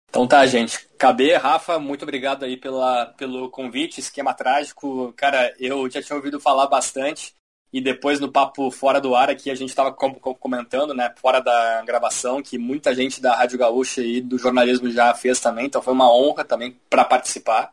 Então 0.09 0.27
tá, 0.27 0.47
gente. 0.47 0.87
KB, 0.99 1.35
Rafa, 1.35 1.79
muito 1.79 2.03
obrigado 2.03 2.45
aí 2.45 2.57
pela, 2.57 3.07
pelo 3.07 3.51
convite, 3.51 4.01
esquema 4.01 4.33
trágico. 4.33 5.13
Cara, 5.15 5.55
eu 5.59 5.91
já 5.91 6.03
tinha 6.03 6.17
ouvido 6.17 6.41
falar 6.41 6.67
bastante 6.67 7.35
e 7.73 7.81
depois 7.81 8.19
no 8.19 8.31
papo 8.31 8.71
fora 8.71 9.01
do 9.01 9.15
ar 9.15 9.29
aqui 9.29 9.51
a 9.51 9.55
gente 9.55 9.69
estava 9.69 9.93
comentando, 9.93 10.95
né, 10.95 11.13
fora 11.17 11.41
da 11.41 11.83
gravação, 11.85 12.43
que 12.43 12.57
muita 12.57 12.95
gente 12.95 13.21
da 13.21 13.35
Rádio 13.35 13.59
Gaúcha 13.59 14.01
e 14.01 14.21
do 14.21 14.39
jornalismo 14.39 14.91
já 14.91 15.15
fez 15.15 15.41
também, 15.41 15.67
então 15.67 15.83
foi 15.83 15.93
uma 15.93 16.11
honra 16.11 16.45
também 16.45 16.81
para 16.89 17.05
participar. 17.05 17.73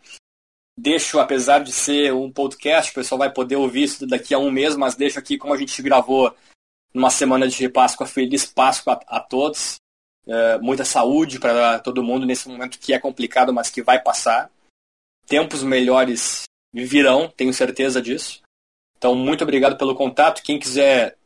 Deixo, 0.77 1.19
apesar 1.19 1.59
de 1.59 1.71
ser 1.71 2.13
um 2.13 2.31
podcast, 2.31 2.91
o 2.91 2.95
pessoal 2.95 3.19
vai 3.19 3.31
poder 3.31 3.55
ouvir 3.55 3.83
isso 3.83 4.07
daqui 4.07 4.33
a 4.33 4.39
um 4.39 4.49
mês, 4.49 4.75
mas 4.75 4.95
deixo 4.95 5.19
aqui 5.19 5.37
como 5.37 5.53
a 5.53 5.57
gente 5.57 5.81
gravou 5.81 6.35
numa 6.93 7.09
semana 7.09 7.47
de 7.47 7.69
Páscoa, 7.69 8.07
feliz 8.07 8.45
Páscoa 8.45 8.99
a, 9.07 9.17
a 9.17 9.19
todos. 9.19 9.75
É, 10.25 10.57
muita 10.59 10.85
saúde 10.85 11.39
para 11.39 11.79
todo 11.79 12.03
mundo 12.03 12.25
nesse 12.25 12.47
momento 12.47 12.79
que 12.79 12.93
é 12.93 12.99
complicado, 12.99 13.53
mas 13.53 13.69
que 13.69 13.83
vai 13.83 14.01
passar. 14.01 14.49
Tempos 15.27 15.63
melhores 15.63 16.43
virão, 16.73 17.29
tenho 17.29 17.53
certeza 17.53 18.01
disso. 18.01 18.41
Então, 18.97 19.13
muito 19.15 19.43
obrigado 19.43 19.77
pelo 19.77 19.95
contato. 19.95 20.41
Quem 20.41 20.59
quiser 20.59 21.17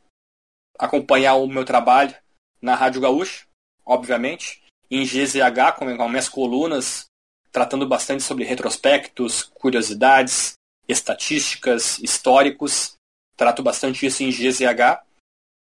acompanhar 0.77 1.35
o 1.35 1.47
meu 1.47 1.63
trabalho 1.63 2.15
na 2.61 2.75
Rádio 2.75 3.01
Gaúcha, 3.01 3.45
obviamente, 3.85 4.61
em 4.89 5.03
GZH, 5.03 5.73
com 5.77 5.85
minhas 5.85 6.27
colunas 6.27 7.06
tratando 7.51 7.87
bastante 7.87 8.23
sobre 8.23 8.45
retrospectos, 8.45 9.43
curiosidades, 9.43 10.53
estatísticas, 10.87 11.99
históricos. 11.99 12.95
Trato 13.35 13.61
bastante 13.61 14.05
isso 14.05 14.23
em 14.23 14.29
GZH. 14.29 15.03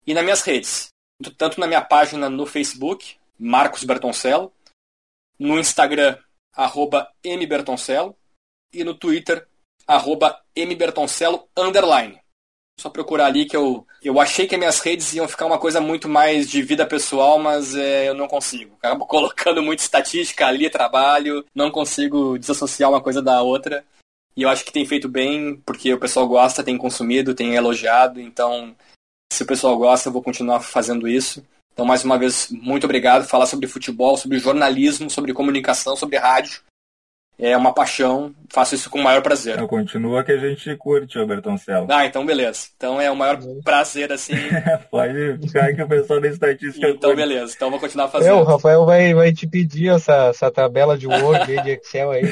E 0.06 0.14
nas 0.14 0.24
minhas 0.24 0.42
redes, 0.42 0.88
tanto 1.36 1.60
na 1.60 1.66
minha 1.66 1.82
página 1.82 2.28
no 2.28 2.46
Facebook, 2.46 3.16
Marcos 3.38 3.84
Bertoncello, 3.84 4.52
no 5.38 5.58
Instagram, 5.58 6.18
arroba 6.54 7.10
mbertoncello, 7.24 8.16
e 8.72 8.84
no 8.84 8.94
Twitter, 8.94 9.46
arroba 9.86 10.42
mbertoncello, 10.56 11.48
underline 11.56 12.19
só 12.80 12.88
procurar 12.88 13.26
ali 13.26 13.44
que 13.44 13.56
eu, 13.56 13.86
eu 14.02 14.20
achei 14.20 14.46
que 14.46 14.54
as 14.54 14.58
minhas 14.58 14.80
redes 14.80 15.12
iam 15.12 15.28
ficar 15.28 15.46
uma 15.46 15.58
coisa 15.58 15.80
muito 15.80 16.08
mais 16.08 16.48
de 16.48 16.62
vida 16.62 16.86
pessoal, 16.86 17.38
mas 17.38 17.74
é, 17.74 18.08
eu 18.08 18.14
não 18.14 18.26
consigo. 18.26 18.74
Acabo 18.78 19.04
colocando 19.06 19.62
muita 19.62 19.82
estatística 19.82 20.46
ali, 20.46 20.70
trabalho, 20.70 21.44
não 21.54 21.70
consigo 21.70 22.38
desassociar 22.38 22.90
uma 22.90 23.00
coisa 23.00 23.20
da 23.20 23.42
outra. 23.42 23.84
E 24.36 24.42
eu 24.42 24.48
acho 24.48 24.64
que 24.64 24.72
tem 24.72 24.86
feito 24.86 25.08
bem, 25.08 25.56
porque 25.66 25.92
o 25.92 25.98
pessoal 25.98 26.26
gosta, 26.26 26.64
tem 26.64 26.78
consumido, 26.78 27.34
tem 27.34 27.54
elogiado, 27.54 28.20
então 28.20 28.74
se 29.32 29.42
o 29.42 29.46
pessoal 29.46 29.76
gosta, 29.76 30.08
eu 30.08 30.12
vou 30.12 30.22
continuar 30.22 30.60
fazendo 30.60 31.06
isso. 31.06 31.44
Então, 31.72 31.84
mais 31.84 32.04
uma 32.04 32.18
vez, 32.18 32.48
muito 32.50 32.84
obrigado. 32.84 33.26
Falar 33.26 33.46
sobre 33.46 33.66
futebol, 33.66 34.16
sobre 34.16 34.38
jornalismo, 34.38 35.08
sobre 35.08 35.32
comunicação, 35.32 35.94
sobre 35.96 36.18
rádio 36.18 36.62
é 37.40 37.56
uma 37.56 37.72
paixão, 37.72 38.34
faço 38.50 38.74
isso 38.74 38.90
com 38.90 38.98
o 38.98 39.02
maior 39.02 39.22
prazer. 39.22 39.54
Então, 39.54 39.66
continua 39.66 40.22
que 40.22 40.32
a 40.32 40.36
gente 40.36 40.76
curte, 40.76 41.18
o 41.18 41.26
Bertoncelo. 41.26 41.86
Ah, 41.90 42.04
então 42.04 42.26
beleza. 42.26 42.68
Então 42.76 43.00
é 43.00 43.10
o 43.10 43.16
maior 43.16 43.38
prazer, 43.64 44.12
assim. 44.12 44.34
Pode 44.90 45.38
ficar 45.38 45.74
que 45.74 45.82
o 45.82 45.88
pessoal 45.88 46.20
da 46.20 46.28
estatística. 46.28 46.86
Então, 46.86 47.10
curte. 47.10 47.16
beleza. 47.16 47.54
Então 47.56 47.70
vou 47.70 47.80
continuar 47.80 48.08
fazendo. 48.08 48.30
É, 48.30 48.34
o 48.34 48.42
Rafael 48.42 48.84
vai, 48.84 49.14
vai 49.14 49.32
te 49.32 49.46
pedir 49.46 49.88
essa, 49.88 50.26
essa 50.26 50.50
tabela 50.50 50.98
de 50.98 51.06
Word 51.06 51.62
de 51.62 51.70
Excel 51.70 52.10
aí. 52.10 52.24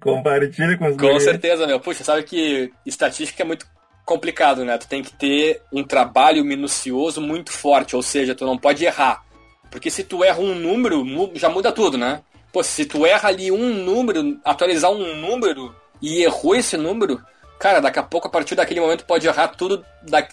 Compartilha 0.00 0.78
com 0.78 0.88
os 0.88 0.96
Com 0.96 1.20
certeza, 1.20 1.66
meu. 1.66 1.78
Puxa, 1.78 2.02
sabe 2.02 2.22
que 2.22 2.72
estatística 2.86 3.42
é 3.42 3.46
muito 3.46 3.66
complicado, 4.06 4.64
né? 4.64 4.78
Tu 4.78 4.88
tem 4.88 5.02
que 5.02 5.12
ter 5.12 5.60
um 5.70 5.84
trabalho 5.84 6.42
minucioso 6.42 7.20
muito 7.20 7.52
forte, 7.52 7.94
ou 7.94 8.02
seja, 8.02 8.34
tu 8.34 8.46
não 8.46 8.56
pode 8.56 8.82
errar. 8.82 9.22
Porque 9.70 9.90
se 9.90 10.02
tu 10.02 10.24
erra 10.24 10.40
um 10.40 10.54
número, 10.54 11.04
já 11.34 11.50
muda 11.50 11.70
tudo, 11.70 11.98
né? 11.98 12.22
Pô, 12.52 12.62
se 12.62 12.84
tu 12.86 13.04
erra 13.04 13.28
ali 13.28 13.50
um 13.50 13.84
número, 13.84 14.40
atualizar 14.44 14.90
um 14.90 15.16
número 15.16 15.74
e 16.00 16.22
errou 16.22 16.54
esse 16.54 16.76
número, 16.76 17.22
cara, 17.58 17.80
daqui 17.80 17.98
a 17.98 18.02
pouco, 18.02 18.26
a 18.26 18.30
partir 18.30 18.54
daquele 18.54 18.80
momento, 18.80 19.04
pode 19.04 19.26
errar 19.26 19.48
tudo 19.48 19.84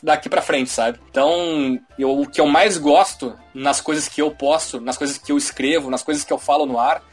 daqui 0.01 0.30
pra 0.30 0.41
frente, 0.41 0.70
sabe? 0.70 0.99
Então, 1.09 1.80
eu, 1.97 2.20
o 2.22 2.28
que 2.28 2.39
eu 2.39 2.45
mais 2.45 2.78
gosto 2.78 3.38
nas 3.53 3.82
coisas 3.82 4.07
que 4.07 4.22
eu 4.22 4.32
posto, 4.32 4.80
nas 4.80 4.97
coisas 4.97 5.18
que 5.18 5.32
eu 5.32 5.38
escrevo, 5.38 5.89
nas 5.89 6.03
coisas 6.03 6.24
que 6.24 6.32
eu 6.32 6.38
falo 6.38 6.66
no 6.66 6.80
ar, 6.80 7.03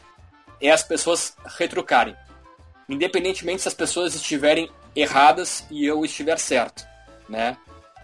é 0.61 0.71
as 0.71 0.83
pessoas 0.83 1.35
retrucarem. 1.57 2.15
Independentemente 2.87 3.61
se 3.61 3.67
as 3.67 3.73
pessoas 3.73 4.15
estiverem 4.15 4.69
erradas 4.95 5.65
e 5.69 5.85
eu 5.85 6.05
estiver 6.05 6.37
certo, 6.37 6.85
né? 7.27 7.57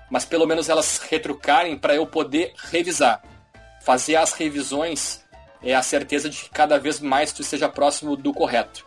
Mas 0.10 0.26
pelo 0.26 0.48
menos 0.48 0.68
elas 0.68 0.98
retrucarem 0.98 1.78
para 1.78 1.96
eu 1.96 2.06
poder 2.06 2.54
revisar. 2.72 3.22
Fazer 3.82 4.16
as 4.16 4.34
revisões 4.34 5.24
é 5.62 5.74
a 5.74 5.82
certeza 5.82 6.30
de 6.30 6.38
que 6.38 6.50
cada 6.50 6.78
vez 6.80 7.00
mais 7.00 7.32
tu 7.32 7.42
esteja 7.42 7.68
próximo 7.68 8.16
do 8.16 8.34
correto. 8.34 8.86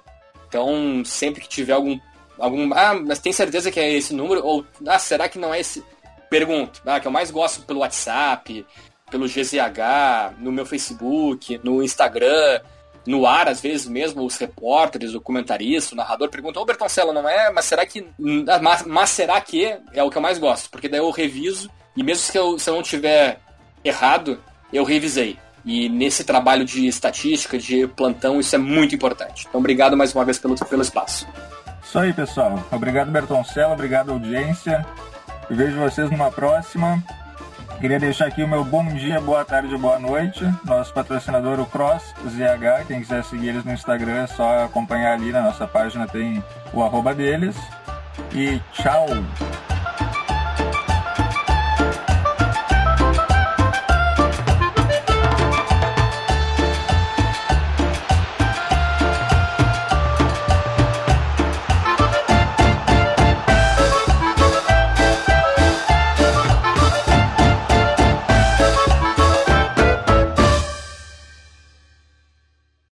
Então, 0.49 1.03
sempre 1.05 1.41
que 1.41 1.49
tiver 1.49 1.73
algum. 1.73 1.99
algum 2.39 2.73
ah, 2.75 2.95
mas 2.95 3.19
tem 3.19 3.33
certeza 3.33 3.71
que 3.71 3.81
é 3.81 3.93
esse 3.93 4.15
número? 4.15 4.45
Ou, 4.45 4.65
ah, 4.87 4.99
será 4.99 5.29
que 5.29 5.39
não 5.39 5.53
é 5.53 5.61
esse? 5.61 5.85
Pergunto. 6.29 6.83
Ah, 6.85 7.01
que 7.01 7.07
eu 7.07 7.13
mais 7.13 7.31
gosto 7.31 7.63
pelo 7.63 7.81
WhatsApp, 7.81 8.67
pelo 9.11 9.27
GZH, 9.27 10.39
no 10.39 10.53
meu 10.53 10.65
Facebook, 10.65 11.61
no 11.63 11.83
Instagram, 11.83 12.61
no 13.07 13.27
ar, 13.27 13.49
às 13.49 13.61
vezes 13.61 13.87
mesmo, 13.87 14.25
os 14.25 14.37
repórteres, 14.37 15.15
o 15.15 15.21
comentarista, 15.21 15.95
o 15.95 15.97
narrador 15.97 16.31
perguntam, 16.31 16.63
ô 16.63 16.67
Bertoncelo, 16.67 17.13
não 17.13 17.29
é? 17.29 17.51
Mas 17.51 17.65
será 17.65 17.85
que. 17.85 18.07
Ah, 18.49 18.59
mas, 18.61 18.85
mas, 18.85 19.11
será 19.11 19.41
que 19.41 19.77
é 19.93 20.03
o 20.03 20.11
que 20.11 20.17
eu 20.17 20.23
mais 20.23 20.39
gosto? 20.39 20.71
Porque 20.71 20.89
daí 20.89 21.01
eu 21.01 21.11
reviso, 21.11 21.71
e 21.97 22.03
mesmo 22.03 22.23
se 22.23 22.37
eu, 22.37 22.59
se 22.59 22.69
eu 22.71 22.75
não 22.75 22.83
tiver 22.83 23.41
errado, 23.85 24.43
eu 24.73 24.85
revisei. 24.85 25.39
E 25.65 25.89
nesse 25.89 26.25
trabalho 26.25 26.65
de 26.65 26.87
estatística, 26.87 27.59
de 27.59 27.87
plantão, 27.87 28.41
isso 28.41 28.55
é 28.55 28.59
muito 28.59 28.95
importante. 28.95 29.47
Então, 29.49 29.61
obrigado 29.61 29.97
mais 29.97 30.15
uma 30.15 30.25
vez 30.25 30.39
pelo, 30.39 30.57
pelo 30.67 30.83
espaço. 30.83 31.27
Isso 31.83 31.99
aí, 31.99 32.13
pessoal. 32.13 32.63
Obrigado, 32.71 33.11
Bertoncello. 33.11 33.73
Obrigado, 33.73 34.11
audiência. 34.11 34.85
Eu 35.49 35.57
vejo 35.57 35.79
vocês 35.79 36.11
numa 36.11 36.31
próxima. 36.31 37.03
Queria 37.81 37.99
deixar 37.99 38.27
aqui 38.27 38.45
o 38.45 38.49
meu 38.49 38.65
bom 38.65 38.85
dia, 38.95 39.21
boa 39.21 39.45
tarde, 39.45 39.77
boa 39.77 39.99
noite. 39.99 40.45
Nosso 40.65 40.93
patrocinador, 40.95 41.59
o 41.59 41.67
Cross 41.67 42.15
ZH. 42.29 42.87
Quem 42.87 43.01
quiser 43.01 43.25
seguir 43.25 43.49
eles 43.49 43.65
no 43.65 43.73
Instagram, 43.73 44.23
é 44.23 44.27
só 44.29 44.65
acompanhar 44.65 45.15
ali 45.15 45.33
na 45.33 45.43
nossa 45.43 45.67
página, 45.67 46.07
tem 46.07 46.43
o 46.73 46.83
arroba 46.83 47.13
deles. 47.13 47.57
E 48.33 48.61
tchau! 48.73 49.07